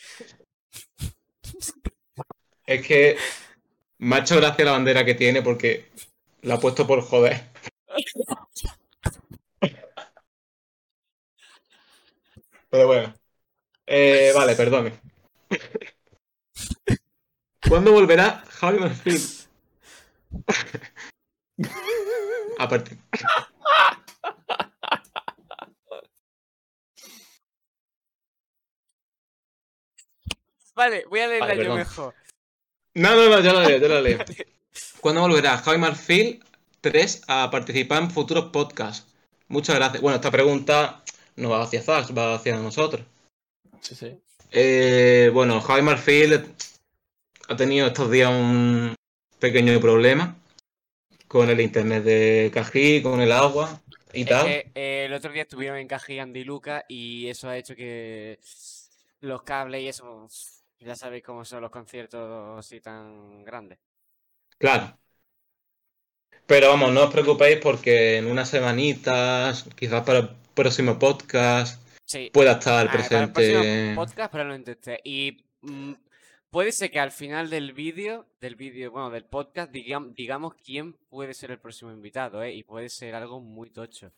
[2.67, 3.17] Es que
[3.99, 5.91] me ha hecho gracia la bandera que tiene porque
[6.43, 7.51] la ha puesto por joder.
[12.71, 13.15] Pero bueno.
[13.87, 15.01] Eh, vale, perdone.
[17.69, 19.21] ¿Cuándo volverá Javi Marfil?
[22.59, 22.99] A partir.
[30.75, 31.79] Vale, voy a leerla Vale, yo perdón.
[31.79, 32.15] mejor.
[32.95, 34.19] No, no, no, yo lo leo, yo lo leo.
[35.01, 36.43] ¿Cuándo volverá Javi Marfil
[36.81, 39.07] 3 a participar en futuros podcasts?
[39.49, 40.01] Muchas gracias.
[40.01, 41.03] Bueno, esta pregunta
[41.37, 43.05] no va hacia Zax, va hacia nosotros.
[43.81, 44.19] Sí, sí.
[44.53, 46.47] Eh, bueno, Javi Marfil
[47.49, 48.95] ha tenido estos días un
[49.39, 50.37] pequeño problema
[51.27, 53.81] con el internet de Cají, con el agua
[54.13, 54.47] y Es tal.
[54.47, 57.75] que eh, el otro día estuvieron en Cají Andy y Luca y eso ha hecho
[57.75, 58.39] que
[59.21, 60.29] los cables y eso,
[60.81, 63.79] ya sabéis cómo son los conciertos así tan grandes.
[64.59, 64.97] Claro.
[66.47, 72.31] Pero vamos, no os preocupéis porque en unas semanitas, quizás para el próximo podcast, Sí,
[72.33, 73.95] pueda estar ah, para el próximo presente.
[73.95, 75.01] podcast probablemente esté.
[75.05, 75.93] Y mm,
[76.51, 80.95] puede ser que al final del vídeo, del vídeo, bueno, del podcast, digam- digamos quién
[81.09, 82.53] puede ser el próximo invitado, ¿eh?
[82.55, 84.13] Y puede ser algo muy tocho.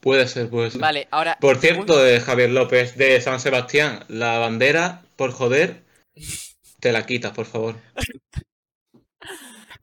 [0.00, 0.80] Puede ser, puede ser.
[0.80, 1.36] Vale, ahora.
[1.40, 5.84] Por un- cierto, de Javier López de San Sebastián, la bandera, por joder,
[6.80, 7.76] te la quitas, por favor.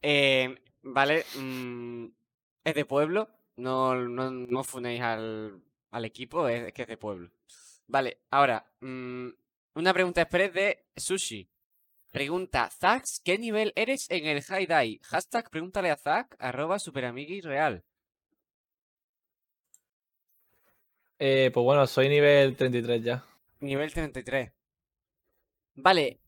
[0.01, 2.05] Eh, vale, mm,
[2.63, 5.59] es de pueblo, no, no, no funéis al,
[5.91, 7.31] al equipo, es que es de pueblo.
[7.87, 9.29] Vale, ahora, mm,
[9.77, 11.47] una pregunta express de Sushi.
[12.11, 14.99] Pregunta, Zax, ¿qué nivel eres en el High Die?
[15.03, 17.83] Hashtag pregúntale a Zack, arroba superamigui real.
[21.19, 23.25] Eh, pues bueno, soy nivel 33 ya.
[23.59, 24.51] Nivel 33.
[25.75, 26.19] Vale,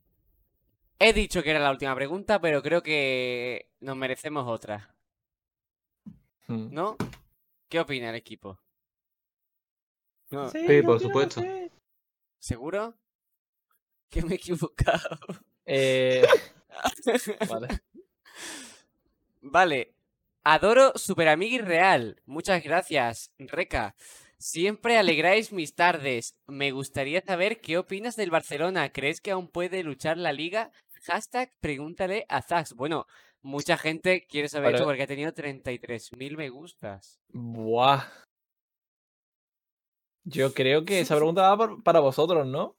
[0.99, 4.93] he dicho que era la última pregunta, pero creo que nos merecemos otra,
[6.47, 6.73] Hmm.
[6.73, 6.97] ¿no?
[7.67, 8.59] ¿Qué opina el equipo?
[10.31, 11.43] No, Sí, por supuesto.
[12.39, 12.95] ¿Seguro?
[14.09, 15.19] Que me he equivocado.
[15.65, 16.25] Eh,
[17.49, 17.67] vale.
[19.41, 19.93] Vale.
[20.43, 22.21] Adoro Super Amigui Real.
[22.25, 23.95] Muchas gracias, Reca.
[24.37, 26.35] Siempre alegráis mis tardes.
[26.47, 28.91] Me gustaría saber qué opinas del Barcelona.
[28.91, 30.71] ¿Crees que aún puede luchar la liga?
[31.03, 32.73] Hashtag pregúntale a Zax.
[32.73, 33.05] Bueno,
[33.41, 37.19] mucha gente quiere saber esto porque ha tenido 33.000 me gustas.
[37.29, 38.05] Buah.
[40.23, 42.78] Yo creo que esa pregunta va para vosotros, ¿no?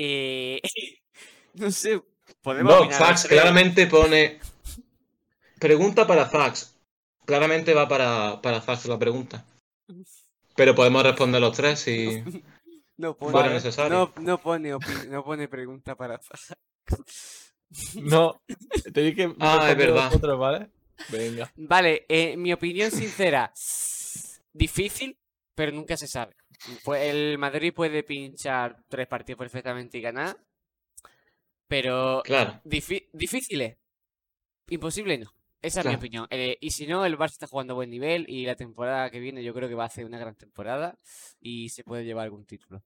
[0.00, 0.60] Eh...
[1.54, 2.00] no sé.
[2.42, 3.32] Podemos No, Zax tres.
[3.32, 4.38] claramente pone.
[5.58, 6.76] Pregunta para Zax.
[7.24, 9.44] Claramente va para, para Zax la pregunta.
[10.54, 12.22] Pero podemos responder los tres si.
[12.98, 14.12] No pone, fuera necesario.
[14.16, 14.70] no, no pone,
[15.08, 16.54] no pone pregunta para Zax.
[17.94, 18.40] No.
[18.92, 20.10] Tenéis que Ah, es verdad.
[20.36, 20.70] ¿vale?
[21.10, 21.52] Venga.
[21.56, 23.52] Vale, eh, mi opinión sincera.
[24.52, 25.18] Difícil,
[25.54, 26.34] pero nunca se sabe.
[26.84, 30.36] Pues el Madrid puede pinchar tres partidos perfectamente y ganar.
[31.66, 32.62] Pero Claro.
[32.62, 33.76] difíciles.
[34.68, 35.34] Imposible no.
[35.62, 36.26] Esa es mi opinión.
[36.30, 39.20] Eh, y si no, el Barça está jugando a buen nivel y la temporada que
[39.20, 40.98] viene yo creo que va a hacer una gran temporada
[41.40, 42.82] y se puede llevar algún título.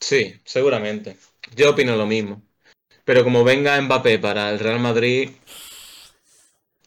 [0.00, 1.16] Sí, seguramente.
[1.56, 2.42] Yo opino lo mismo.
[3.04, 5.30] Pero como venga Mbappé para el Real Madrid,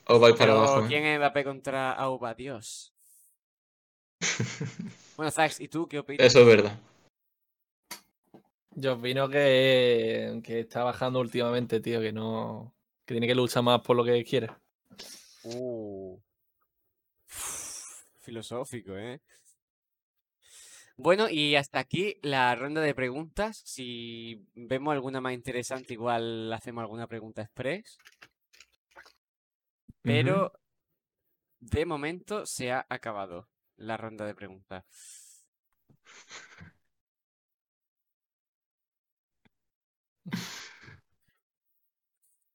[0.07, 0.85] os vais para Pero, abajo.
[0.87, 0.89] ¿eh?
[0.89, 2.33] ¿quién es Mbappé contra Auba?
[2.33, 2.93] Dios.
[5.17, 6.27] Bueno, Zax, ¿y tú qué opinas?
[6.27, 6.79] Eso es verdad.
[8.75, 12.75] Yo opino que, que está bajando últimamente, tío, que no.
[13.03, 14.51] Que tiene que luchar más por lo que quiere.
[15.43, 16.19] Uh.
[18.19, 19.19] Filosófico, ¿eh?
[20.97, 23.57] Bueno, y hasta aquí la ronda de preguntas.
[23.65, 27.97] Si vemos alguna más interesante, igual hacemos alguna pregunta express.
[30.03, 30.53] Pero
[31.59, 33.47] de momento se ha acabado
[33.77, 34.85] la ronda de preguntas.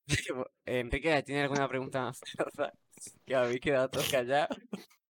[0.65, 2.21] Enrique, ¿tiene alguna pregunta más?
[3.25, 4.57] que habéis quedado todos callados.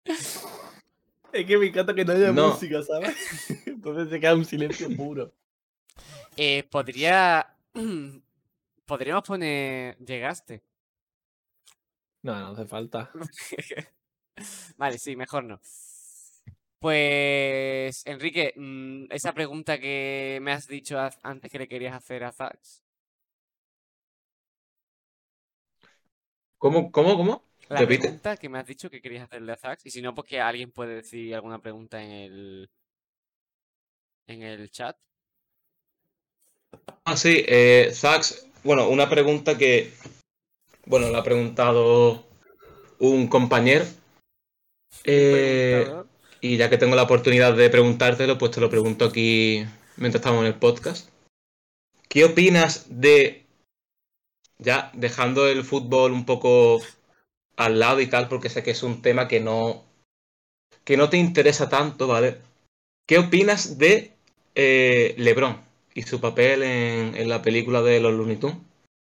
[0.04, 2.50] Es que me encanta que no haya No.
[2.50, 3.50] música, ¿sabes?
[3.66, 5.32] Entonces se queda un silencio puro.
[6.36, 7.56] Eh, podría.
[8.84, 9.96] Podríamos poner.
[9.98, 10.62] Llegaste.
[12.22, 13.10] No, no hace falta.
[14.76, 15.60] Vale, sí, mejor no.
[16.82, 22.32] Pues, Enrique, mm, esa pregunta que me has dicho antes que le querías hacer a
[22.32, 22.82] Zax.
[26.58, 27.44] ¿Cómo, cómo, cómo?
[27.68, 28.08] La Repite.
[28.08, 29.86] pregunta que me has dicho que querías hacerle a Zax.
[29.86, 32.70] Y si no, pues que alguien puede decir alguna pregunta en el.
[34.26, 34.96] En el chat.
[37.04, 39.92] Ah, sí, eh, Zax, bueno, una pregunta que,
[40.86, 42.26] bueno, la ha preguntado
[42.98, 43.84] un compañero.
[45.04, 46.01] Eh.
[46.42, 49.64] Y ya que tengo la oportunidad de preguntártelo, pues te lo pregunto aquí
[49.96, 51.08] mientras estamos en el podcast.
[52.08, 53.46] ¿Qué opinas de,
[54.58, 56.82] ya dejando el fútbol un poco
[57.56, 59.84] al lado y tal, porque sé que es un tema que no,
[60.84, 62.38] que no te interesa tanto, ¿vale?
[63.06, 64.12] ¿Qué opinas de
[64.54, 65.58] eh, LeBron
[65.94, 68.58] y su papel en, en la película de los Looney Tunes.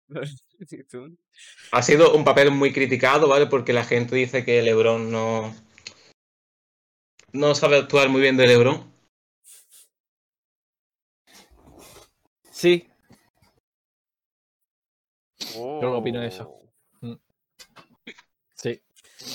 [1.72, 3.46] Ha sido un papel muy criticado, ¿vale?
[3.46, 5.56] Porque la gente dice que LeBron no.
[7.34, 8.84] No sabe actuar muy bien de LeBron.
[12.52, 12.88] Sí,
[15.54, 16.44] Yo no opino eso.
[17.02, 17.20] Oh.
[18.56, 18.82] sí.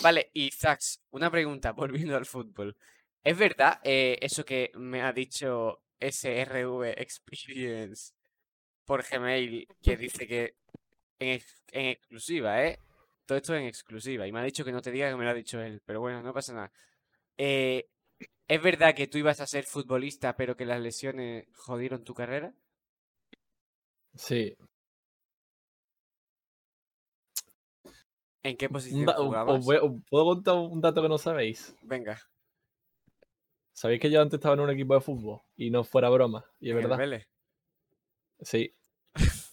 [0.02, 2.76] Vale, y Zax, una pregunta, volviendo al fútbol.
[3.22, 8.12] ¿Es verdad eh, eso que me ha dicho SRV Experience
[8.84, 10.56] por Gmail que dice que
[11.18, 12.80] en, ex- en exclusiva, ¿eh?
[13.26, 14.26] Todo esto en exclusiva.
[14.26, 16.00] Y me ha dicho que no te diga que me lo ha dicho él, pero
[16.00, 16.72] bueno, no pasa nada.
[17.39, 17.89] Eh,
[18.47, 22.55] ¿Es verdad que tú ibas a ser futbolista, pero que las lesiones jodieron tu carrera?
[24.15, 24.56] Sí.
[28.43, 29.65] ¿En qué posición os jugabas?
[29.65, 31.74] voy- os ¿Puedo contar un dato que no sabéis?
[31.82, 32.20] Venga,
[33.73, 35.40] ¿Sabéis que yo antes estaba en un equipo de fútbol?
[35.56, 36.44] Y no fuera broma.
[36.61, 36.98] Y es verdad.
[36.98, 37.28] Vélez.
[38.40, 38.74] Sí.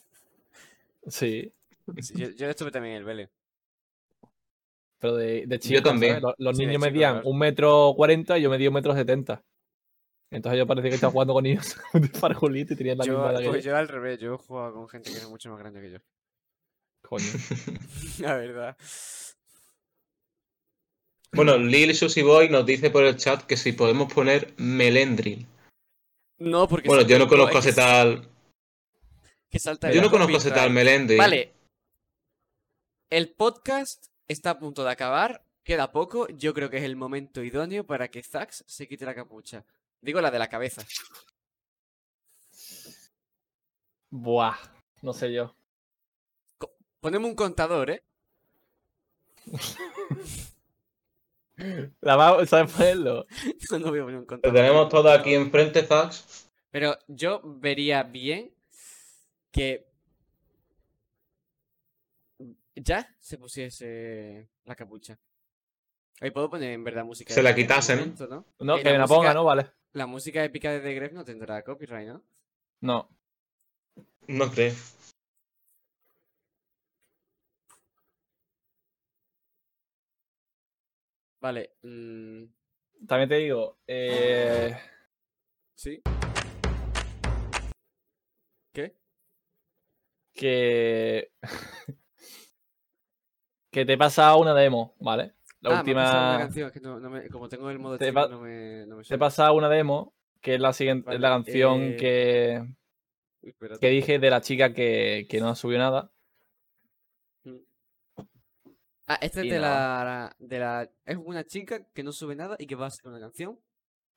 [1.07, 1.51] Sí.
[1.97, 3.31] Sí, yo, yo estuve también en el Vélez.
[5.01, 6.21] Pero de, de chico, también.
[6.21, 6.23] ¿sabes?
[6.23, 7.29] Los, los Sí, niños chico, medían claro.
[7.29, 9.43] un metro cuarenta y yo medía un metro setenta.
[10.31, 13.31] Entonces yo parecía que estaba jugando con niños de farjulito y tenían la Yo, misma
[13.31, 13.71] edad que pues yo.
[13.71, 15.97] yo al revés, yo jugaba con gente que era mucho más grande que yo.
[17.01, 17.25] Coño.
[18.19, 18.77] La verdad.
[21.33, 25.47] Bueno, Lil Susie Boy nos dice por el chat que si podemos poner Melendril.
[26.37, 28.29] No, porque Bueno, yo no conozco a es que ese tal.
[29.49, 30.75] que salta Yo no conozco a ese tal copyright.
[30.75, 31.17] Melendril.
[31.17, 31.53] Vale.
[33.09, 35.43] El podcast está a punto de acabar.
[35.63, 36.27] Queda poco.
[36.29, 39.63] Yo creo que es el momento idóneo para que Zax se quite la capucha.
[40.01, 40.81] Digo la de la cabeza.
[44.09, 44.57] Buah.
[45.01, 45.55] No sé yo.
[46.99, 48.03] Ponemos un contador, ¿eh?
[52.01, 53.25] La va- ¿Sabes ponerlo?
[53.71, 54.55] No, no voy a poner un Lo contador.
[54.55, 56.49] tenemos todo aquí enfrente, Zax.
[56.71, 58.51] Pero yo vería bien
[59.51, 59.90] que
[62.75, 65.19] ya se pusiese la capucha.
[66.19, 67.33] Ahí puedo poner en verdad música.
[67.33, 68.01] Se la épica en quitase, ¿no?
[68.01, 68.45] momento, ¿no?
[68.59, 69.43] No, Eh, que me la música- ponga, ¿no?
[69.43, 69.71] Vale.
[69.93, 72.23] La música épica de The Gref no tendrá copyright, ¿no?
[72.81, 73.09] No.
[74.27, 74.73] No creo.
[81.39, 81.71] Vale.
[81.83, 82.43] mm,
[83.07, 84.77] También te digo, eh,
[85.75, 86.01] sí.
[88.73, 88.95] ¿Qué?
[90.33, 91.31] que.
[93.71, 95.33] que te he pasado una demo, ¿vale?
[95.61, 96.37] La ah, me una última.
[96.39, 99.17] canción, es que no, no me- como tengo el modo Te pa- no me, Te
[99.17, 102.75] pasado una demo, que es la siguiente, es la canción eh, que,
[103.41, 106.11] Uy, que dije de la chica que, que no subió nada.
[109.07, 110.89] Ah, esta es de la, de la...
[111.05, 113.59] Es una chica que no sube nada y que va a hacer una canción.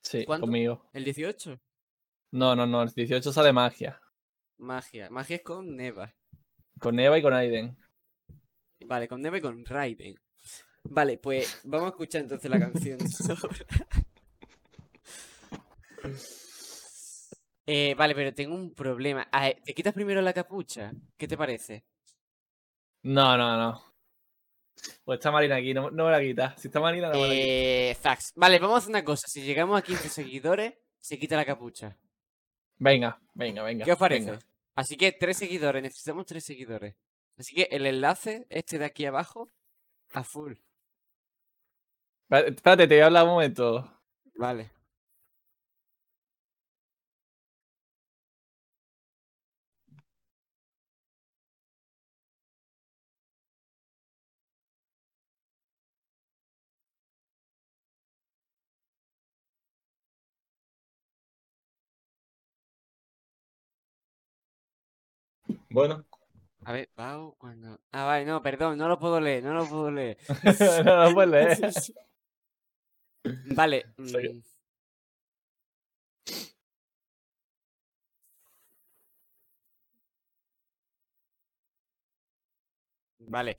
[0.02, 0.46] Sí, ¿Cuándo?
[0.46, 0.88] conmigo.
[0.92, 1.58] ¿El 18?
[2.30, 4.00] No, no, no, el 18 sale magia.
[4.58, 5.10] Magia.
[5.10, 6.14] Magia es con Neva.
[6.78, 7.76] Con Eva y con Aiden.
[8.86, 10.14] Vale, con Neva y con Raiden.
[10.84, 12.98] Vale, pues vamos a escuchar entonces la canción.
[17.66, 19.26] Eh, vale, pero tengo un problema.
[19.32, 20.92] Ah, ¿Te quitas primero la capucha?
[21.16, 21.86] ¿Qué te parece?
[23.04, 23.82] No, no, no.
[25.04, 26.60] Pues está Marina aquí, no, no me la quitas.
[26.60, 27.48] Si está Marina, no me la quitas.
[27.48, 28.32] Eh, Zax.
[28.36, 29.26] Vale, vamos a hacer una cosa.
[29.28, 31.96] Si llegamos a 15 seguidores, se quita la capucha.
[32.76, 33.84] Venga, venga, venga.
[33.86, 34.32] ¿Qué os parece?
[34.32, 34.44] venga.
[34.74, 36.96] Así que tres seguidores, necesitamos tres seguidores.
[37.38, 39.48] Así que el enlace, este de aquí abajo,
[40.12, 40.54] a full.
[42.28, 43.90] Espérate, espérate, te voy a hablar un momento.
[44.36, 44.70] Vale.
[65.68, 66.04] Bueno,
[66.66, 67.78] A ver, Pau, cuando.
[67.92, 70.16] Ah, vale, no, perdón, no lo puedo leer, no lo puedo leer.
[70.84, 71.72] no, no puedes leer.
[73.56, 73.86] Vale.
[74.04, 74.42] Soy- mm.
[83.30, 83.56] Vale.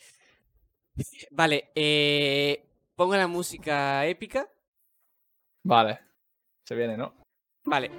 [1.32, 2.64] Vale, eh,
[2.96, 4.48] pongo la música épica.
[5.64, 6.00] Vale.
[6.66, 7.14] Se viene, ¿no?
[7.66, 7.90] Vale.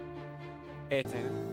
[0.89, 1.46] Este, ¿no?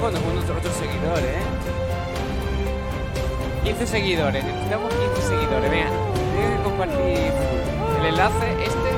[0.00, 1.40] abajo nos unos otros seguidores, ¿eh?
[3.64, 5.92] 15 seguidores, necesitamos 15 seguidores, vean.
[6.34, 7.32] Tienen que compartir
[7.98, 8.90] el enlace este.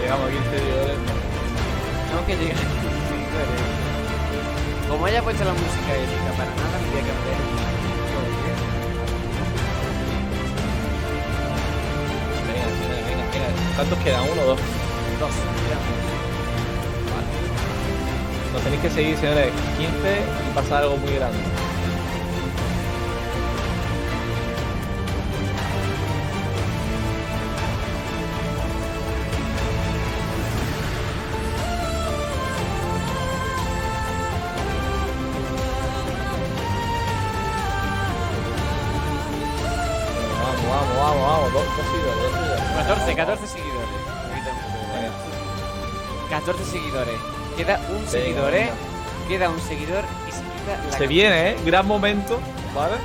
[0.00, 0.96] Llegamos a 15 seguidores.
[2.08, 2.71] Tenemos que llegar
[4.92, 7.62] como haya puesto la música épica para nada, me voy a cambiar el
[12.46, 12.66] Venga,
[13.08, 13.48] venga, venga.
[13.74, 14.22] ¿Cuántos quedan?
[14.30, 14.60] ¿Uno o dos?
[15.18, 15.30] Dos,
[15.64, 15.78] mira.
[18.52, 19.50] Nos tenéis que seguir, señores.
[19.78, 19.90] 15
[20.50, 21.38] y pasa algo muy grande.
[48.12, 48.70] Seguidor, ¿eh?
[49.28, 51.56] Queda un seguidor y se quita la Se cam- viene, ¿eh?
[51.64, 52.38] Gran momento,
[52.74, 52.96] ¿vale?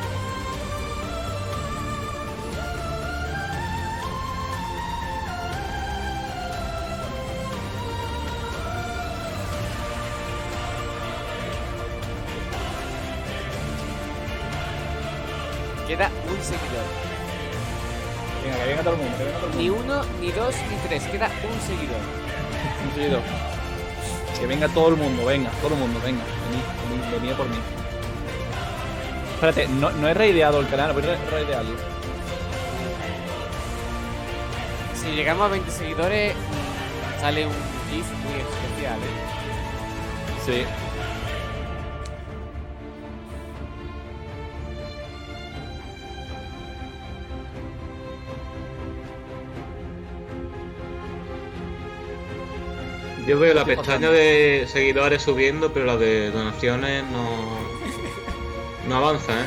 [15.87, 16.85] Queda un seguidor.
[18.43, 19.83] Venga, que venga todo el mundo, que venga todo el Ni mundo.
[19.85, 21.03] uno, ni dos, ni tres.
[21.07, 22.01] Queda un seguidor.
[22.87, 23.21] Un seguidor.
[24.39, 26.21] Que venga todo el mundo, venga, todo el mundo, venga.
[26.49, 27.57] Venid, venid, venid por mí.
[29.33, 31.75] Espérate, no, no he reideado el canal, voy a re- reidearlo.
[34.99, 36.33] Si llegamos a 20 seguidores,
[37.21, 37.53] sale un
[37.89, 40.45] GIF muy especial, ¿eh?
[40.45, 40.86] Sí.
[53.27, 54.11] Yo veo la Estoy pestaña pasando.
[54.13, 57.57] de seguidores subiendo, pero la de donaciones no.
[58.87, 59.45] No avanza, ¿eh?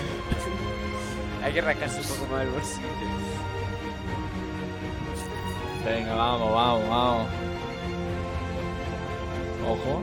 [1.43, 2.87] Hay que rascarse un poco más el bolsillo.
[5.85, 7.29] Venga, vamos, vamos, vamos.
[9.67, 10.03] Ojo.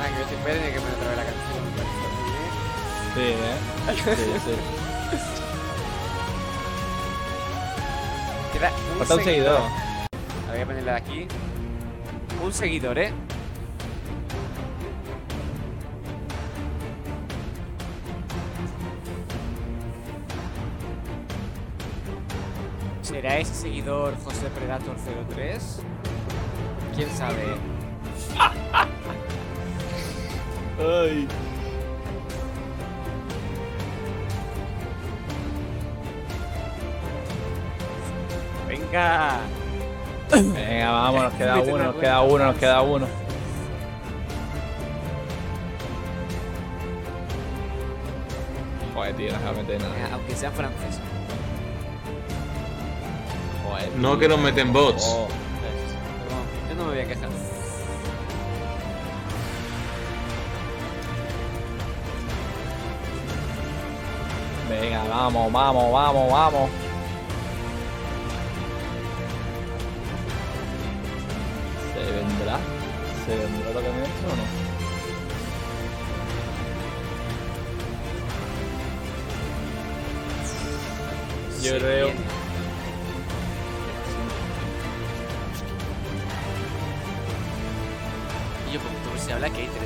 [0.00, 1.62] Ah, que yo te espero y que me otra vez la canción.
[3.14, 4.16] Sí, ¿eh?
[4.16, 4.81] Sí, sí.
[8.70, 9.60] Un Falta un seguidor.
[10.46, 11.26] La voy a ponerla de aquí.
[12.44, 13.12] Un seguidor, ¿eh?
[23.02, 24.96] ¿Será ese seguidor José Predator
[25.34, 25.80] 03?
[26.94, 27.44] ¿Quién sabe?
[30.78, 31.28] Ay.
[38.92, 39.40] ¡Venga!
[40.30, 43.06] Venga, vamos, nos queda Mete uno, nos queda uno, nos queda uno.
[48.94, 49.94] Joder, tío, no se va a meter nada.
[50.12, 51.00] Aunque sea francés.
[53.64, 54.18] Joder, No tío.
[54.18, 55.04] que nos meten bots.
[55.06, 55.28] Oh,
[56.68, 57.28] yo no me voy a quejar.
[64.68, 66.70] Venga, vamos, vamos, vamos, vamos.
[81.72, 82.10] Yo creo-.
[88.68, 89.82] Y yo, tú se habla que hay 3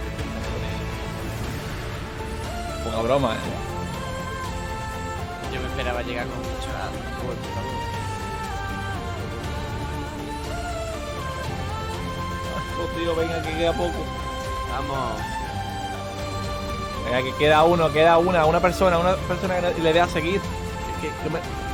[2.84, 3.38] Poca broma, eh.
[5.54, 6.90] Yo me esperaba llegar con mucho a-
[7.22, 7.34] por.
[12.78, 14.04] Oh, tío, venga, que queda poco.
[14.70, 15.20] Vamos.
[17.06, 20.40] Venga, que queda uno, queda una, una persona, una persona que le dé a seguir.
[21.00, 21.65] Que- que me-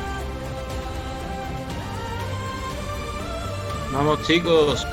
[3.93, 4.87] Vamos, chicos.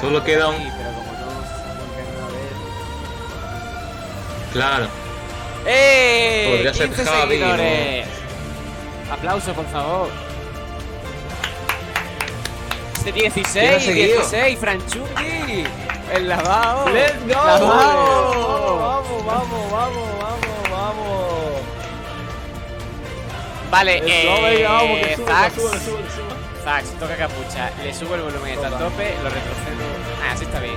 [0.00, 0.72] Solo queda un- no.
[4.52, 4.86] Claro.
[5.66, 6.48] ¡Eh!
[6.50, 8.06] Podría ser 15 Javi, seguidores.
[9.10, 10.08] Aplauso, por favor.
[12.98, 14.16] Este 16, ¿Quién ha seguido?
[14.18, 15.64] 16, Franchungui.
[16.14, 16.88] El lavado.
[16.90, 17.28] ¡Let's go!
[17.28, 18.78] ¡Lavado!
[18.78, 21.60] Vamos, vamos, vamos, vamos, vamos.
[23.70, 26.31] Vale, Let's eh, go, venga, vamos, que sube, Zax, que sube, que sube,
[26.64, 27.70] Zax, toca capucha.
[27.82, 28.84] Le subo el volumen está a Toca.
[28.84, 29.84] tope, lo retrocedo.
[30.22, 30.76] Ah, así está bien.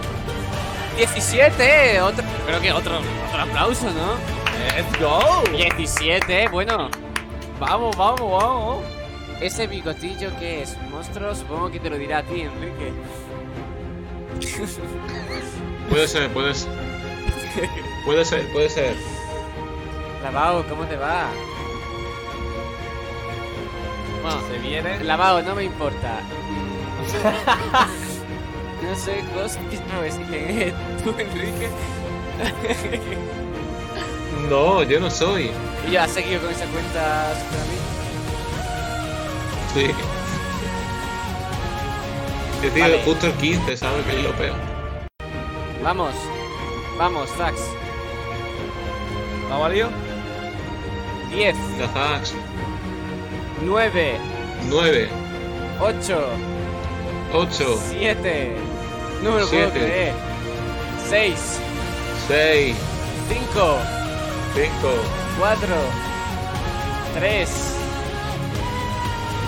[0.97, 2.99] 17, otro, creo que otro,
[3.29, 4.15] otro aplauso, ¿no?
[4.75, 5.43] Let's go.
[5.51, 6.89] 17, bueno.
[7.59, 8.83] Vamos, vamos, vamos.
[9.41, 12.93] Ese bigotillo que es un monstruo, supongo que te lo dirá a ti, Enrique.
[15.89, 16.71] Puede ser, puede ser.
[18.05, 18.95] Puede ser, puede ser.
[20.23, 21.27] Lavao, ¿cómo te va?
[24.25, 25.03] Bueno, Se viene.
[25.03, 26.19] lavado, no me importa.
[28.81, 28.85] Mm.
[28.89, 30.15] no sé, cosas que no es.
[31.03, 31.69] ¿Tú, Enrique?
[34.49, 35.49] No, yo no soy.
[35.87, 37.65] y ya has seguido con esa cuenta super.
[39.73, 39.87] Sí.
[42.63, 43.01] Yo digo Vale.
[43.03, 44.05] justo el 15, ¿sabes?
[44.05, 44.55] Que es lo peor.
[45.83, 46.13] Vamos,
[46.99, 47.59] vamos, Zax.
[49.49, 49.89] ¿Vamos, lío?
[51.31, 52.33] 10, La fax.
[53.65, 54.17] 9,
[54.69, 55.09] 9,
[55.81, 56.17] 8,
[57.33, 58.55] 8, 7.
[59.23, 59.79] No me lo puedo Siete.
[59.79, 60.13] creer.
[61.09, 61.59] 6,
[62.27, 62.75] 6,
[63.27, 63.77] 5,
[64.53, 64.69] 5,
[65.39, 65.67] 4,
[67.15, 67.49] 3,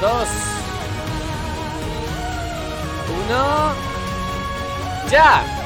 [0.02, 0.28] 2,
[3.28, 3.74] 1.
[5.12, 5.57] ¡Ya!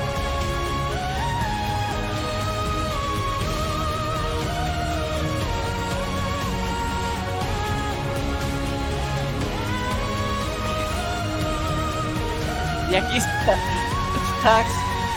[12.92, 13.56] Y aquí está
[14.44, 14.68] Zax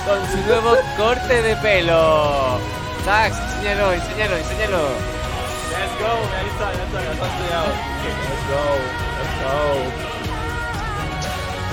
[0.06, 2.60] con su nuevo corte de pelo.
[3.04, 4.78] Zax, enséñalo, enséñalo, enséñalo.
[5.74, 7.66] Let's go, ahí está, ya está, ya está estudiado.
[8.04, 8.62] Let's go,
[9.18, 9.58] let's go.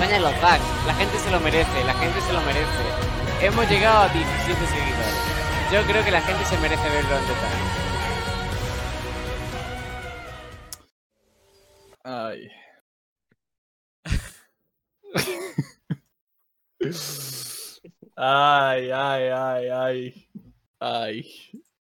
[0.02, 0.60] Enséñalo, Zax.
[0.88, 2.82] La gente se lo merece, la gente se lo merece.
[3.40, 5.18] Hemos llegado a 17 seguidores.
[5.70, 7.81] Yo creo que la gente se merece verlo en detalle.
[18.16, 20.28] Ay, ay, ay, ay.
[20.78, 21.30] Ay.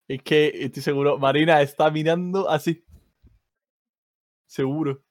[0.09, 1.19] Es que estoy seguro.
[1.19, 2.85] Marina está mirando así.
[4.47, 5.03] Seguro.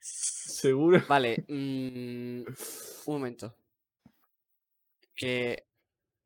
[0.00, 1.02] Seguro.
[1.08, 2.40] Vale, mm,
[3.06, 3.54] un momento.
[5.14, 5.64] Que.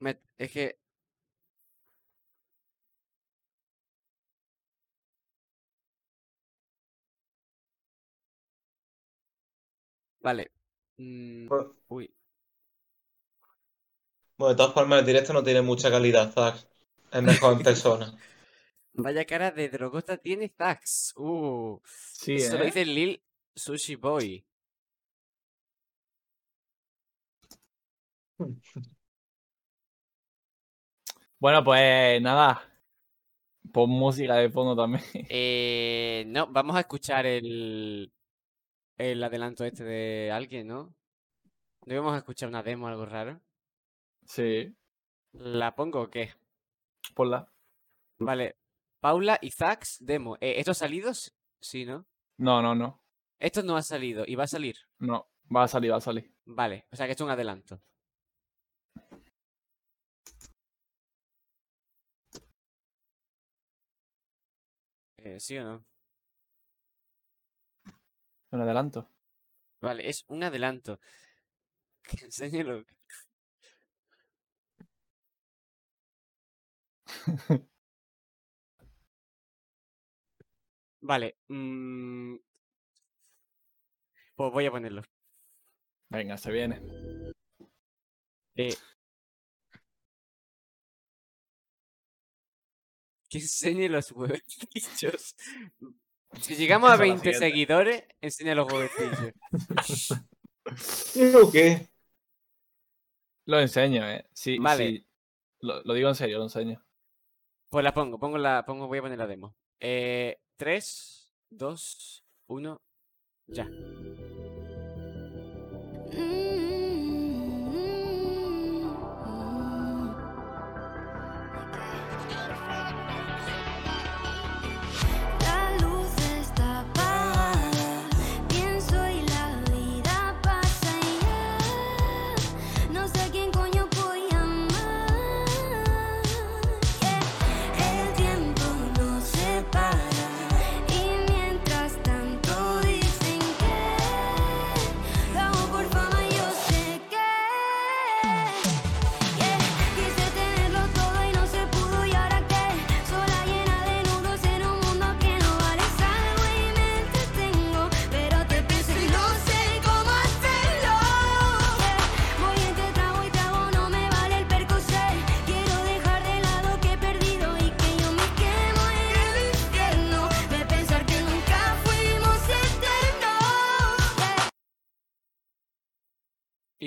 [0.01, 0.79] me- es que.
[10.21, 10.51] Vale.
[10.99, 11.77] mm, Bueno.
[11.89, 12.13] uy.
[14.41, 16.67] Bueno, de todas formas, el directo no tiene mucha calidad, Zack.
[17.13, 18.19] Es mejor en persona.
[19.05, 21.15] Vaya cara de drogota tiene Zax.
[21.17, 21.81] Uh.
[22.13, 22.67] Sí, Eso lo ¿eh?
[22.67, 23.23] dice Lil
[23.57, 24.45] Sushi Boy.
[31.39, 32.63] Bueno, pues nada.
[33.73, 35.05] Pon música de fondo también.
[35.29, 38.13] Eh, no, vamos a escuchar el,
[38.99, 40.95] el adelanto este de alguien, ¿no?
[41.87, 43.41] ¿No íbamos a escuchar una demo algo raro?
[44.35, 44.77] Sí,
[45.33, 46.33] ¿La pongo o qué?
[47.15, 47.53] ponla.
[48.19, 48.57] Vale.
[49.01, 50.37] Paula y Zax, demo.
[50.41, 51.11] Eh, ¿Esto ha salido?
[51.11, 51.31] S-
[51.61, 52.07] Sí, ¿no?
[52.39, 53.03] No, no, no.
[53.39, 54.77] Esto no ha salido y va a salir.
[54.99, 55.29] No.
[55.55, 56.33] Va a salir, va a salir.
[56.47, 57.83] Vale, o sea que esto es un adelanto.
[65.19, 65.85] Eh, ¿Sí o no?
[68.53, 69.09] Un adelanto.
[69.81, 71.01] Vale, es un adelanto.
[72.03, 72.85] Que enséñelo.
[81.03, 81.37] Vale.
[81.49, 82.37] mm,
[84.35, 85.03] Pues voy a ponerlo.
[86.11, 86.81] Venga, se viene.
[88.57, 88.75] Eh.
[93.29, 95.37] Que enseñe los huevecillos.
[96.41, 97.39] Si llegamos a Esa es la 20 siguiente.
[97.39, 99.33] seguidores, enseña los huevecillos.
[101.15, 101.89] ¿Pero qué?
[103.47, 104.27] Lo enseño, eh.
[104.33, 104.87] Sí, Vale.
[104.89, 105.07] sí.
[105.61, 106.83] Lo, lo digo en serio, lo enseño.
[107.71, 109.55] Pues la pongo, pongo la, pongo, voy a poner la demo.
[109.79, 112.83] Eh, 3, 2, 1,
[113.47, 113.71] ya.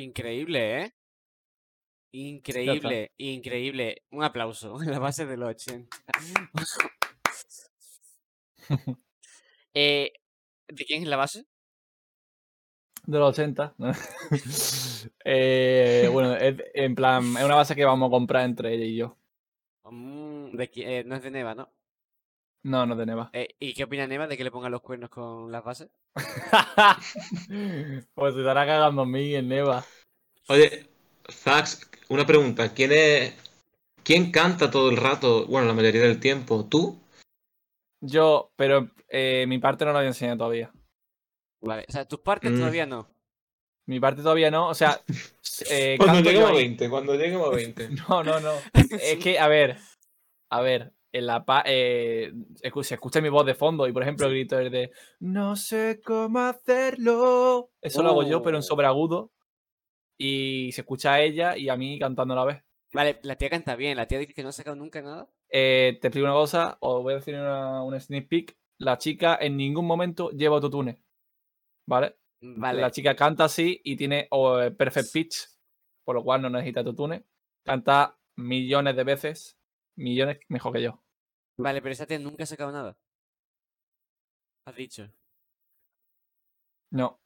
[0.04, 0.94] Increíble, ¿eh?
[2.12, 4.04] Increíble, increíble.
[4.12, 5.98] Un aplauso en la base de los 80.
[9.74, 10.14] eh,
[10.68, 11.46] ¿De quién es la base?
[13.06, 13.76] De los 80.
[13.78, 13.92] ¿no?
[15.26, 18.96] Eh, bueno, es, en plan, es una base que vamos a comprar entre ella y
[18.96, 19.18] yo.
[19.84, 21.70] Mm, de eh, no es de Neva, ¿no?
[22.64, 23.30] No, no de Neva.
[23.34, 25.90] Eh, ¿Y qué opina Neva de que le pongan los cuernos con las bases?
[28.16, 29.86] pues se estará cagando en mí en Neva.
[30.48, 30.88] Oye,
[31.30, 32.74] Zax, una pregunta.
[32.74, 33.36] ¿Quién es.
[34.04, 35.46] ¿Quién canta todo el rato?
[35.48, 36.66] Bueno, la mayoría del tiempo.
[36.66, 37.00] ¿Tú?
[38.02, 40.72] Yo, pero eh, mi parte no la voy a enseñar todavía.
[41.62, 42.58] Vale, o sea, tus partes Mm.
[42.58, 43.08] todavía no.
[43.88, 45.02] Mi parte todavía no, o sea,
[45.70, 46.58] eh, Cuando lleguemos a ahí.
[46.60, 47.90] 20, cuando lleguemos a 20.
[48.10, 48.52] No, no, no.
[49.02, 49.78] Es que, a ver,
[50.50, 52.34] a ver, en la eh,
[52.82, 56.02] se escucha mi voz de fondo y, por ejemplo, el grito es de No sé
[56.04, 57.70] cómo hacerlo.
[57.82, 58.64] Eso lo hago yo, pero en Oh.
[58.64, 59.32] sobreagudo.
[60.18, 62.64] Y se escucha a ella y a mí cantando a la vez.
[62.94, 63.96] Vale, la tía canta bien.
[63.96, 65.30] La tía dice que no ha sacado nunca nada.
[65.50, 68.58] Eh, te explico una cosa, os voy a decir una, una sneak peek.
[68.80, 71.04] La chica en ningún momento lleva autotune.
[71.88, 72.16] ¿Vale?
[72.42, 72.82] Vale.
[72.82, 75.36] La chica canta así y tiene eh, perfect pitch,
[76.04, 77.24] por lo cual no necesita autotune.
[77.64, 79.60] Canta millones de veces,
[79.96, 81.03] millones mejor que yo.
[81.58, 82.98] Vale, pero esa tía nunca ha sacado nada.
[84.66, 85.12] Has dicho.
[86.92, 87.20] No.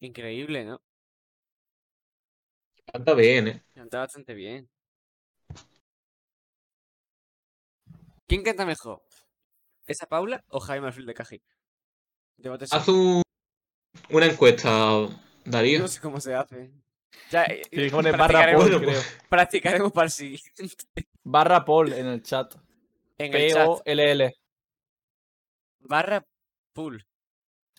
[0.00, 0.80] Increíble, ¿no?
[2.92, 3.62] Canta bien, ¿eh?
[3.74, 4.68] Canta bastante bien.
[8.26, 9.02] ¿Quién canta mejor?
[9.86, 11.42] ¿Esa Paula o Jaime Marfil de Cají?
[12.70, 13.22] Haz un-
[14.10, 14.70] una encuesta,
[15.44, 15.80] Darío.
[15.80, 16.72] No sé cómo se hace.
[17.30, 19.00] Ya, eh, que poner barra practicaremos, Paul, creo.
[19.28, 20.84] practicaremos para el siguiente.
[21.22, 22.54] Barra Paul en el chat.
[23.22, 23.66] En el chat.
[23.66, 24.34] P-O-L-L.
[25.80, 26.26] Barra
[26.72, 27.06] pool.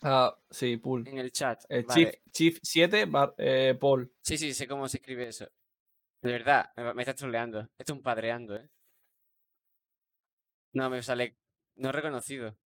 [0.02, 1.06] Ah, sí, Paul.
[1.08, 1.64] En el chat.
[1.68, 2.20] El Vale.
[2.30, 4.12] Chief, Chief 7, bar- eh, Paul.
[4.22, 5.46] Sí, sí, sé cómo se escribe eso.
[6.20, 7.60] De verdad, me, me estás troleando.
[7.78, 8.68] Esto es un padreando, ¿eh?
[10.72, 11.36] No, me sale.
[11.76, 12.56] No reconocido.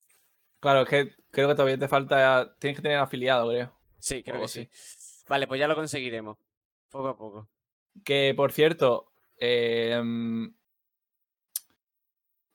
[0.60, 2.54] Claro, es que creo que todavía te falta.
[2.58, 3.78] Tienes que tener afiliado, creo.
[3.98, 4.68] Sí, creo que sí.
[5.28, 6.38] Vale, pues ya lo conseguiremos.
[6.90, 7.48] Poco a poco.
[8.04, 10.00] Que por cierto, eh,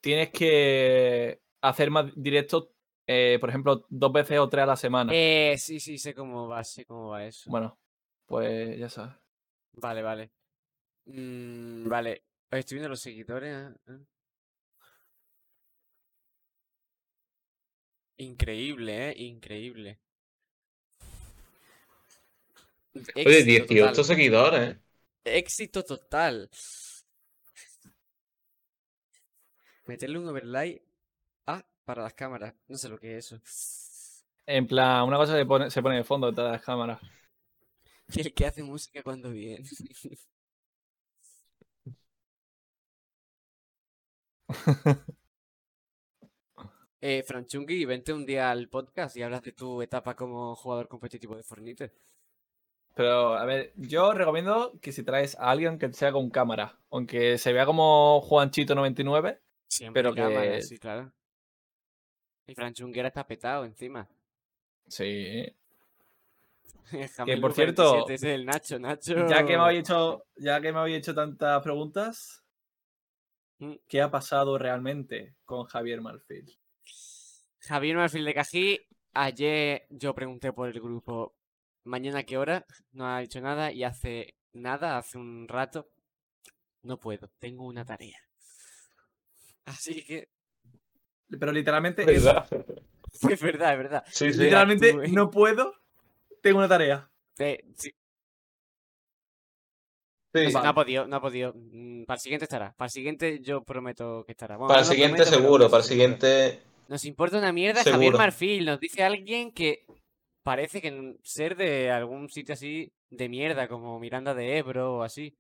[0.04, 2.68] tienes que hacer más directos,
[3.08, 5.14] eh, por ejemplo, dos veces o tres a la semana.
[5.16, 7.50] Eh, sí, sí, sé cómo va, sé cómo va eso.
[7.50, 7.80] Bueno,
[8.26, 9.16] pues ya sabes.
[9.72, 10.32] Vale, vale.
[11.06, 12.24] Mm, vale.
[12.52, 13.56] Estoy viendo los seguidores.
[13.56, 13.98] ah, ah.
[18.18, 19.14] Increíble, ¿eh?
[19.24, 20.00] Increíble.
[23.16, 24.06] Oye, Éxito 18 total.
[24.06, 24.80] seguidores, ¿eh?
[25.24, 26.50] Éxito total.
[29.86, 30.82] Meterle un overlay
[31.48, 32.54] ah, para las cámaras.
[32.68, 33.42] No sé lo que es eso.
[34.46, 37.00] En plan, una cosa se pone, se pone de fondo detrás de las cámaras.
[38.16, 39.64] El que hace música cuando viene.
[47.02, 51.36] eh, Franchungi, vente un día al podcast y hablas de tu etapa como jugador competitivo
[51.36, 51.92] de Fornite.
[52.96, 57.38] Pero, a ver, yo recomiendo que si traes a alguien que sea con cámara, aunque
[57.40, 59.40] se vea como Juanchito99,
[59.76, 61.12] Siempre Pero cámara, que- sí, claro.
[62.46, 64.08] Y Franchunguera está petado encima.
[64.88, 65.46] sí.
[67.16, 69.28] Jamelu por cierto, 47, ese es el Nacho, Nacho.
[69.28, 72.40] Ya que me habéis hecho, ya que me habéis hecho tantas preguntas,
[73.60, 73.76] Mm.
[73.88, 76.52] ¿qué ha pasado realmente con Javier Marfil?
[77.60, 78.80] Javier Marfil de Cají,
[79.14, 81.36] ayer yo pregunté por el grupo
[81.84, 85.88] mañana a qué hora, no ha dicho nada y hace nada, hace un rato,
[86.82, 88.20] no puedo, tengo una tarea.
[89.66, 90.28] Así que
[91.40, 92.48] Pero literalmente, es- ¿Verdad?
[93.30, 94.04] es verdad, es verdad.
[94.08, 94.40] Sí, sí.
[94.40, 95.74] literalmente tú, no puedo,
[96.42, 97.10] tengo una tarea.
[97.40, 97.92] Eh, sí,
[100.36, 100.52] Sí.
[100.52, 101.54] no ha podido, no ha podido.
[101.56, 102.74] Mm, Para el siguiente estará.
[102.76, 104.58] Para el siguiente yo prometo que estará.
[104.58, 106.60] Bueno, Para el no siguiente prometo, seguro, para el siguiente...
[106.88, 108.14] Nos importa una mierda Javier.
[108.14, 108.66] Marfil.
[108.66, 109.86] Nos dice alguien que
[110.42, 115.38] parece que ser de algún sitio así de mierda, como Miranda de Ebro o así.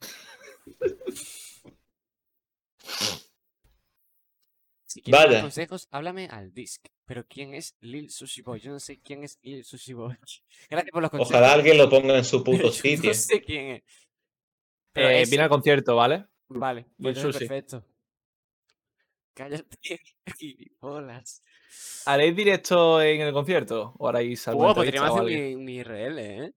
[4.86, 5.40] Si quieres Vaya.
[5.42, 6.84] consejos, háblame al disc.
[7.06, 8.60] Pero ¿quién es Lil Sushi Boy?
[8.60, 10.16] Yo no sé quién es Lil Sushi Boy.
[10.70, 11.30] Gracias por los consejos.
[11.32, 13.10] Ojalá alguien lo ponga en su puto Yo sitio.
[13.10, 13.82] No sé quién es.
[14.92, 16.26] Pero Eh, viene al concierto, ¿vale?
[16.48, 17.48] Vale, Lil pues entonces Sushi.
[17.48, 17.84] perfecto.
[19.34, 20.00] Cállate,
[20.38, 21.42] gilipollas.
[22.06, 23.94] ¿Haréis directo en el concierto?
[23.98, 25.56] ¿O haréis alguna Oh, podríamos hacer algo?
[25.56, 26.52] un, un IRL, ¿eh?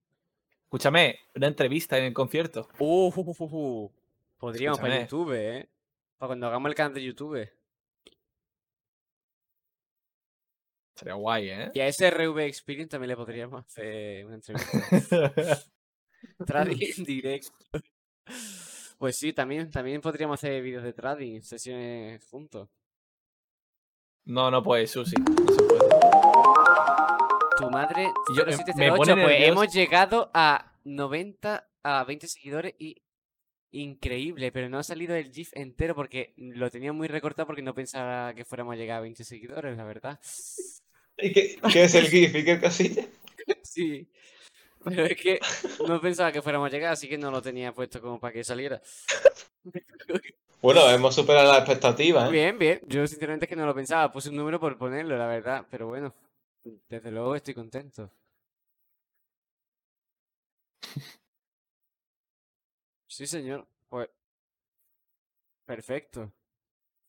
[0.64, 2.68] Escúchame, una entrevista en el concierto.
[2.80, 3.92] Uh, uh, uh.
[4.38, 5.08] Podríamos para Escúchame.
[5.26, 5.68] YouTube, ¿eh?
[6.24, 7.50] Para cuando hagamos el canal de YouTube.
[10.96, 11.70] Sería guay, ¿eh?
[11.74, 14.78] Y a ese RV Experience también le podríamos hacer una entrevista.
[16.46, 17.52] Trading en directo.
[18.96, 22.70] Pues sí, también, también podríamos hacer vídeos de trading, sesiones juntos.
[24.24, 25.16] no, no puede, Susi.
[25.16, 25.80] No se puede.
[27.58, 28.10] tu madre.
[28.34, 33.03] Yo, 0708, me pone pues hemos llegado a 90, a 20 seguidores y.
[33.76, 37.74] Increíble, pero no ha salido el GIF entero porque lo tenía muy recortado porque no
[37.74, 40.20] pensaba que fuéramos a llegar a 20 seguidores, la verdad.
[41.18, 43.04] ¿Y qué, qué es el GIF y qué casilla?
[43.64, 44.08] Sí.
[44.84, 45.40] Pero es que
[45.88, 48.44] no pensaba que fuéramos a llegar, así que no lo tenía puesto como para que
[48.44, 48.80] saliera.
[50.62, 52.32] Bueno, hemos superado las expectativas, ¿eh?
[52.32, 52.80] Bien, bien.
[52.86, 54.10] Yo sinceramente es que no lo pensaba.
[54.10, 55.66] Puse un número por ponerlo, la verdad.
[55.70, 56.14] Pero bueno,
[56.88, 58.10] desde luego estoy contento.
[63.14, 63.64] Sí, señor.
[63.88, 64.08] Pues.
[65.64, 66.32] Perfecto.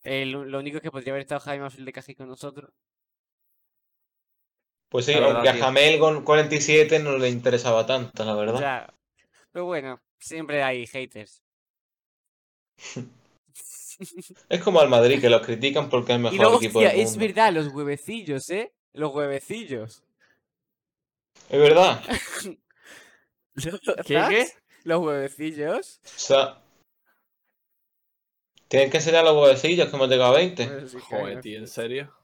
[0.03, 2.71] Lo único es que podría haber estado Jaime Afil de Cají con nosotros.
[4.89, 5.57] Pues sí, La verdad, aunque a.
[5.57, 8.59] Jamel con 47 no le interesaba tanto, la verdad.
[8.59, 8.93] Ya.
[9.51, 11.43] Pero bueno, siempre hay haters.
[14.49, 16.91] Es como al Madrid, que los critican porque es el Y mejor luego, equipo hostia,
[16.91, 17.25] del es mundo.
[17.25, 18.73] verdad, los huevecillos, ¿eh?
[18.93, 20.03] Los huevecillos.
[21.49, 22.03] Es verdad.
[24.05, 24.21] ¿Qué?
[24.29, 24.47] qué?
[24.85, 25.99] Los huevecillos.
[26.03, 26.61] O sea,
[28.67, 30.67] tienen que enseñar los huevecillos que hemos llegado a 20.
[30.67, 32.15] Pues sí, Joder, tío, ¿en serio?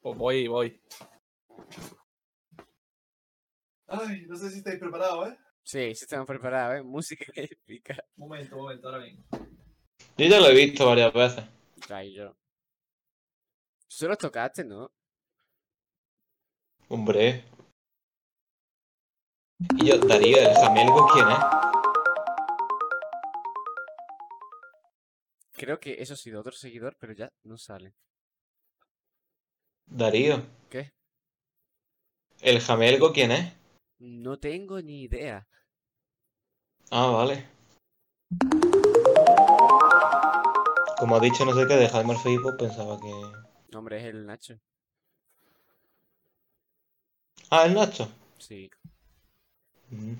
[0.00, 0.80] Pues voy, voy.
[3.88, 5.38] Ay, no sé si estáis preparados, ¿eh?
[5.64, 6.82] Sí, sí estamos preparados, ¿eh?
[6.82, 8.02] Música épica.
[8.16, 9.22] Momento, momento, ahora vengo.
[10.16, 11.44] Yo ya lo he visto varias veces.
[11.90, 12.34] Ay, yo.
[13.98, 14.90] Tú los tocaste, ¿no?
[16.88, 17.44] Hombre.
[19.76, 21.71] Y yo, Darío, ¿el Jamelgo quién es?
[25.62, 27.94] Creo que eso ha sido otro seguidor, pero ya no sale.
[29.86, 30.44] Darío.
[30.68, 30.90] ¿Qué?
[32.40, 33.52] ¿El Jamelgo quién es?
[34.00, 35.46] No tengo ni idea.
[36.90, 37.46] Ah, vale.
[40.98, 43.76] Como ha dicho no sé qué de Jaime pues pensaba que...
[43.76, 44.58] Hombre, es el Nacho.
[47.50, 48.08] Ah, el Nacho.
[48.38, 48.68] Sí.
[49.90, 50.14] Mm.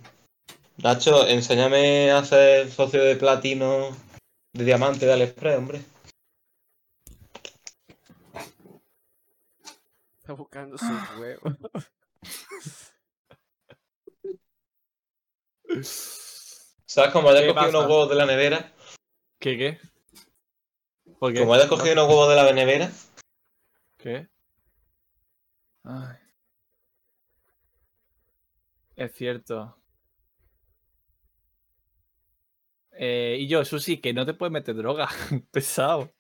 [0.85, 3.90] Nacho, enséñame a ser socio de platino
[4.52, 5.84] de diamante de Aliexpress, hombre.
[10.20, 10.86] Está buscando su
[11.18, 11.42] huevo.
[16.86, 17.12] ¿Sabes?
[17.12, 18.72] Como hayas ¿Qué cogido unos huevos de la nevera.
[19.38, 19.80] ¿Qué, qué?
[21.18, 21.40] ¿Por qué?
[21.40, 22.92] Como hayas cogido unos huevos de la nevera.
[23.96, 24.28] ¿Qué?
[25.84, 26.16] Ay.
[28.96, 29.81] Es cierto.
[32.93, 35.09] Eh, y yo, Susi, que no te puedes meter droga.
[35.51, 36.10] Pesado.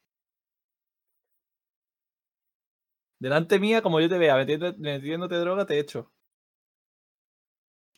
[3.18, 6.12] Delante mía, como yo te vea metiéndote droga, te echo.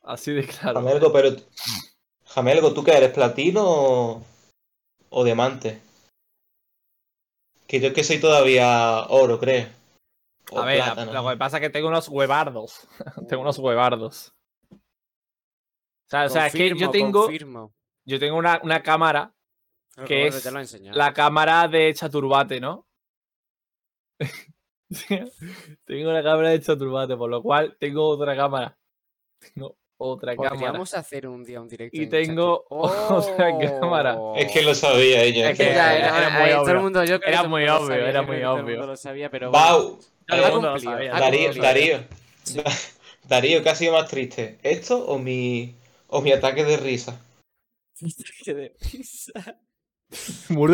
[0.03, 0.81] Así de claro.
[0.81, 1.31] Jamelgo, pero.
[2.27, 3.13] Jamelgo, ¿tú qué eres?
[3.13, 4.23] ¿Platino o,
[5.09, 5.81] o diamante?
[7.67, 9.69] Que yo que soy todavía oro, creo.
[10.53, 12.87] O A ver, lo que pasa es que tengo unos huevardos.
[13.29, 14.35] tengo unos huevardos.
[14.71, 17.73] O sea, o sea, es que yo tengo, confirmo.
[18.05, 19.32] Yo tengo una, una cámara
[19.97, 20.44] No, que es
[20.93, 22.86] la cámara de Chaturbate, ¿no?
[25.86, 28.76] tengo una cámara de Chaturbate, por lo cual tengo otra cámara.
[29.55, 30.51] Tengo otra cámara.
[30.55, 31.97] Podríamos hacer un día un directo.
[31.97, 34.18] Y en tengo otra cámara.
[34.36, 35.51] Es que lo sabía ella.
[35.51, 36.82] Es que era- era, era muy eh, todo el obvio.
[36.82, 38.76] mundo, yo Era muy obvio, sabía, era muy que todo el obvio.
[38.76, 39.98] mundo lo sabía, pero bueno, Bau,
[40.28, 41.55] ha Darío.
[41.55, 41.98] Darío.
[42.43, 42.60] Sí.
[43.28, 44.59] Darío, ¿qué ha sido más triste?
[44.62, 45.74] ¿Esto o mi,
[46.09, 47.24] o mi ataque de risa?
[48.01, 48.75] De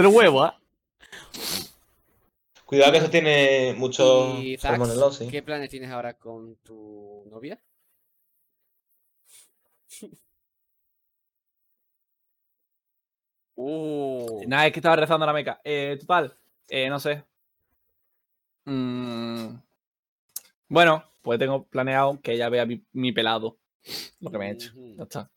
[0.00, 0.58] el huevo, ¿ah?
[2.64, 4.56] Cuidado que eso tiene mucho Y.
[5.30, 7.60] ¿qué planes tienes ahora con tu novia?
[13.62, 15.60] Uh, Nada, es que estaba rezando la meca.
[15.62, 16.34] Eh, total,
[16.70, 17.22] eh, no sé.
[18.64, 19.54] Mm,
[20.68, 23.58] Bueno, pues tengo planeado que ella vea mi, mi pelado.
[24.20, 24.72] Lo que me he hecho.
[24.96, 25.30] Ya está.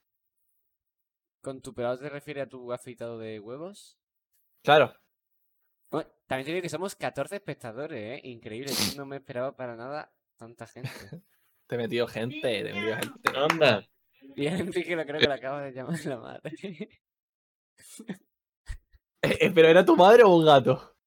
[1.44, 4.00] ¿Con tu pelado te refieres a tu afeitado de huevos?
[4.64, 4.96] Claro.
[5.92, 8.22] Bueno, también te digo que somos 14 espectadores, ¿eh?
[8.30, 10.90] Increíble, yo no me esperaba para nada tanta gente.
[11.68, 13.30] Te he metido gente, te he metido gente.
[13.38, 13.88] Anda.
[14.36, 16.52] Y a Enrique lo creo que lo acaba de llamar la madre.
[19.26, 20.98] Eh, eh, ¿Pero era tu madre o un gato?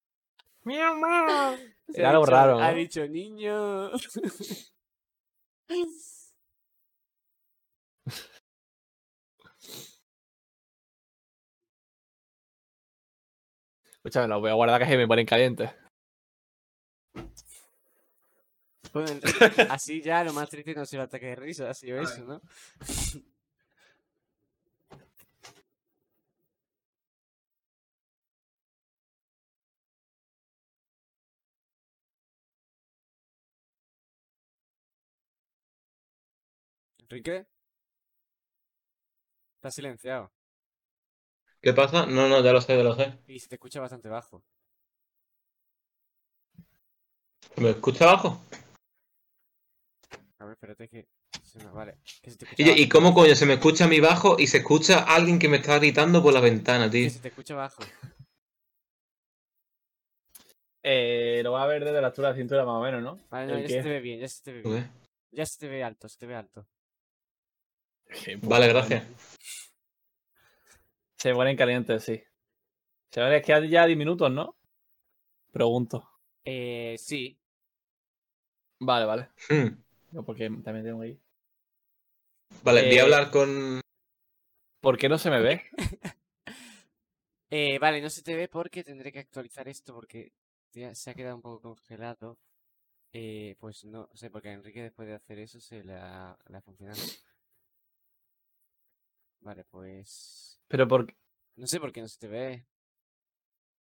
[0.65, 0.73] Se
[2.01, 3.91] Era ha algo dicho- raro, Ha dicho niño.
[14.07, 15.69] Escúchame, lo voy a guardar que se me ponen calientes.
[18.93, 19.21] Bueno,
[19.69, 22.25] así ya lo más triste no ha sido el ataque de risa, ha sido eso,
[22.25, 22.41] ¿no?
[37.01, 37.47] Enrique.
[39.57, 40.36] Está silenciado.
[41.67, 42.07] ¿Qué pasa?
[42.07, 43.13] No, no, ya lo sé, ya lo sé.
[43.27, 44.41] Y se te escucha bastante bajo.
[47.57, 48.41] ¿Me escucha abajo?
[50.39, 51.09] A ver, espérate que.
[51.43, 51.97] se me- Vale.
[52.23, 52.81] Que se te escucha ¿Y, bajo.
[52.83, 55.49] ¿Y cómo coño se me escucha a mí bajo y se escucha a alguien que
[55.49, 57.03] me está gritando por la ventana, tío?
[57.03, 57.83] Que se te escucha bajo.
[60.89, 63.19] Eh, lo va a ver desde la altura de la cintura más o menos, ¿no?
[63.29, 63.75] Vale, no, ¿El ya qué?
[63.75, 64.85] se te ve bien, ya se te ve ¿Tú bien.
[64.85, 65.37] qué?
[65.37, 66.65] Ya se te ve alto, se te ve alto.
[68.41, 69.03] Puta Vale, gracias.
[71.19, 72.23] Se ponen calientes, sí.
[73.11, 74.57] Se van a quedar ya 10 minutos, ¿no?
[75.53, 76.09] Pregunto.
[76.45, 77.39] Eh, sí.
[78.81, 79.29] Vale, vale.
[79.49, 79.83] Hmm.
[80.13, 81.21] No, porque también tengo que ir.
[82.63, 83.81] Vale, voy Eh, a hablar con.
[84.81, 85.63] ¿Por qué no se me ve?
[87.51, 90.33] Eh, vale, no se te ve porque tendré que actualizar esto porque
[90.73, 92.39] ya se ha quedado un poco congelado.
[93.13, 96.57] Eh, pues no sé, porque a Enrique después de hacer eso se le ha, le
[96.59, 97.03] ha funcionado.
[99.47, 100.61] Vale, pues...
[100.67, 101.07] Pero por
[101.55, 102.67] No sé por qué no se te ve.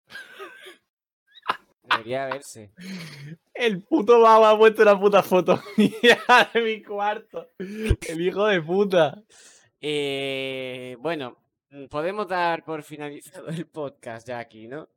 [1.82, 2.72] Debería verse.
[3.56, 6.20] El puto baba ha puesto una puta foto mía
[6.54, 7.50] de mi cuarto.
[7.58, 9.24] El hijo de puta.
[9.82, 11.36] Eh, bueno,
[11.72, 14.88] mm, podemos dar por finalizado el podcast ya aquí, ¿no?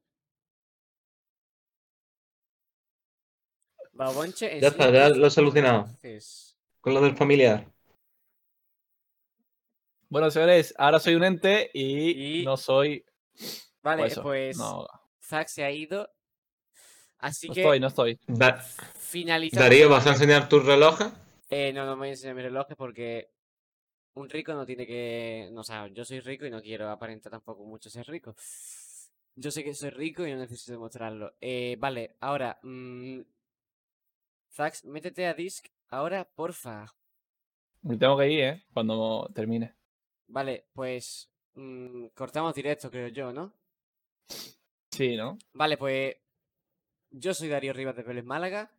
[3.95, 5.89] Babonche, Ya está, ya lo he solucionado.
[6.83, 7.67] Con lo del familiar.
[10.11, 13.05] Bueno, señores, ahora soy un ente y, Y- no soy.
[13.81, 14.87] Vale, pues, eso, pues no,
[15.23, 16.11] Zack se ha ido.
[17.19, 18.19] Así no que estoy, no estoy.
[18.27, 18.59] Da-
[18.99, 19.65] finalizamos.
[19.65, 21.09] Darío, ¿vas a enseñar tus relojes?
[21.49, 23.31] Eh, no, no me voy a enseñar mi reloj porque
[24.15, 25.49] un rico no tiene que.
[25.53, 28.35] No, o sea, yo soy rico y no quiero aparentar tampoco mucho ser rico.
[29.37, 31.35] Yo sé que soy rico y no necesito demostrarlo.
[31.41, 32.59] Eh, vale, ahora.
[32.65, 33.21] mm,
[34.53, 36.87] Zax, métete a Disc ahora, porfa.
[37.83, 38.65] Me tengo que ir, ¿eh?
[38.75, 39.77] Cuando termine.
[40.31, 41.29] Vale, pues.
[41.55, 43.53] mm, cortamos directo, creo yo, ¿no?
[44.93, 45.39] Sí, ¿no?
[45.53, 46.17] Vale, pues.
[47.11, 48.71] Yo soy Darío Rivas de Vélez Málaga.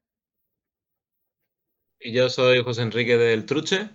[1.99, 3.89] Y yo soy José Enrique del Truche.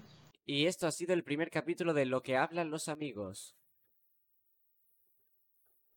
[0.44, 3.56] Y esto ha sido el primer capítulo de Lo que hablan los amigos.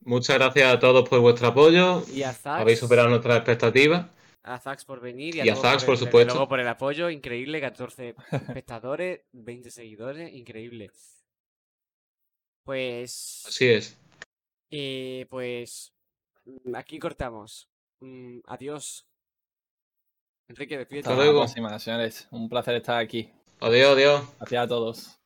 [0.01, 2.03] Muchas gracias a todos por vuestro apoyo.
[2.13, 2.61] Y a Zax.
[2.61, 4.07] Habéis superado nuestras expectativas.
[4.43, 6.33] A Zax por venir y Y a Zax, por el- desde supuesto.
[6.33, 10.91] luego por el apoyo, increíble, 14 espectadores, 20 seguidores, increíble.
[12.73, 13.97] Pues, Así es.
[14.69, 15.91] eh, pues,
[16.45, 17.67] mm, aquí cortamos.
[17.99, 19.07] Mm, adiós.
[20.47, 21.09] Enrique, despídete.
[21.09, 21.39] Hasta la luego.
[21.39, 22.27] próxima, señores.
[22.29, 23.33] Un placer estar aquí.
[23.59, 24.21] Adiós, adiós.
[24.37, 25.18] Gracias a todos.